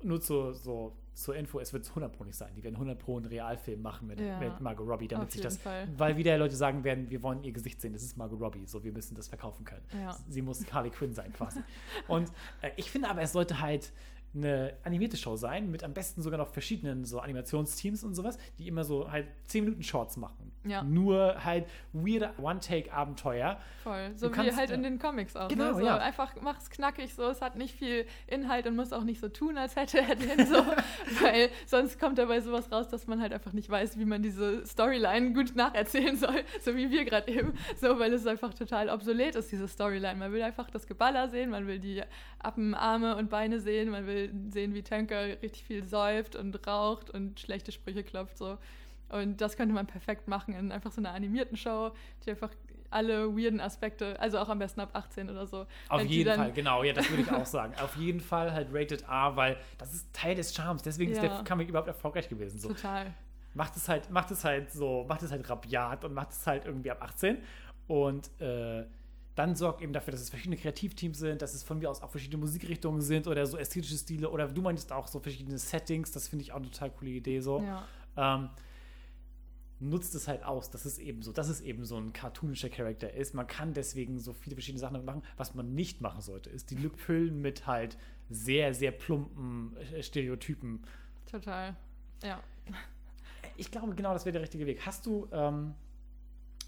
nur 0.03 0.21
zur, 0.21 0.53
so, 0.53 0.95
zur 1.13 1.35
Info, 1.35 1.59
es 1.59 1.73
wird 1.73 1.87
100 1.89 2.13
Pro 2.15 2.23
nicht 2.23 2.35
sein. 2.35 2.53
Die 2.55 2.63
werden 2.63 2.75
100 2.75 2.99
Pro 2.99 3.17
einen 3.17 3.25
Realfilm 3.25 3.81
machen 3.81 4.07
mit, 4.07 4.19
Ja. 4.19 4.39
mit 4.39 4.61
Margot 4.61 4.87
Robbie, 4.87 5.07
damit 5.07 5.31
sich 5.31 5.41
das, 5.41 5.57
Fall. 5.57 5.87
weil 5.97 6.17
wieder 6.17 6.37
Leute 6.37 6.55
sagen 6.55 6.83
werden, 6.83 7.09
wir 7.09 7.23
wollen 7.23 7.43
ihr 7.43 7.51
Gesicht 7.51 7.81
sehen, 7.81 7.93
das 7.93 8.03
ist 8.03 8.15
Margot 8.17 8.39
Robbie, 8.39 8.65
so 8.67 8.83
wir 8.83 8.91
müssen 8.91 9.15
das 9.15 9.27
verkaufen 9.27 9.65
können. 9.65 9.83
Ja. 9.99 10.15
Sie 10.29 10.43
muss 10.43 10.71
Harley 10.71 10.91
Quinn 10.91 11.13
sein 11.13 11.33
quasi. 11.33 11.61
Und 12.07 12.31
äh, 12.61 12.69
ich 12.75 12.91
finde 12.91 13.09
aber, 13.09 13.21
es 13.23 13.31
sollte 13.31 13.59
halt 13.59 13.91
eine 14.35 14.73
animierte 14.83 15.17
Show 15.17 15.35
sein, 15.35 15.71
mit 15.71 15.83
am 15.83 15.93
besten 15.95 16.21
sogar 16.21 16.37
noch 16.37 16.49
verschiedenen 16.49 17.05
so 17.05 17.19
Animationsteams 17.19 18.03
und 18.03 18.13
sowas, 18.13 18.37
die 18.59 18.67
immer 18.67 18.83
so 18.83 19.11
halt 19.11 19.27
10 19.47 19.63
Minuten 19.63 19.81
Shorts 19.81 20.17
machen. 20.17 20.46
Ja. 20.69 20.83
Nur 20.83 21.43
halt 21.43 21.67
weirde 21.93 22.31
One-Take-Abenteuer. 22.41 23.57
Voll. 23.83 24.11
So 24.15 24.29
Du 24.29 24.43
wie 24.43 24.51
halt 24.55 24.71
in 24.71 24.83
den 24.83 24.99
Comics 24.99 25.35
auch. 25.35 25.47
Genau, 25.47 25.65
ne? 25.65 25.73
so 25.75 25.85
ja. 25.85 25.97
Einfach 25.97 26.35
mach's 26.41 26.69
knackig 26.69 27.13
so. 27.13 27.23
Es 27.29 27.41
hat 27.41 27.55
nicht 27.55 27.75
viel 27.75 28.05
Inhalt 28.27 28.67
und 28.67 28.75
muss 28.75 28.93
auch 28.93 29.03
nicht 29.03 29.19
so 29.19 29.29
tun, 29.29 29.57
als 29.57 29.75
hätte 29.75 29.99
er 29.99 30.15
den 30.15 30.45
so. 30.45 30.55
weil 31.21 31.49
sonst 31.65 31.99
kommt 31.99 32.17
dabei 32.17 32.41
sowas 32.41 32.71
raus, 32.71 32.87
dass 32.89 33.07
man 33.07 33.21
halt 33.21 33.33
einfach 33.33 33.53
nicht 33.53 33.69
weiß, 33.69 33.97
wie 33.97 34.05
man 34.05 34.21
diese 34.21 34.65
Storyline 34.65 35.33
gut 35.33 35.55
nacherzählen 35.55 36.15
soll. 36.15 36.27
So 36.61 36.75
wie 36.75 36.89
wir 36.89 37.05
gerade 37.05 37.31
eben. 37.31 37.53
So, 37.77 37.99
weil 37.99 38.11
es 38.13 38.25
einfach 38.25 38.53
total 38.53 38.89
obsolet 38.89 39.35
ist, 39.35 39.51
diese 39.51 39.67
Storyline. 39.67 40.15
Man 40.15 40.33
will 40.33 40.41
einfach 40.41 40.69
das 40.69 40.87
Geballer 40.87 41.29
sehen, 41.29 41.49
man 41.49 41.67
will 41.67 41.79
die 41.79 42.01
Appen, 42.39 42.73
Arme 42.73 43.15
und 43.15 43.29
Beine 43.29 43.59
sehen, 43.59 43.89
man 43.89 44.07
will 44.07 44.31
sehen, 44.49 44.73
wie 44.73 44.81
Tanker 44.81 45.41
richtig 45.41 45.63
viel 45.63 45.83
säuft 45.83 46.35
und 46.35 46.67
raucht 46.67 47.09
und 47.09 47.39
schlechte 47.39 47.71
Sprüche 47.71 48.03
klopft. 48.03 48.37
So. 48.37 48.57
Und 49.09 49.39
das 49.41 49.55
könnte 49.57 49.73
man 49.73 49.87
perfekt 49.87 50.27
machen 50.27 50.53
in 50.53 50.71
einfach 50.71 50.91
so 50.91 50.99
einer 51.01 51.11
animierten 51.13 51.55
Show, 51.57 51.91
die 52.25 52.31
einfach 52.31 52.51
alle 52.89 53.35
weirden 53.35 53.59
Aspekte, 53.59 54.17
also 54.19 54.39
auch 54.39 54.47
am 54.49 54.59
besten 54.59 54.79
ab 54.79 54.91
18 54.93 55.29
oder 55.29 55.45
so. 55.45 55.65
Auf 55.89 56.03
jeden 56.03 56.33
Fall, 56.33 56.51
genau, 56.53 56.83
ja, 56.83 56.93
das 56.93 57.09
würde 57.09 57.23
ich 57.23 57.31
auch 57.31 57.45
sagen. 57.45 57.73
Auf 57.81 57.97
jeden 57.97 58.21
Fall 58.21 58.53
halt 58.53 58.69
Rated 58.71 59.03
R, 59.03 59.35
weil 59.35 59.57
das 59.77 59.93
ist 59.93 60.11
Teil 60.13 60.35
des 60.35 60.55
Charmes. 60.55 60.83
Deswegen 60.83 61.11
ist 61.11 61.21
Ja. 61.21 61.27
der 61.27 61.43
Comic 61.43 61.67
überhaupt 61.67 61.89
erfolgreich 61.89 62.29
gewesen. 62.29 62.59
So. 62.59 62.69
Total. 62.69 63.13
macht 63.53 63.75
es 63.75 63.89
halt, 63.89 64.09
macht 64.11 64.29
es 64.31 64.43
halt 64.45 64.71
so, 64.71 65.05
macht 65.09 65.23
es 65.23 65.31
halt 65.31 65.49
rabiat 65.49 66.05
und 66.05 66.13
macht 66.13 66.31
es 66.31 66.45
halt 66.47 66.65
irgendwie 66.65 66.91
ab 66.91 67.01
18. 67.01 67.39
Und 67.87 68.29
äh, 68.39 68.85
dann 69.35 69.55
sorgt 69.55 69.81
eben 69.81 69.93
dafür, 69.93 70.11
dass 70.11 70.21
es 70.21 70.29
verschiedene 70.29 70.57
Kreativteams 70.57 71.17
sind, 71.17 71.41
dass 71.41 71.53
es 71.53 71.63
von 71.63 71.79
mir 71.79 71.89
aus 71.89 72.01
auch 72.01 72.09
verschiedene 72.09 72.39
Musikrichtungen 72.39 73.01
sind 73.01 73.27
oder 73.27 73.45
so 73.45 73.57
ästhetische 73.57 73.97
Stile 73.97 74.29
oder 74.29 74.47
du 74.47 74.61
meintest 74.61 74.91
auch 74.93 75.07
so 75.07 75.19
verschiedene 75.19 75.57
Settings. 75.57 76.11
Das 76.11 76.27
finde 76.27 76.43
ich 76.43 76.51
auch 76.53 76.57
eine 76.57 76.69
total 76.71 76.89
coole 76.91 77.11
Idee 77.11 77.39
so. 77.39 77.61
Ja. 77.61 77.83
Ähm, 78.15 78.49
nutzt 79.79 80.15
es 80.15 80.27
halt 80.27 80.43
aus, 80.43 80.71
dass 80.71 80.85
es 80.85 80.97
eben 80.97 81.21
so, 81.21 81.31
dass 81.31 81.49
es 81.49 81.61
eben 81.61 81.85
so 81.85 81.97
ein 81.97 82.13
cartoonischer 82.13 82.69
Charakter 82.69 83.13
ist. 83.13 83.33
Man 83.33 83.45
kann 83.47 83.73
deswegen 83.73 84.19
so 84.19 84.33
viele 84.33 84.55
verschiedene 84.55 84.79
Sachen 84.79 84.93
damit 84.93 85.05
machen. 85.05 85.23
Was 85.37 85.53
man 85.53 85.73
nicht 85.75 86.01
machen 86.01 86.21
sollte, 86.21 86.49
ist 86.49 86.71
die 86.71 86.75
Lücken 86.75 86.97
füllen 86.97 87.41
mit 87.41 87.67
halt 87.67 87.97
sehr, 88.29 88.73
sehr 88.73 88.91
plumpen 88.91 89.75
äh, 89.77 90.01
Stereotypen. 90.01 90.83
Total. 91.29 91.75
Ja. 92.23 92.41
Ich 93.55 93.71
glaube, 93.71 93.93
genau 93.95 94.13
das 94.13 94.25
wäre 94.25 94.33
der 94.33 94.41
richtige 94.41 94.65
Weg. 94.65 94.85
Hast 94.85 95.05
du, 95.05 95.27
ähm, 95.31 95.73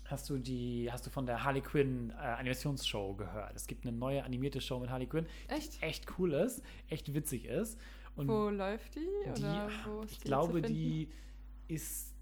hast 0.05 0.29
du 0.29 0.37
die, 0.37 0.91
hast 0.91 1.05
du 1.05 1.09
von 1.09 1.25
der 1.25 1.43
Harley 1.43 1.61
Quinn 1.61 2.11
äh, 2.11 2.13
Animationsshow 2.13 3.15
gehört? 3.15 3.55
Es 3.55 3.67
gibt 3.67 3.85
eine 3.85 3.95
neue 3.95 4.23
animierte 4.23 4.61
Show 4.61 4.79
mit 4.79 4.89
Harley 4.89 5.07
Quinn, 5.07 5.25
die 5.49 5.53
Echt? 5.53 5.81
echt 5.81 6.19
cool 6.19 6.33
ist, 6.33 6.61
echt 6.89 7.13
witzig 7.13 7.45
ist. 7.45 7.79
Und 8.15 8.27
Wo 8.27 8.49
läuft 8.49 8.95
die? 8.95 9.07
die, 9.35 9.41
Oder 9.41 9.69
wo 9.85 10.01
ist 10.01 10.11
ich 10.11 10.17
die 10.19 10.27
glaube, 10.27 10.61
die 10.61 11.09
ist, 11.67 12.13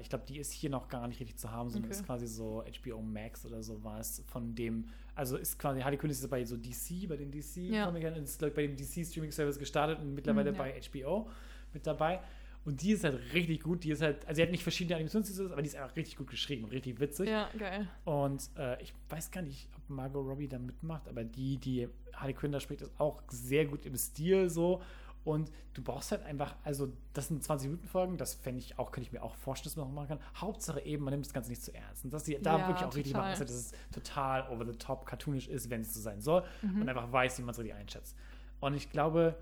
ich 0.00 0.08
glaube, 0.08 0.24
die 0.28 0.38
ist 0.38 0.52
hier 0.52 0.70
noch 0.70 0.88
gar 0.88 1.08
nicht 1.08 1.20
richtig 1.20 1.36
zu 1.36 1.50
haben, 1.50 1.68
sondern 1.70 1.90
Okay. 1.90 2.00
ist 2.00 2.06
quasi 2.06 2.26
so 2.26 2.62
HBO 2.82 3.00
Max 3.02 3.44
oder 3.44 3.62
sowas 3.62 4.22
von 4.26 4.54
dem, 4.54 4.86
also 5.14 5.36
ist 5.36 5.58
quasi, 5.58 5.80
Harley 5.80 5.96
Quinn 5.98 6.10
ist 6.10 6.28
bei 6.30 6.44
so 6.44 6.56
DC, 6.56 7.08
bei 7.08 7.16
den 7.16 7.30
DC 7.30 7.56
Ja. 7.70 7.86
Comicern, 7.86 8.14
ist 8.16 8.42
ich, 8.42 8.54
bei 8.54 8.62
dem 8.66 8.76
DC 8.76 9.04
Streaming 9.06 9.32
Service 9.32 9.58
gestartet 9.58 9.98
und 10.00 10.14
mittlerweile 10.14 10.50
Mhm, 10.52 10.56
ja. 10.58 10.62
bei 10.62 10.80
HBO 10.80 11.28
mit 11.72 11.86
dabei. 11.86 12.20
Und 12.64 12.82
die 12.82 12.92
ist 12.92 13.04
halt 13.04 13.18
richtig 13.32 13.62
gut. 13.62 13.82
Die 13.84 13.90
ist 13.92 14.02
halt, 14.02 14.26
also 14.26 14.36
sie 14.36 14.42
hat 14.42 14.50
nicht 14.50 14.62
verschiedene 14.62 14.96
Animationsstile, 14.96 15.50
aber 15.52 15.62
die 15.62 15.68
ist 15.68 15.76
einfach 15.76 15.96
richtig 15.96 16.16
gut 16.16 16.28
geschrieben 16.28 16.64
und 16.64 16.70
richtig 16.72 17.00
witzig. 17.00 17.28
Ja, 17.28 17.48
geil. 17.58 17.88
Und 18.04 18.50
äh, 18.58 18.80
ich 18.82 18.92
weiß 19.08 19.30
gar 19.30 19.40
nicht, 19.42 19.68
ob 19.76 19.88
Margot 19.88 20.26
Robbie 20.26 20.48
da 20.48 20.58
mitmacht, 20.58 21.08
aber 21.08 21.24
die, 21.24 21.56
die 21.56 21.88
Harley 22.12 22.34
Quinn 22.34 22.52
da 22.52 22.60
spricht, 22.60 22.82
ist 22.82 22.92
auch 23.00 23.22
sehr 23.28 23.64
gut 23.64 23.86
im 23.86 23.96
Stil 23.96 24.50
so. 24.50 24.82
Und 25.28 25.52
du 25.74 25.82
brauchst 25.82 26.10
halt 26.10 26.22
einfach, 26.22 26.56
also 26.64 26.90
das 27.12 27.28
sind 27.28 27.44
20-Minuten-Folgen, 27.44 28.16
das 28.16 28.32
fände 28.32 28.60
ich 28.60 28.78
auch, 28.78 28.92
könnte 28.92 29.08
ich 29.08 29.12
mir 29.12 29.22
auch 29.22 29.34
vorstellen, 29.34 29.68
dass 29.68 29.76
man 29.76 29.88
noch 29.88 29.94
machen 29.94 30.08
kann. 30.08 30.20
Hauptsache 30.36 30.80
eben, 30.80 31.04
man 31.04 31.12
nimmt 31.12 31.26
das 31.26 31.34
Ganze 31.34 31.50
nicht 31.50 31.62
zu 31.62 31.74
ernst. 31.74 32.06
Und 32.06 32.14
dass 32.14 32.24
die 32.24 32.38
da 32.40 32.56
Ja, 32.56 32.66
wirklich 32.66 32.86
auch 32.86 32.96
richtig 32.96 33.12
total. 33.12 33.32
machen, 33.32 33.42
dass 33.42 33.50
es 33.50 33.72
total 33.92 34.48
over 34.48 34.64
the 34.64 34.72
top 34.72 35.04
cartoonisch 35.04 35.48
ist, 35.48 35.68
wenn 35.68 35.82
es 35.82 35.92
so 35.92 36.00
sein 36.00 36.22
soll. 36.22 36.44
Mhm. 36.62 36.80
Und 36.80 36.88
einfach 36.88 37.12
weiß, 37.12 37.36
wie 37.36 37.42
man 37.42 37.50
es 37.50 37.58
richtig 37.58 37.74
einschätzt. 37.74 38.16
Und 38.60 38.72
ich 38.72 38.88
glaube, 38.88 39.36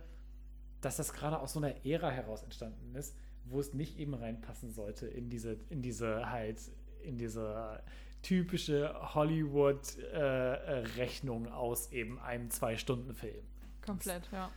dass 0.81 0.96
das 0.96 1.12
gerade 1.12 1.38
aus 1.38 1.53
so 1.53 1.61
einer 1.61 1.87
Ära 1.87 2.11
heraus 2.11 2.42
entstanden 2.42 2.96
ist, 2.96 3.16
wo 3.44 3.61
es 3.61 3.72
nicht 3.72 3.96
eben 3.96 4.14
reinpassen 4.14 4.72
sollte 4.72 5.07
in 5.07 5.31
diese, 5.31 5.53
in 5.70 5.83
diese 5.83 6.29
halt, 6.29 6.61
in 7.05 7.16
diese 7.16 7.81
typische 8.22 8.92
Hollywood-Rechnung 9.14 11.46
aus 11.46 11.92
eben 11.92 12.18
einem 12.18 12.51
Zwei-Stunden-Film. 12.51 13.44
Komplett, 13.83 14.29
ja. 14.33 14.51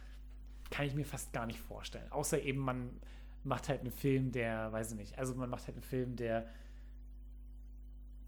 Kann 0.69 0.85
ich 0.85 0.93
mir 0.93 1.05
fast 1.05 1.33
gar 1.33 1.45
nicht 1.45 1.59
vorstellen. 1.59 2.11
Außer 2.11 2.41
eben, 2.41 2.59
man 2.59 2.89
macht 3.43 3.69
halt 3.69 3.81
einen 3.81 3.91
Film, 3.91 4.31
der, 4.31 4.71
weiß 4.71 4.91
ich 4.91 4.97
nicht, 4.97 5.17
also 5.17 5.33
man 5.35 5.49
macht 5.49 5.65
halt 5.67 5.75
einen 5.75 5.83
Film, 5.83 6.15
der 6.15 6.47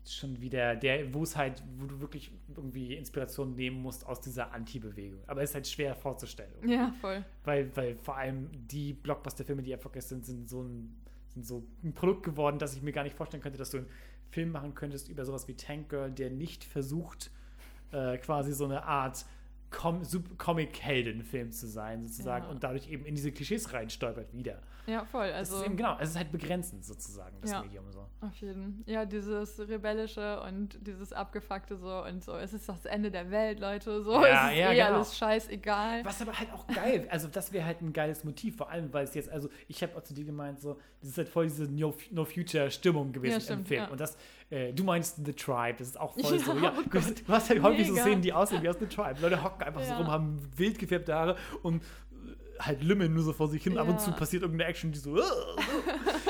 schon 0.05 0.41
wieder, 0.41 0.75
der, 0.75 1.13
wo 1.13 1.23
es 1.23 1.35
halt, 1.35 1.61
wo 1.77 1.85
du 1.85 1.99
wirklich 1.99 2.31
irgendwie 2.55 2.95
Inspiration 2.95 3.55
nehmen 3.55 3.81
musst 3.81 4.05
aus 4.05 4.19
dieser 4.19 4.51
Anti-Bewegung. 4.51 5.19
Aber 5.27 5.43
es 5.43 5.51
ist 5.51 5.55
halt 5.55 5.67
schwer 5.67 5.95
vorzustellen. 5.95 6.51
irgendwie. 6.55 6.73
Ja, 6.73 6.93
voll. 6.99 7.23
Weil, 7.43 7.75
weil 7.75 7.95
vor 7.95 8.17
allem 8.17 8.49
die 8.51 8.93
Blockbuster-Filme, 8.93 9.61
die 9.61 9.71
erfolgreich 9.71 10.05
sind, 10.05 10.25
sind 10.25 10.49
so 10.49 10.63
ein, 10.63 10.95
sind 11.29 11.45
so 11.45 11.63
ein 11.83 11.93
Produkt 11.93 12.23
geworden, 12.23 12.57
dass 12.57 12.75
ich 12.75 12.81
mir 12.81 12.91
gar 12.91 13.03
nicht 13.03 13.15
vorstellen 13.15 13.43
könnte, 13.43 13.59
dass 13.59 13.69
du 13.69 13.77
einen 13.77 13.87
Film 14.31 14.51
machen 14.51 14.73
könntest 14.73 15.07
über 15.07 15.23
sowas 15.23 15.47
wie 15.47 15.55
Tank 15.55 15.89
Girl, 15.89 16.11
der 16.11 16.31
nicht 16.31 16.63
versucht, 16.63 17.29
äh, 17.91 18.17
quasi 18.17 18.53
so 18.53 18.65
eine 18.65 18.83
Art 18.83 19.25
Com 19.71 20.01
Comic-Helden-Film 20.37 21.51
zu 21.51 21.67
sein, 21.67 22.03
sozusagen, 22.07 22.45
Ja. 22.45 22.51
und 22.51 22.63
dadurch 22.63 22.89
eben 22.89 23.05
in 23.05 23.15
diese 23.15 23.31
Klischees 23.31 23.71
reinstolpert 23.73 24.33
wieder. 24.33 24.59
Ja, 24.87 25.05
voll. 25.05 25.27
Das 25.27 25.37
Also, 25.37 25.57
ist 25.57 25.65
eben 25.67 25.77
genau, 25.77 25.95
es 25.99 26.09
ist 26.09 26.17
halt 26.17 26.31
begrenzend 26.31 26.83
sozusagen, 26.83 27.37
das 27.41 27.51
Ja. 27.51 27.61
Medium 27.61 27.89
so. 27.91 27.99
auf 28.19 28.35
jeden. 28.37 28.83
Ja, 28.87 29.05
dieses 29.05 29.59
Rebellische 29.59 30.41
und 30.41 30.77
dieses 30.85 31.13
Abgefuckte 31.13 31.77
so 31.77 32.03
und 32.03 32.23
so. 32.23 32.33
Es 32.35 32.51
ist 32.53 32.67
das 32.67 32.85
Ende 32.85 33.11
der 33.11 33.29
Welt, 33.31 33.59
Leute. 33.59 34.03
So, 34.03 34.13
Ja, 34.25 34.47
es 34.47 34.53
ist 34.53 34.59
ja, 34.59 34.71
eh 34.71 34.75
genau. 34.75 34.95
alles 34.95 35.17
scheißegal. 35.17 36.03
Was 36.03 36.21
aber 36.21 36.37
halt 36.37 36.51
auch 36.51 36.67
geil, 36.67 37.07
also 37.09 37.27
das 37.27 37.53
wäre 37.53 37.65
halt 37.65 37.81
ein 37.81 37.93
geiles 37.93 38.23
Motiv, 38.23 38.57
vor 38.57 38.69
allem, 38.71 38.91
weil 38.91 39.03
es 39.05 39.13
jetzt, 39.13 39.29
also 39.29 39.49
ich 39.67 39.81
habe 39.83 39.95
auch 39.95 40.03
zu 40.03 40.13
dir 40.13 40.25
gemeint, 40.25 40.59
so, 40.59 40.79
das 40.99 41.11
ist 41.11 41.17
halt 41.17 41.29
voll 41.29 41.45
diese 41.45 41.71
No, 41.71 41.95
no 42.09 42.25
Future 42.25 42.71
Stimmung 42.71 43.11
gewesen 43.13 43.59
im 43.59 43.65
Film. 43.65 43.87
Und 43.91 43.99
das, 44.01 44.17
äh, 44.51 44.71
du 44.73 44.83
meinst 44.83 45.17
The 45.25 45.33
Tribe, 45.33 45.75
das 45.79 45.87
ist 45.87 45.99
auch 45.99 46.13
voll 46.13 46.37
Ja, 46.37 46.39
so, 46.39 46.53
ja. 46.57 46.73
oh 46.77 46.81
du, 46.83 46.89
Gott. 46.89 47.01
hast, 47.01 47.27
du 47.27 47.33
hast 47.33 47.49
halt 47.49 47.63
häufig 47.63 47.87
so. 47.87 47.95
Szenen, 47.95 48.21
die 48.21 48.31
aussehen 48.33 48.61
wie 48.61 48.69
aus 48.69 48.77
The 48.79 48.85
Tribe. 48.85 49.19
Leute 49.21 49.41
hocken 49.43 49.63
einfach 49.63 49.81
so 49.81 49.89
Ja. 49.91 49.97
rum, 49.97 50.11
haben 50.11 50.39
wild 50.55 50.77
gefärbte 50.77 51.13
Haare 51.15 51.35
und 51.63 51.81
äh, 51.81 52.59
halt 52.59 52.83
lümmeln 52.83 53.13
nur 53.13 53.23
so 53.23 53.33
vor 53.33 53.47
sich 53.47 53.63
hin. 53.63 53.77
Ab 53.79 53.87
und 53.87 53.99
zu 53.99 54.11
Ja. 54.11 54.15
passiert 54.17 54.43
irgendeine 54.43 54.69
Action, 54.69 54.91
die 54.91 54.99
so. 54.99 55.17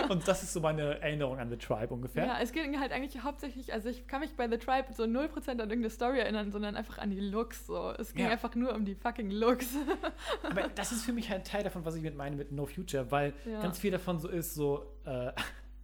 und 0.09 0.27
das 0.27 0.43
ist 0.43 0.53
so 0.53 0.59
meine 0.61 0.99
Erinnerung 1.01 1.39
an 1.39 1.49
The 1.49 1.57
Tribe 1.57 1.93
ungefähr. 1.93 2.25
Ja, 2.25 2.37
es 2.41 2.51
ging 2.51 2.79
halt 2.79 2.91
eigentlich 2.91 3.23
hauptsächlich, 3.23 3.73
also 3.73 3.89
ich 3.89 4.07
kann 4.07 4.21
mich 4.21 4.35
bei 4.35 4.47
The 4.49 4.57
Tribe 4.57 4.87
so 4.95 5.03
0% 5.03 5.49
an 5.49 5.59
irgendeine 5.59 5.89
Story 5.89 6.19
erinnern, 6.19 6.51
sondern 6.51 6.75
einfach 6.75 6.97
an 6.99 7.09
die 7.09 7.19
Looks. 7.19 7.65
So. 7.67 7.91
Es 7.97 8.13
ging 8.13 8.25
Ja. 8.25 8.31
einfach 8.31 8.55
nur 8.55 8.73
um 8.75 8.85
die 8.85 8.95
fucking 8.95 9.31
Looks. 9.31 9.69
Aber 10.43 10.67
das 10.75 10.91
ist 10.91 11.03
für 11.05 11.13
mich 11.13 11.29
halt 11.29 11.45
Teil 11.47 11.63
davon, 11.63 11.85
was 11.85 11.95
ich 11.95 12.01
mit 12.03 12.15
meine 12.15 12.35
mit 12.35 12.51
No 12.51 12.65
Future, 12.65 13.09
weil 13.11 13.33
Ja. 13.45 13.61
ganz 13.61 13.79
viel 13.79 13.91
davon 13.91 14.19
so 14.19 14.27
ist, 14.29 14.53
so, 14.53 14.85
äh, 15.05 15.31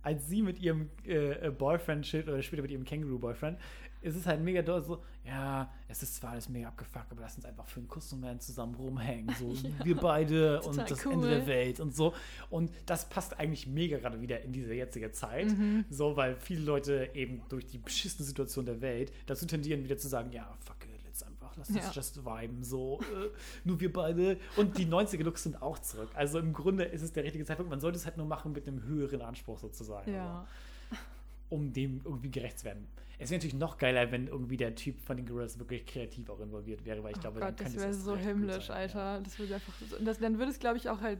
als 0.07 0.29
sie 0.29 0.41
mit 0.41 0.57
ihrem 0.61 0.89
äh, 1.03 1.51
Boyfriend 1.51 2.05
chillt 2.05 2.29
oder 2.29 2.41
später 2.41 2.61
mit 2.61 2.71
ihrem 2.71 2.85
Känguru-Boyfriend, 2.85 3.59
ist 3.99 4.15
es 4.15 4.25
halt 4.25 4.39
mega 4.41 4.61
doll 4.61 4.81
so, 4.81 5.03
ja, 5.25 5.69
es 5.89 6.01
ist 6.01 6.15
zwar 6.15 6.31
alles 6.31 6.47
mega 6.47 6.69
abgefuckt, 6.69 7.11
aber 7.11 7.19
lass 7.19 7.35
uns 7.35 7.43
einfach 7.43 7.67
für 7.67 7.81
einen 7.81 7.89
Kussmoment 7.89 8.41
zusammen 8.41 8.73
rumhängen. 8.75 9.35
So, 9.37 9.53
wir 9.83 9.97
beide 9.97 10.61
und 10.61 10.77
das 10.77 11.05
cool. 11.05 11.11
Ende 11.11 11.27
der 11.27 11.45
Welt 11.45 11.81
und 11.81 11.93
so. 11.93 12.13
Und 12.49 12.71
das 12.85 13.09
passt 13.09 13.37
eigentlich 13.37 13.67
mega 13.67 13.97
gerade 13.97 14.21
wieder 14.21 14.39
in 14.43 14.53
diese 14.53 14.73
jetzige 14.73 15.11
Zeit. 15.11 15.47
Mhm. 15.47 15.83
So, 15.89 16.15
weil 16.15 16.37
viele 16.37 16.61
Leute 16.61 17.09
eben 17.13 17.41
durch 17.49 17.65
die 17.65 17.79
beschissene 17.79 18.25
Situation 18.25 18.65
der 18.65 18.79
Welt 18.79 19.11
dazu 19.25 19.45
tendieren, 19.45 19.83
wieder 19.83 19.97
zu 19.97 20.07
sagen, 20.07 20.31
ja, 20.31 20.55
fuck 20.61 20.85
it, 20.85 20.96
lass 21.57 21.69
uns 21.69 21.77
Ja. 21.77 21.91
just 21.91 22.25
viben, 22.25 22.63
so, 22.63 22.99
äh, 23.01 23.29
nur 23.63 23.79
wir 23.79 23.91
beide. 23.91 24.37
Und 24.55 24.77
die 24.77 24.85
90er-Looks 24.85 25.43
sind 25.43 25.61
auch 25.61 25.79
zurück. 25.79 26.09
Also 26.13 26.39
im 26.39 26.53
Grunde 26.53 26.83
ist 26.85 27.01
es 27.01 27.11
der 27.13 27.23
richtige 27.23 27.45
Zeitpunkt. 27.45 27.69
Man 27.69 27.79
sollte 27.79 27.97
es 27.97 28.05
halt 28.05 28.17
nur 28.17 28.25
machen 28.25 28.51
mit 28.53 28.67
einem 28.67 28.83
höheren 28.83 29.21
Anspruch 29.21 29.59
sozusagen. 29.59 30.11
ja. 30.13 30.25
Aber, 30.25 30.47
um 31.49 31.71
dem 31.71 32.01
irgendwie 32.03 32.29
gerecht 32.29 32.59
zu 32.59 32.65
werden. 32.65 32.87
Es 33.19 33.29
wäre 33.29 33.39
natürlich 33.39 33.55
noch 33.55 33.77
geiler, 33.77 34.11
wenn 34.11 34.27
irgendwie 34.27 34.57
der 34.57 34.75
Typ 34.75 34.99
von 34.99 35.15
den 35.17 35.25
Gorillas 35.25 35.57
wirklich 35.57 35.85
kreativ 35.85 36.29
auch 36.29 36.39
involviert 36.41 36.83
wäre, 36.85 37.01
weil 37.03 37.13
ich 37.13 37.19
glaube, 37.21 37.37
oh 37.37 37.39
dann 37.39 37.49
Gott, 37.51 37.59
das 37.61 37.67
könnte 37.73 37.77
es 37.79 37.83
wäre 37.83 37.93
so 37.93 38.17
himmlisch, 38.17 38.67
sein, 38.67 38.75
Alter. 38.77 38.99
Ja. 38.99 39.19
Das 39.21 39.39
würde 39.39 39.55
einfach 39.55 39.73
das, 40.03 40.19
dann 40.19 40.37
würde 40.37 40.51
es, 40.51 40.59
glaube 40.59 40.77
ich, 40.77 40.89
auch 40.89 40.99
halt 41.01 41.19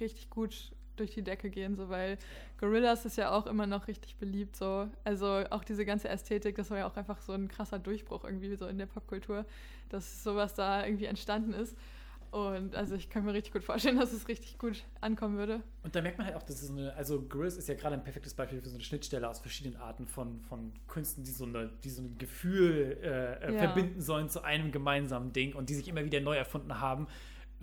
richtig 0.00 0.28
gut 0.30 0.72
durch 0.96 1.12
die 1.12 1.22
Decke 1.22 1.50
gehen, 1.50 1.76
so 1.76 1.88
weil 1.88 2.18
Gorillas 2.58 3.04
ist 3.04 3.16
ja 3.16 3.30
auch 3.32 3.46
immer 3.46 3.66
noch 3.66 3.88
richtig 3.88 4.16
beliebt, 4.16 4.56
so. 4.56 4.88
Also 5.04 5.44
auch 5.50 5.64
diese 5.64 5.84
ganze 5.84 6.08
Ästhetik, 6.08 6.56
das 6.56 6.70
war 6.70 6.78
ja 6.78 6.86
auch 6.86 6.96
einfach 6.96 7.20
so 7.20 7.32
ein 7.32 7.48
krasser 7.48 7.78
Durchbruch 7.78 8.24
irgendwie 8.24 8.54
so 8.56 8.66
in 8.66 8.78
der 8.78 8.86
Popkultur, 8.86 9.44
dass 9.88 10.22
sowas 10.24 10.54
da 10.54 10.84
irgendwie 10.84 11.06
entstanden 11.06 11.52
ist. 11.52 11.76
Und 12.30 12.74
also 12.74 12.96
ich 12.96 13.10
kann 13.10 13.24
mir 13.24 13.32
richtig 13.32 13.52
gut 13.52 13.62
vorstellen, 13.62 13.96
dass 14.00 14.12
es 14.12 14.26
richtig 14.26 14.58
gut 14.58 14.82
ankommen 15.00 15.36
würde. 15.38 15.62
Und 15.84 15.94
da 15.94 16.02
merkt 16.02 16.18
man 16.18 16.26
halt 16.26 16.36
auch, 16.36 16.42
dass 16.42 16.62
es 16.62 16.68
eine, 16.70 16.92
also 16.94 17.22
Gorillas 17.22 17.56
ist 17.56 17.68
ja 17.68 17.74
gerade 17.76 17.94
ein 17.94 18.02
perfektes 18.02 18.34
Beispiel 18.34 18.60
für 18.60 18.68
so 18.68 18.74
eine 18.74 18.82
Schnittstelle 18.82 19.28
aus 19.28 19.38
verschiedenen 19.38 19.76
Arten 19.76 20.06
von, 20.08 20.40
von 20.40 20.72
Künsten, 20.88 21.22
die 21.22 21.30
so, 21.30 21.44
eine, 21.44 21.70
die 21.84 21.90
so 21.90 22.02
ein 22.02 22.18
Gefühl 22.18 22.98
äh, 23.02 23.34
äh, 23.50 23.52
Ja. 23.52 23.58
verbinden 23.58 24.00
sollen 24.00 24.28
zu 24.28 24.42
einem 24.42 24.72
gemeinsamen 24.72 25.32
Ding 25.32 25.54
und 25.54 25.70
die 25.70 25.74
sich 25.74 25.86
immer 25.86 26.04
wieder 26.04 26.20
neu 26.20 26.34
erfunden 26.36 26.80
haben. 26.80 27.06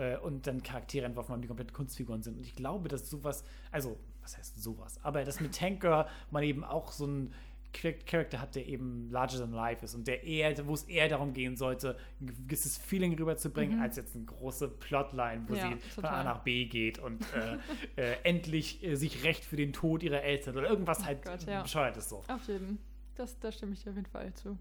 Äh, 0.01 0.17
und 0.17 0.47
dann 0.47 0.63
Charaktere 0.63 1.05
entworfen 1.05 1.31
haben, 1.33 1.41
die 1.41 1.47
komplett 1.47 1.73
Kunstfiguren 1.73 2.21
sind. 2.23 2.37
Und 2.37 2.43
ich 2.45 2.55
glaube, 2.55 2.89
dass 2.89 3.09
sowas, 3.09 3.43
also, 3.71 3.97
was 4.21 4.37
heißt 4.37 4.61
sowas? 4.61 4.99
Aber 5.03 5.23
dass 5.23 5.39
mit 5.39 5.55
Tank 5.55 5.81
Girl 5.81 6.05
man 6.31 6.43
eben 6.43 6.63
auch 6.63 6.91
so 6.91 7.05
einen 7.05 7.33
Char- 7.73 7.93
Charakter 8.05 8.41
hat, 8.41 8.55
der 8.55 8.67
eben 8.67 9.09
larger 9.11 9.37
than 9.39 9.53
life 9.53 9.85
ist 9.85 9.95
und 9.95 10.05
der 10.05 10.23
eher, 10.23 10.67
wo 10.67 10.73
es 10.73 10.83
eher 10.83 11.07
darum 11.07 11.33
gehen 11.33 11.55
sollte, 11.55 11.97
ein 12.19 12.27
gewisses 12.47 12.77
Feeling 12.77 13.13
rüberzubringen, 13.17 13.79
als 13.79 13.95
jetzt 13.95 14.13
eine 14.15 14.25
große 14.25 14.67
Plotline, 14.67 15.43
wo 15.47 15.53
Mhm. 15.53 15.57
Ja, 15.57 15.69
sie 15.69 15.75
von 15.89 16.03
total. 16.03 16.19
A 16.19 16.23
nach 16.25 16.39
B 16.39 16.65
geht 16.65 16.99
und 16.99 17.23
äh, 17.33 17.57
äh, 17.95 18.17
endlich 18.23 18.83
äh, 18.83 18.95
sich 18.95 19.23
rächt 19.23 19.45
für 19.45 19.55
den 19.55 19.71
Tod 19.71 20.03
ihrer 20.03 20.21
Eltern 20.21 20.57
oder 20.57 20.69
irgendwas 20.69 21.05
halt 21.05 21.19
Oh 21.25 21.29
Gott, 21.31 21.43
ja. 21.47 21.61
bescheuertes 21.61 22.09
so. 22.09 22.23
Auf 22.27 22.45
jeden. 22.47 22.77
Das, 23.15 23.39
da 23.39 23.51
stimme 23.51 23.71
ich 23.73 23.83
dir 23.83 23.91
auf 23.91 23.95
jeden 23.95 24.09
Fall 24.09 24.33
zu. 24.33 24.57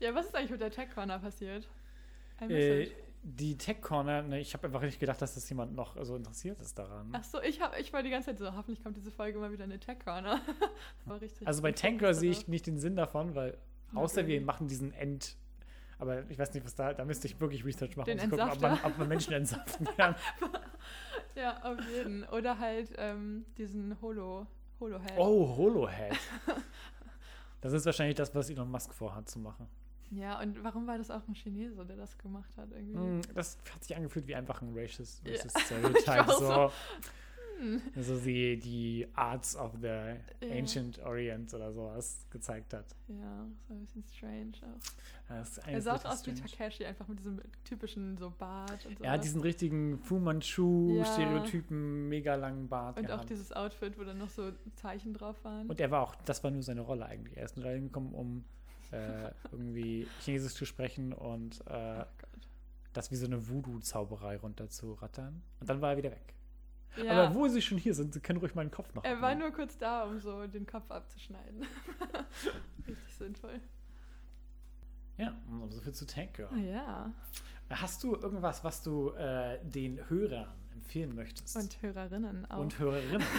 Ja, 0.00 0.14
was 0.14 0.26
ist 0.26 0.34
eigentlich 0.34 0.50
mit 0.50 0.60
der 0.60 0.70
Tech 0.70 0.90
Corner 0.94 1.18
passiert? 1.18 1.66
I 2.40 2.44
miss 2.46 2.52
Äh, 2.56 2.82
it. 2.82 2.92
Die 3.28 3.58
Tech 3.58 3.80
Corner, 3.80 4.22
ne, 4.22 4.38
ich 4.38 4.54
habe 4.54 4.68
einfach 4.68 4.82
nicht 4.82 5.00
gedacht, 5.00 5.20
dass 5.20 5.34
das 5.34 5.48
jemand 5.48 5.74
noch 5.74 5.96
so 6.04 6.14
interessiert 6.14 6.60
ist 6.60 6.78
daran. 6.78 7.08
Ach 7.12 7.24
so, 7.24 7.42
ich, 7.42 7.60
hab, 7.60 7.76
ich 7.76 7.92
war 7.92 8.04
die 8.04 8.10
ganze 8.10 8.30
Zeit 8.30 8.38
so, 8.38 8.54
hoffentlich 8.54 8.84
kommt 8.84 8.96
diese 8.96 9.10
Folge 9.10 9.40
mal 9.40 9.50
wieder 9.50 9.64
eine 9.64 9.80
Tech 9.80 9.98
Corner. 10.04 10.40
Also 11.44 11.62
bei 11.62 11.68
richtig 11.70 11.80
Tank 11.80 11.98
Girl 11.98 12.14
Fokus 12.14 12.20
sehe 12.20 12.30
ich 12.30 12.46
nicht 12.48 12.66
den 12.68 12.78
Sinn 12.78 12.94
davon, 12.94 13.34
weil 13.34 13.58
außer 13.94 14.20
Okay. 14.20 14.28
wir 14.28 14.40
machen 14.42 14.68
diesen 14.68 14.92
End. 14.92 15.36
Aber 15.98 16.28
ich 16.30 16.38
weiß 16.38 16.54
nicht, 16.54 16.64
was 16.64 16.74
da, 16.76 16.94
da 16.94 17.04
müsste 17.04 17.26
ich 17.26 17.40
wirklich 17.40 17.64
Research 17.64 17.96
machen, 17.96 18.12
um 18.12 18.18
zu 18.18 18.28
gucken, 18.28 18.48
ob 18.48 18.60
man, 18.60 18.78
ob 18.84 18.98
man 18.98 19.08
Menschen 19.08 19.32
entsaften 19.32 19.86
kann. 19.96 20.14
Ja, 21.34 21.60
auf 21.64 21.78
jeden. 21.90 22.24
Oder 22.28 22.58
halt 22.60 22.92
ähm, 22.96 23.44
diesen 23.58 24.00
Holo, 24.00 24.46
Holo-Head. 24.78 25.14
Oh, 25.16 25.56
Holohead. 25.56 26.16
Das 27.60 27.72
ist 27.72 27.86
wahrscheinlich 27.86 28.14
das, 28.16 28.32
was 28.34 28.50
Elon 28.50 28.70
Musk 28.70 28.94
vorhat 28.94 29.28
zu 29.28 29.40
machen. 29.40 29.68
Ja, 30.10 30.40
und 30.40 30.62
warum 30.62 30.86
war 30.86 30.98
das 30.98 31.10
auch 31.10 31.26
ein 31.28 31.34
Chinese, 31.34 31.84
der 31.84 31.96
das 31.96 32.16
gemacht 32.18 32.56
hat 32.56 32.70
irgendwie? 32.72 32.96
Hm, 32.96 33.20
Das 33.34 33.58
hat 33.74 33.82
sich 33.84 33.96
angefühlt 33.96 34.26
wie 34.26 34.34
einfach 34.34 34.62
ein 34.62 34.70
racist, 34.74 35.26
Ja. 35.26 35.32
racist 35.34 35.56
Ich 35.58 35.64
Stereotype. 35.64 36.32
so. 36.32 36.38
so, 36.38 36.72
hm. 37.58 37.80
Also 37.96 38.18
die, 38.20 38.58
die 38.58 39.08
Arts 39.14 39.56
of 39.56 39.72
the 39.80 39.86
Ja. 39.86 40.16
Ancient 40.52 40.98
Orient 41.00 41.52
oder 41.54 41.72
sowas 41.72 42.26
gezeigt 42.30 42.74
hat. 42.74 42.84
Ja, 43.08 43.46
so 43.66 43.72
ein 43.74 43.80
bisschen 43.80 44.04
strange 44.14 44.52
auch. 44.62 45.66
Er 45.66 45.80
sah 45.82 45.96
auch 45.96 46.04
aus 46.04 46.24
wie. 46.26 46.34
Takeshi, 46.34 46.84
einfach 46.84 47.08
mit 47.08 47.18
diesem 47.18 47.40
typischen 47.64 48.16
so 48.18 48.30
Bart 48.38 48.84
und 48.86 48.98
so. 48.98 49.04
Er 49.04 49.12
hat 49.12 49.24
diesen 49.24 49.40
richtigen 49.40 49.98
Fu 49.98 50.18
Manchu-Stereotypen, 50.20 52.08
mega 52.08 52.34
langen 52.34 52.68
Bart 52.68 52.98
und 52.98 53.06
auch 53.06 53.08
gehabt. 53.16 53.30
dieses 53.30 53.52
Outfit, 53.52 53.98
wo 53.98 54.04
dann 54.04 54.18
noch 54.18 54.30
so 54.30 54.52
Zeichen 54.76 55.14
drauf 55.14 55.42
waren. 55.44 55.66
Und 55.68 55.80
er 55.80 55.90
war 55.90 56.02
auch, 56.02 56.14
das 56.26 56.44
war 56.44 56.50
nur 56.50 56.62
seine 56.62 56.82
Rolle 56.82 57.06
eigentlich. 57.06 57.36
Er 57.36 57.44
ist 57.44 57.56
nur 57.56 57.64
da 57.66 57.72
hingekommen, 57.72 58.12
um 58.14 58.44
äh, 58.92 59.30
irgendwie 59.50 60.06
Chinesisch 60.20 60.54
zu 60.54 60.64
sprechen 60.64 61.12
und 61.12 61.60
äh, 61.66 62.04
oh 62.04 62.26
das 62.96 63.10
wie 63.10 63.16
so 63.16 63.26
eine 63.26 63.48
Voodoo-Zauberei 63.48 64.38
runterzurattern. 64.38 65.42
Und 65.60 65.68
dann 65.68 65.80
war 65.80 65.90
er 65.90 65.96
wieder 65.98 66.10
weg. 66.10 66.34
Ja, 66.96 67.24
Aber 67.24 67.34
wo 67.34 67.46
sie 67.46 67.60
schon 67.60 67.76
hier 67.76 67.94
sind, 67.94 68.14
sie 68.14 68.20
können 68.20 68.38
ruhig 68.38 68.54
meinen 68.54 68.70
Kopf 68.70 68.94
noch 68.94 69.04
er 69.04 69.20
war 69.20 69.34
nur 69.34 69.50
kurz 69.50 69.76
da, 69.76 70.04
um 70.04 70.18
so 70.18 70.46
den 70.46 70.66
Kopf 70.66 70.90
abzuschneiden. 70.90 71.66
Richtig 72.88 73.14
sinnvoll. 73.14 73.60
Ja, 75.18 75.36
so 75.68 75.80
viel 75.80 75.92
zu 75.92 76.06
Tank 76.06 76.34
Girl. 76.34 76.58
Ja. 76.58 77.12
Hast 77.70 78.02
du 78.04 78.14
irgendwas, 78.14 78.62
was 78.64 78.82
du 78.82 79.10
äh, 79.10 79.58
den 79.64 79.98
Hörern 80.08 80.48
empfehlen 80.72 81.14
möchtest? 81.14 81.56
Und 81.56 81.82
Hörerinnen 81.82 82.48
auch. 82.50 82.58
Und 82.58 82.78
Hörerinnen. 82.78 83.26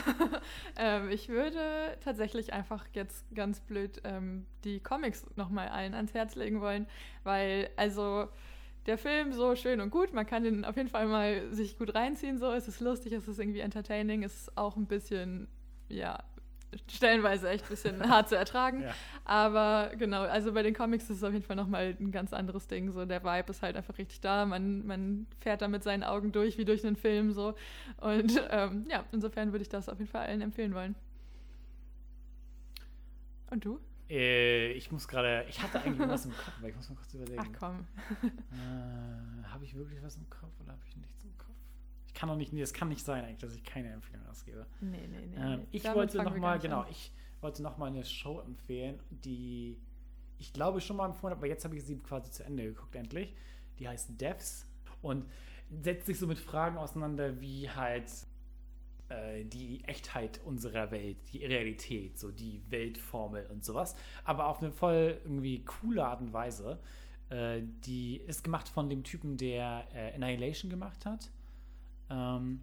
Ähm, 0.79 1.09
ich 1.09 1.27
würde 1.27 1.97
tatsächlich 2.01 2.53
einfach 2.53 2.85
jetzt 2.93 3.25
ganz 3.33 3.59
blöd 3.59 3.99
ähm, 4.03 4.45
die 4.63 4.79
Comics 4.79 5.25
nochmal 5.35 5.69
allen 5.69 5.95
ans 5.95 6.13
Herz 6.13 6.35
legen 6.35 6.61
wollen, 6.61 6.85
weil 7.23 7.69
also 7.75 8.27
der 8.85 8.97
Film 8.97 9.33
so 9.33 9.55
schön 9.55 9.81
und 9.81 9.89
gut, 9.89 10.13
man 10.13 10.25
kann 10.25 10.43
den 10.43 10.63
auf 10.63 10.77
jeden 10.77 10.87
Fall 10.89 11.07
mal 11.07 11.51
sich 11.53 11.77
gut 11.77 11.95
reinziehen, 11.95 12.37
so 12.37 12.51
es 12.51 12.67
ist 12.67 12.79
lustig, 12.79 13.11
es 13.13 13.27
ist 13.27 13.39
irgendwie 13.39 13.59
entertaining, 13.59 14.23
es 14.23 14.41
ist 14.41 14.57
auch 14.57 14.77
ein 14.77 14.85
bisschen, 14.85 15.47
ja, 15.89 16.23
stellenweise 16.89 17.49
echt 17.49 17.65
ein 17.65 17.69
bisschen 17.69 18.09
hart 18.09 18.29
zu 18.29 18.35
ertragen, 18.37 18.81
Ja. 18.81 18.93
aber 19.25 19.95
genau, 19.95 20.23
also 20.23 20.51
bei 20.53 20.63
den 20.63 20.73
Comics 20.73 21.05
ist 21.05 21.17
es 21.17 21.23
auf 21.23 21.33
jeden 21.33 21.45
Fall 21.45 21.55
nochmal 21.55 21.95
ein 21.99 22.11
ganz 22.11 22.33
anderes 22.33 22.67
Ding, 22.67 22.91
so 22.91 23.05
der 23.05 23.23
Vibe 23.23 23.49
ist 23.51 23.61
halt 23.61 23.75
einfach 23.77 23.97
richtig 23.97 24.19
da, 24.21 24.45
man, 24.45 24.85
man 24.85 25.27
fährt 25.39 25.61
da 25.61 25.67
mit 25.67 25.83
seinen 25.83 26.03
Augen 26.03 26.31
durch, 26.31 26.57
wie 26.57 26.65
durch 26.65 26.85
einen 26.85 26.95
Film 26.97 27.31
so 27.31 27.55
und 28.01 28.41
ähm, 28.49 28.85
ja, 28.89 29.03
insofern 29.11 29.51
würde 29.53 29.63
ich 29.63 29.69
das 29.69 29.87
auf 29.89 29.99
jeden 29.99 30.11
Fall 30.11 30.25
allen 30.27 30.41
empfehlen 30.41 30.73
wollen. 30.73 30.95
Und 33.49 33.63
du? 33.63 33.79
äh, 34.09 34.71
ich 34.73 34.91
muss 34.91 35.07
gerade, 35.07 35.45
ich 35.49 35.61
hatte 35.63 35.81
eigentlich 35.81 36.07
was 36.07 36.25
im 36.25 36.31
Kopf, 36.31 36.51
aber 36.59 36.67
ich 36.69 36.75
muss 36.75 36.89
mal 36.89 36.95
kurz 36.95 37.13
überlegen. 37.13 37.41
Ach 37.41 37.59
komm. 37.59 37.87
Äh, 38.51 39.43
habe 39.47 39.63
ich 39.63 39.75
wirklich 39.75 40.01
was 40.03 40.17
im 40.17 40.29
Kopf 40.29 40.51
oder 40.61 40.73
habe 40.73 40.81
ich 40.87 40.95
nichts 40.97 41.16
kann 42.17 42.29
doch 42.29 42.35
nicht, 42.35 42.51
nee, 42.51 42.61
das 42.61 42.73
kann 42.73 42.89
nicht 42.89 43.05
sein 43.05 43.23
eigentlich, 43.23 43.37
dass 43.37 43.53
ich 43.53 43.63
keine 43.63 43.91
Empfehlung 43.91 44.25
ausgebe. 44.25 44.65
Nee, 44.81 45.07
nee, 45.07 45.27
nee. 45.27 45.37
Ähm, 45.37 45.67
ich 45.71 45.83
Damit 45.83 45.97
wollte 45.97 46.17
fangen 46.17 46.25
noch 46.29 46.33
wir 46.33 46.41
mal, 46.41 46.47
gar 46.47 46.53
nicht 46.55 46.63
genau, 46.63 46.81
an. 46.81 46.87
ich 46.89 47.11
wollte 47.41 47.61
noch 47.61 47.77
mal 47.77 47.85
eine 47.85 48.03
Show 48.03 48.39
empfehlen, 48.39 48.99
die 49.11 49.77
ich 50.39 50.51
glaube 50.51 50.81
schon 50.81 50.97
mal 50.97 51.05
empfohlen 51.05 51.31
habe, 51.31 51.39
aber 51.39 51.47
jetzt 51.47 51.63
habe 51.63 51.75
ich 51.75 51.83
sie 51.83 51.97
quasi 51.99 52.31
zu 52.31 52.43
Ende 52.43 52.63
geguckt 52.63 52.95
endlich. 52.95 53.35
Die 53.79 53.87
heißt 53.87 54.19
Devs 54.19 54.67
und 55.01 55.25
setzt 55.69 56.07
sich 56.07 56.17
so 56.17 56.25
mit 56.25 56.39
Fragen 56.39 56.77
auseinander, 56.77 57.39
wie 57.39 57.69
halt 57.69 58.09
äh, 59.09 59.45
die 59.45 59.83
Echtheit 59.83 60.41
unserer 60.43 60.89
Welt, 60.89 61.17
die 61.31 61.45
Realität, 61.45 62.17
so 62.17 62.31
die 62.31 62.63
Weltformel 62.69 63.45
und 63.47 63.63
sowas, 63.63 63.95
aber 64.23 64.47
auf 64.47 64.61
eine 64.61 64.71
voll 64.71 65.19
irgendwie 65.23 65.63
coole 65.63 66.03
Art 66.05 66.21
und 66.21 66.33
Weise. 66.33 66.79
Äh, 67.29 67.61
die 67.85 68.17
ist 68.17 68.43
gemacht 68.43 68.69
von 68.69 68.89
dem 68.89 69.03
Typen, 69.03 69.37
der 69.37 69.87
äh, 69.93 70.15
Annihilation 70.15 70.71
gemacht 70.71 71.05
hat. 71.05 71.29
Ähm, 72.09 72.61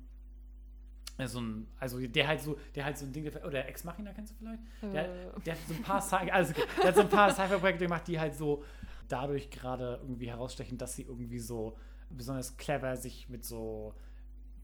also, 1.17 1.41
ein, 1.41 1.69
also 1.79 2.05
der 2.07 2.27
halt 2.27 2.41
so, 2.41 2.59
der 2.75 2.85
halt 2.85 2.99
so 2.99 3.07
ein 3.07 3.13
Ding, 3.13 3.27
oder 3.29 3.69
Ex 3.69 3.85
Machina 3.85 4.13
kennst 4.13 4.33
du 4.33 4.37
vielleicht? 4.39 4.63
Der, 4.83 5.05
Äh. 5.05 5.41
der 5.47 5.55
hat 5.55 5.61
so 5.69 5.75
ein 5.75 5.83
paar 5.83 6.01
Sci 6.03 6.31
also, 6.31 6.53
okay, 6.53 6.63
der 6.79 6.89
hat 6.89 6.95
so 6.97 7.01
ein 7.03 7.09
paar 7.09 7.31
Cypher-Projekte 7.33 7.85
gemacht, 7.85 8.09
die 8.09 8.19
halt 8.19 8.35
so 8.35 8.65
dadurch 9.09 9.51
gerade 9.51 10.01
irgendwie 10.03 10.29
herausstechen, 10.29 10.77
dass 10.77 10.97
sie 10.97 11.03
irgendwie 11.03 11.39
so 11.39 11.77
besonders 12.11 12.57
clever 12.57 12.97
sich 12.97 13.29
mit 13.29 13.45
so 13.45 13.95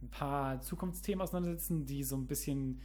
ein 0.03 0.09
paar 0.09 0.61
Zukunftsthemen 0.61 1.23
auseinandersetzen, 1.23 1.87
die 1.87 2.03
so 2.03 2.17
ein 2.17 2.27
bisschen 2.27 2.81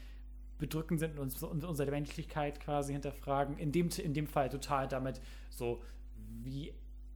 bedrückend 0.57 0.99
sind 0.99 1.17
und 1.17 1.41
und 1.43 1.63
unsere 1.65 1.91
Menschlichkeit 1.91 2.59
quasi 2.59 2.93
hinterfragen. 2.93 3.57
In 3.57 3.71
dem, 3.71 3.89
in 3.89 4.13
dem 4.13 4.27
Fall 4.27 4.49
total 4.49 4.87
damit 4.87 5.21
so, 5.49 5.81
wie 6.43 6.73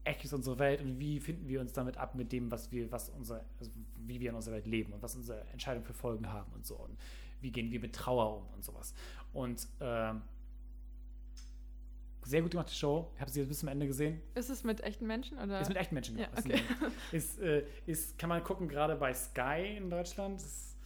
echt 0.10 0.24
ist 0.26 0.34
unsere 0.34 0.60
Welt 0.60 0.82
und 0.82 1.00
wie 1.00 1.20
finden 1.20 1.48
wir 1.48 1.62
uns 1.62 1.74
damit 1.74 1.98
ab 1.98 2.16
mit 2.16 2.32
dem, 2.32 2.52
was 2.52 2.72
wir, 2.72 2.92
was 2.92 3.10
unsere, 3.10 3.44
also 3.60 3.72
wie 4.06 4.20
wir 4.20 4.30
in 4.32 4.36
unserer 4.36 4.56
Welt 4.56 4.66
leben 4.68 4.94
und 4.94 5.02
was 5.02 5.16
unsere 5.16 5.42
Entscheidungen 5.52 5.86
für 5.86 5.94
Folgen 5.94 6.32
haben 6.32 6.52
und 6.54 6.66
so. 6.66 6.76
Und 6.76 6.98
wie 7.42 7.52
gehen 7.52 7.72
wir 7.72 7.80
mit 7.80 7.96
Trauer 7.96 8.38
um 8.38 8.48
und 8.54 8.64
sowas. 8.64 8.94
Und 9.34 9.68
ähm, 9.80 10.22
sehr 12.26 12.42
gut 12.42 12.52
gemachte 12.52 12.74
Show. 12.74 13.10
Ich 13.16 13.22
habe 13.22 13.32
sie 13.32 13.44
bis 13.44 13.60
zum 13.60 13.70
Ende 13.70 13.88
gesehen. 13.88 14.22
Ist 14.36 14.50
es 14.50 14.64
mit 14.64 14.82
echten 14.82 15.08
Menschen 15.08 15.38
oder? 15.38 15.62
Ist 15.62 15.70
mit 15.70 15.78
echten 15.78 15.96
Menschen. 15.96 16.18
Ja, 16.18 16.28
genau. 16.44 16.56
okay. 16.56 16.62
Ist, 17.12 17.40
äh, 17.40 17.64
ist, 17.86 18.18
kann 18.20 18.30
man 18.30 18.44
gucken, 18.44 18.68
gerade 18.68 18.96
bei 18.96 19.14
Sky 19.14 19.78
in 19.78 19.90
Deutschland. 19.90 20.42
Ist, 20.42 20.78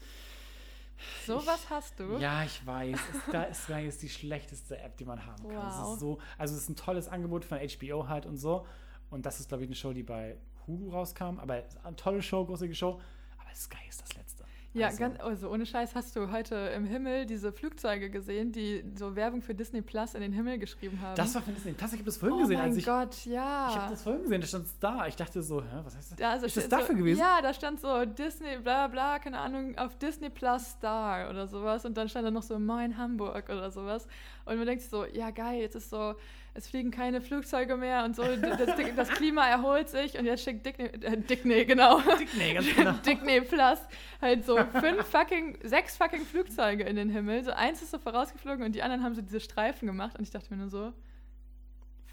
Sowas 1.26 1.70
hast 1.70 2.00
du? 2.00 2.18
ja, 2.18 2.44
ich 2.44 2.66
weiß. 2.66 2.98
Sky, 3.28 3.54
Sky 3.54 3.88
ist 3.88 4.02
die 4.04 4.10
schlechteste 4.10 4.78
App, 4.78 4.96
die 4.98 5.06
man 5.06 5.26
haben 5.26 5.48
kann. 5.50 5.68
Es 5.70 5.78
Wow. 5.78 5.94
ist 5.94 6.00
so, 6.00 6.20
also 6.38 6.56
es 6.56 6.62
ist 6.62 6.70
ein 6.70 6.76
tolles 6.76 7.10
Angebot 7.10 7.44
von 7.46 7.58
HBO 7.58 8.08
halt 8.08 8.26
und 8.26 8.38
so. 8.38 8.66
Und 9.14 9.26
das 9.26 9.40
ist, 9.40 9.48
glaube 9.48 9.64
ich, 9.64 9.70
eine 9.70 9.76
Show, 9.76 9.94
die 9.94 10.04
bei 10.04 10.38
Hulu 10.68 10.90
rauskam. 10.90 11.40
Aber 11.40 11.64
eine 11.84 11.96
tolle 11.96 12.22
Show, 12.22 12.46
großartige 12.46 12.76
Show. 12.76 13.00
Aber 13.38 13.56
Sky 13.56 13.78
ist 13.88 14.02
das 14.02 14.16
Letzte. 14.16 14.44
Ja, 14.74 14.88
also, 14.88 15.00
ganz, 15.00 15.20
also 15.20 15.52
ohne 15.52 15.68
Scheiß 15.68 15.94
hast 15.94 16.16
du 16.16 16.32
heute 16.32 16.56
im 16.56 16.86
Himmel 16.86 17.28
diese 17.28 17.52
Flugzeuge 17.52 18.10
gesehen, 18.10 18.52
die 18.52 18.84
so 18.96 19.16
Werbung 19.16 19.44
für 19.44 19.54
Disney 19.54 19.84
Plus 19.84 20.16
in 20.16 20.22
den 20.22 20.34
Himmel 20.34 20.58
geschrieben 20.58 21.00
haben. 21.00 21.16
Das 21.16 21.36
war 21.36 21.44
von 21.44 21.54
Disney. 21.54 21.76
Das, 21.78 21.94
ich 21.94 22.00
habe 22.00 22.06
das 22.06 22.18
vorhin 22.18 22.38
oh 22.40 22.42
gesehen, 22.42 22.58
mein 22.58 22.70
als 22.70 22.78
ich. 22.78 22.86
Gott, 22.86 23.26
ja. 23.26 23.68
Ich 23.70 23.76
habe 23.76 23.92
das 23.92 24.02
vorhin 24.02 24.24
gesehen, 24.24 24.42
da 24.42 24.48
stand 24.48 24.66
es 24.66 24.80
da. 24.80 25.06
Ich 25.08 25.16
dachte 25.16 25.44
so, 25.44 25.62
hä, 25.62 25.68
was 25.84 25.96
heißt 25.96 26.12
das? 26.12 26.18
Da, 26.18 26.32
also 26.32 26.48
ist 26.48 26.58
das 26.58 26.64
steht 26.64 26.72
dafür 26.72 26.88
so, 26.88 26.96
gewesen? 26.96 27.20
Ja, 27.20 27.40
da 27.44 27.54
stand 27.54 27.82
so 27.82 28.04
Disney, 28.06 28.58
bla 28.58 28.88
bla, 28.88 29.20
keine 29.20 29.38
Ahnung, 29.38 29.78
auf 29.78 29.96
Disney 30.00 30.32
Plus 30.32 30.72
Star 30.72 31.30
oder 31.30 31.48
sowas. 31.48 31.86
Und 31.86 31.96
dann 31.96 32.10
stand 32.10 32.26
da 32.26 32.32
noch 32.32 32.42
so 32.42 32.58
Moin 32.58 32.98
Hamburg 32.98 33.50
oder 33.50 33.70
sowas. 33.70 34.08
Und 34.46 34.58
man 34.58 34.66
denkt 34.66 34.82
sich 34.82 34.90
so, 34.90 35.06
ja 35.06 35.30
geil, 35.30 35.62
jetzt 35.62 35.76
ist 35.76 35.92
so, 35.92 36.16
es 36.56 36.68
fliegen 36.68 36.92
keine 36.92 37.22
Flugzeuge 37.22 37.78
mehr 37.78 38.06
und 38.06 38.16
so, 38.16 38.24
das, 38.24 38.76
das 38.96 39.10
Klima 39.10 39.48
erholt 39.48 39.90
sich 39.90 40.18
und 40.18 40.26
jetzt 40.26 40.44
schickt 40.44 40.66
Disney, 40.66 40.86
äh, 40.86 41.18
Disney, 41.18 41.66
genau. 41.66 42.00
Nee, 42.38 42.54
ganz 42.54 42.76
genau. 42.76 42.92
Disney 43.06 43.42
Plus 43.42 43.80
halt 44.22 44.46
so 44.46 44.58
fünf 44.58 45.06
fucking, 45.06 45.58
sechs 45.64 45.98
fucking 45.98 46.26
Flugzeuge 46.26 46.84
in 46.84 46.96
den 46.96 47.10
Himmel. 47.10 47.44
So 47.44 47.52
eins 47.52 47.82
ist 47.82 47.92
so 47.92 47.98
vorausgeflogen 47.98 48.64
und 48.64 48.76
die 48.76 48.84
anderen 48.84 49.04
haben 49.04 49.16
so 49.16 49.22
diese 49.22 49.40
Streifen 49.40 49.88
gemacht 49.88 50.18
und 50.18 50.24
ich 50.24 50.32
dachte 50.32 50.54
mir 50.54 50.58
nur 50.58 50.70
so, 50.70 50.94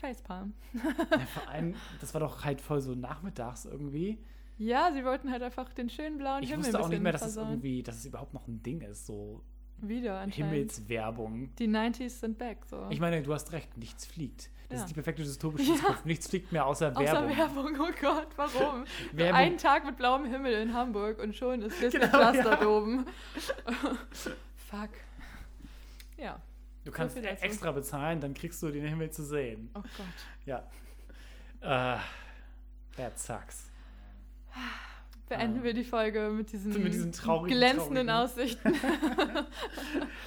Facepalm. 0.01 0.55
Ja, 0.73 1.27
vor 1.27 1.49
allem, 1.49 1.75
das 2.01 2.15
war 2.15 2.21
doch 2.21 2.45
halt 2.45 2.61
voll 2.63 2.81
so 2.81 2.95
nachmittags 2.95 3.67
irgendwie. 3.67 4.19
Ja, 4.57 4.91
sie 4.93 5.05
wollten 5.05 5.31
halt 5.31 5.43
einfach 5.43 5.73
den 5.73 5.91
schönen 5.91 6.19
blauen 6.19 6.43
Ich 6.43 6.51
Himmel 6.51 6.65
wusste 6.65 6.79
ein 6.79 6.85
auch 6.85 6.89
nicht 6.89 7.03
mehr, 7.03 7.13
dass 7.13 7.27
es 7.27 7.37
irgendwie, 7.37 7.83
dass 7.83 7.97
es 7.97 8.07
überhaupt 8.07 8.35
noch 8.35 8.49
ein 8.49 8.63
Ding 8.63 8.81
ist, 8.81 9.07
so 9.07 9.43
Wieder 9.83 10.21
anscheinend. 10.21 10.53
Himmelswerbung. 10.53 11.55
Die 11.57 11.69
90s 11.69 12.11
sind 12.21 12.39
back. 12.39 12.59
So. 12.67 12.87
Ich 12.91 13.01
meine, 13.01 13.23
du 13.23 13.33
hast 13.33 13.53
recht, 13.53 13.77
nichts 13.79 14.07
fliegt. 14.07 14.51
Das 14.69 14.79
Ja. 14.79 14.85
ist 14.85 14.91
die 14.91 14.95
perfekte 14.95 15.23
dystopische 15.23 15.75
Zukunft. 15.77 16.07
Nichts 16.07 16.29
fliegt 16.29 16.53
mehr 16.53 16.65
außer 16.67 16.91
Außer 16.97 17.01
Werbung. 17.29 17.37
Werbung. 17.37 17.77
oh 17.81 17.93
Gott, 18.01 18.29
warum? 18.37 18.85
Werbung. 19.13 19.37
Ein 19.41 19.59
Tag 19.59 19.85
mit 19.85 19.97
blauem 19.97 20.27
Himmel 20.27 20.53
in 20.55 20.73
Hamburg 20.75 21.19
und 21.19 21.35
schon 21.35 21.63
ist 21.63 21.81
Disney 21.81 22.01
Genau, 22.01 22.31
Plus 22.31 22.37
ja. 22.37 22.57
da 22.57 22.67
oben. 22.67 23.07
Fuck. 24.71 24.91
Ja. 26.17 26.41
Du 26.85 26.93
kannst 26.93 27.17
dazu. 27.17 27.27
extra 27.27 27.73
bezahlen, 27.73 28.21
dann 28.21 28.33
kriegst 28.35 28.63
du 28.63 28.71
den 28.71 28.87
Himmel 28.87 29.11
zu 29.11 29.23
sehen. 29.25 29.71
Oh 29.75 29.81
Gott. 29.83 30.07
Ja. 30.47 30.59
Äh, 31.63 31.99
that 32.97 33.19
sucks. 33.19 33.71
Beenden 35.31 35.61
Ah. 35.61 35.63
wir 35.65 35.73
die 35.75 35.85
Folge 35.85 36.29
mit 36.31 36.53
diesen, 36.53 36.73
Mit 36.83 36.93
diesen 36.93 37.13
traurigen, 37.13 37.57
glänzenden 37.57 38.09
traurigen- 38.09 38.11
Aussichten. 38.11 38.75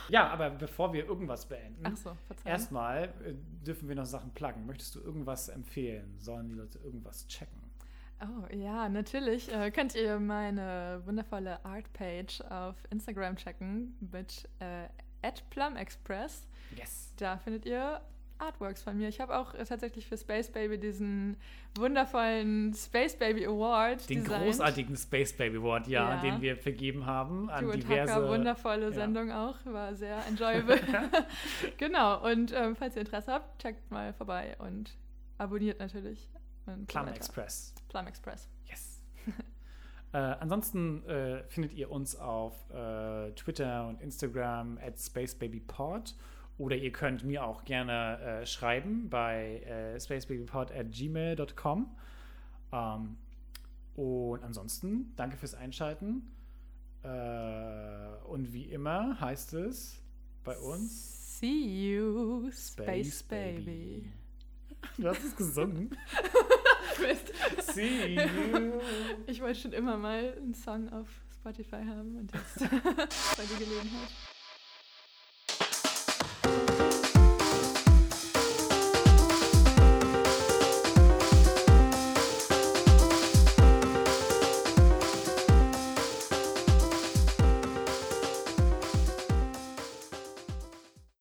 Ja, 0.10 0.28
aber 0.30 0.50
bevor 0.50 0.92
wir 0.94 1.06
irgendwas 1.06 1.46
beenden, 1.46 1.96
so, 1.96 2.16
erstmal 2.46 3.06
äh, 3.26 3.34
dürfen 3.66 3.88
wir 3.88 3.96
noch 3.96 4.06
Sachen 4.06 4.32
pluggen. 4.32 4.66
Möchtest 4.66 4.96
du 4.96 5.00
irgendwas 5.02 5.50
empfehlen? 5.50 6.16
Sollen 6.20 6.50
die 6.50 6.56
Leute 6.56 6.80
irgendwas 6.80 7.28
checken? 7.28 7.62
Oh 8.22 8.54
ja, 8.54 8.88
natürlich. 8.90 9.52
Äh, 9.54 9.72
könnt 9.72 9.96
ihr 9.96 10.20
meine 10.20 11.02
wundervolle 11.06 11.64
Art-Page 11.66 12.42
auf 12.50 12.76
Instagram 12.90 13.36
checken 13.38 13.96
mit 14.12 14.48
äh, 14.60 14.88
@plumexpress. 15.50 16.48
Yes. 16.78 17.14
Da 17.18 17.38
findet 17.38 17.66
ihr 17.66 18.02
Artworks 18.44 18.82
von 18.84 18.98
mir. 18.98 19.08
Ich 19.08 19.20
habe 19.20 19.38
auch 19.38 19.54
äh, 19.54 19.64
tatsächlich 19.66 20.08
für 20.08 20.18
Space 20.18 20.52
Baby 20.52 20.78
diesen 20.78 21.38
wundervollen 21.76 22.74
Space 22.74 23.18
Baby 23.18 23.46
Award 23.46 24.10
Den 24.10 24.24
designt. 24.24 24.44
großartigen 24.44 24.96
Space 24.96 25.34
Baby 25.34 25.58
Award, 25.58 25.88
ja, 25.88 26.16
Ja. 26.16 26.22
den 26.22 26.42
wir 26.42 26.58
vergeben 26.58 27.06
haben 27.06 27.50
an 27.50 27.66
Du 27.66 27.72
und 27.72 27.84
diverse. 27.84 28.14
Hacker, 28.14 28.30
wundervolle 28.30 28.86
ja. 28.86 28.92
Sendung 28.92 29.32
auch, 29.32 29.58
war 29.66 29.96
sehr 29.96 30.18
enjoyable. 30.28 30.80
genau, 31.78 32.24
und 32.30 32.54
ähm, 32.54 32.76
falls 32.76 32.96
ihr 32.96 33.02
Interesse 33.02 33.32
habt, 33.32 33.62
checkt 33.62 33.90
mal 33.92 34.14
vorbei 34.14 34.56
und 34.60 34.96
abonniert 35.38 35.80
natürlich. 35.80 36.30
Und 36.66 36.82
so 36.82 36.86
Plum 36.86 37.06
weiter. 37.08 37.16
Express. 37.18 37.74
Plum 37.90 38.08
Express. 38.08 38.48
Yes. 38.66 39.02
äh, 40.14 40.18
ansonsten 40.18 41.06
äh, 41.06 41.44
findet 41.50 41.74
ihr 41.74 41.92
uns 41.92 42.16
auf 42.16 42.54
äh, 42.72 43.32
Twitter 43.34 43.88
und 43.88 44.00
Instagram 44.02 44.78
at 44.82 44.98
spacebabypod 45.00 46.16
oder 46.58 46.76
ihr 46.76 46.92
könnt 46.92 47.24
mir 47.24 47.46
auch 47.46 47.66
gerne 47.66 48.20
äh, 48.20 48.46
schreiben 48.46 49.10
bei 49.10 49.62
äh, 49.62 50.00
spacebabypod 50.00 50.72
at 50.72 50.92
gmail.com. 50.92 51.96
Ähm, 52.72 53.18
und 53.96 54.44
ansonsten 54.44 55.14
danke 55.16 55.38
fürs 55.38 55.56
Einschalten. 55.56 56.32
Äh, 57.04 57.08
und 58.28 58.54
wie 58.54 58.66
immer 58.66 59.20
heißt 59.20 59.54
es 59.54 60.02
bei 60.44 60.58
uns 60.58 61.40
See 61.40 61.92
you, 61.92 62.50
Space, 62.52 63.24
Baby. 63.24 64.10
Du 64.98 65.08
hast 65.08 65.24
es 65.24 65.36
gesungen. 65.36 65.90
Mist. 67.02 67.34
See 67.74 68.16
you. 68.16 68.80
Ich 69.28 69.42
wollte 69.42 69.60
schon 69.60 69.74
immer 69.74 69.98
mal 69.98 70.36
einen 70.38 70.54
Song 70.54 70.90
auf 70.90 71.08
Spotify 71.34 71.84
haben 71.86 72.18
und 72.18 72.32
jetzt 72.34 72.60
bei 73.38 73.44
der 73.46 73.58
Gelegenheit. 73.58 74.10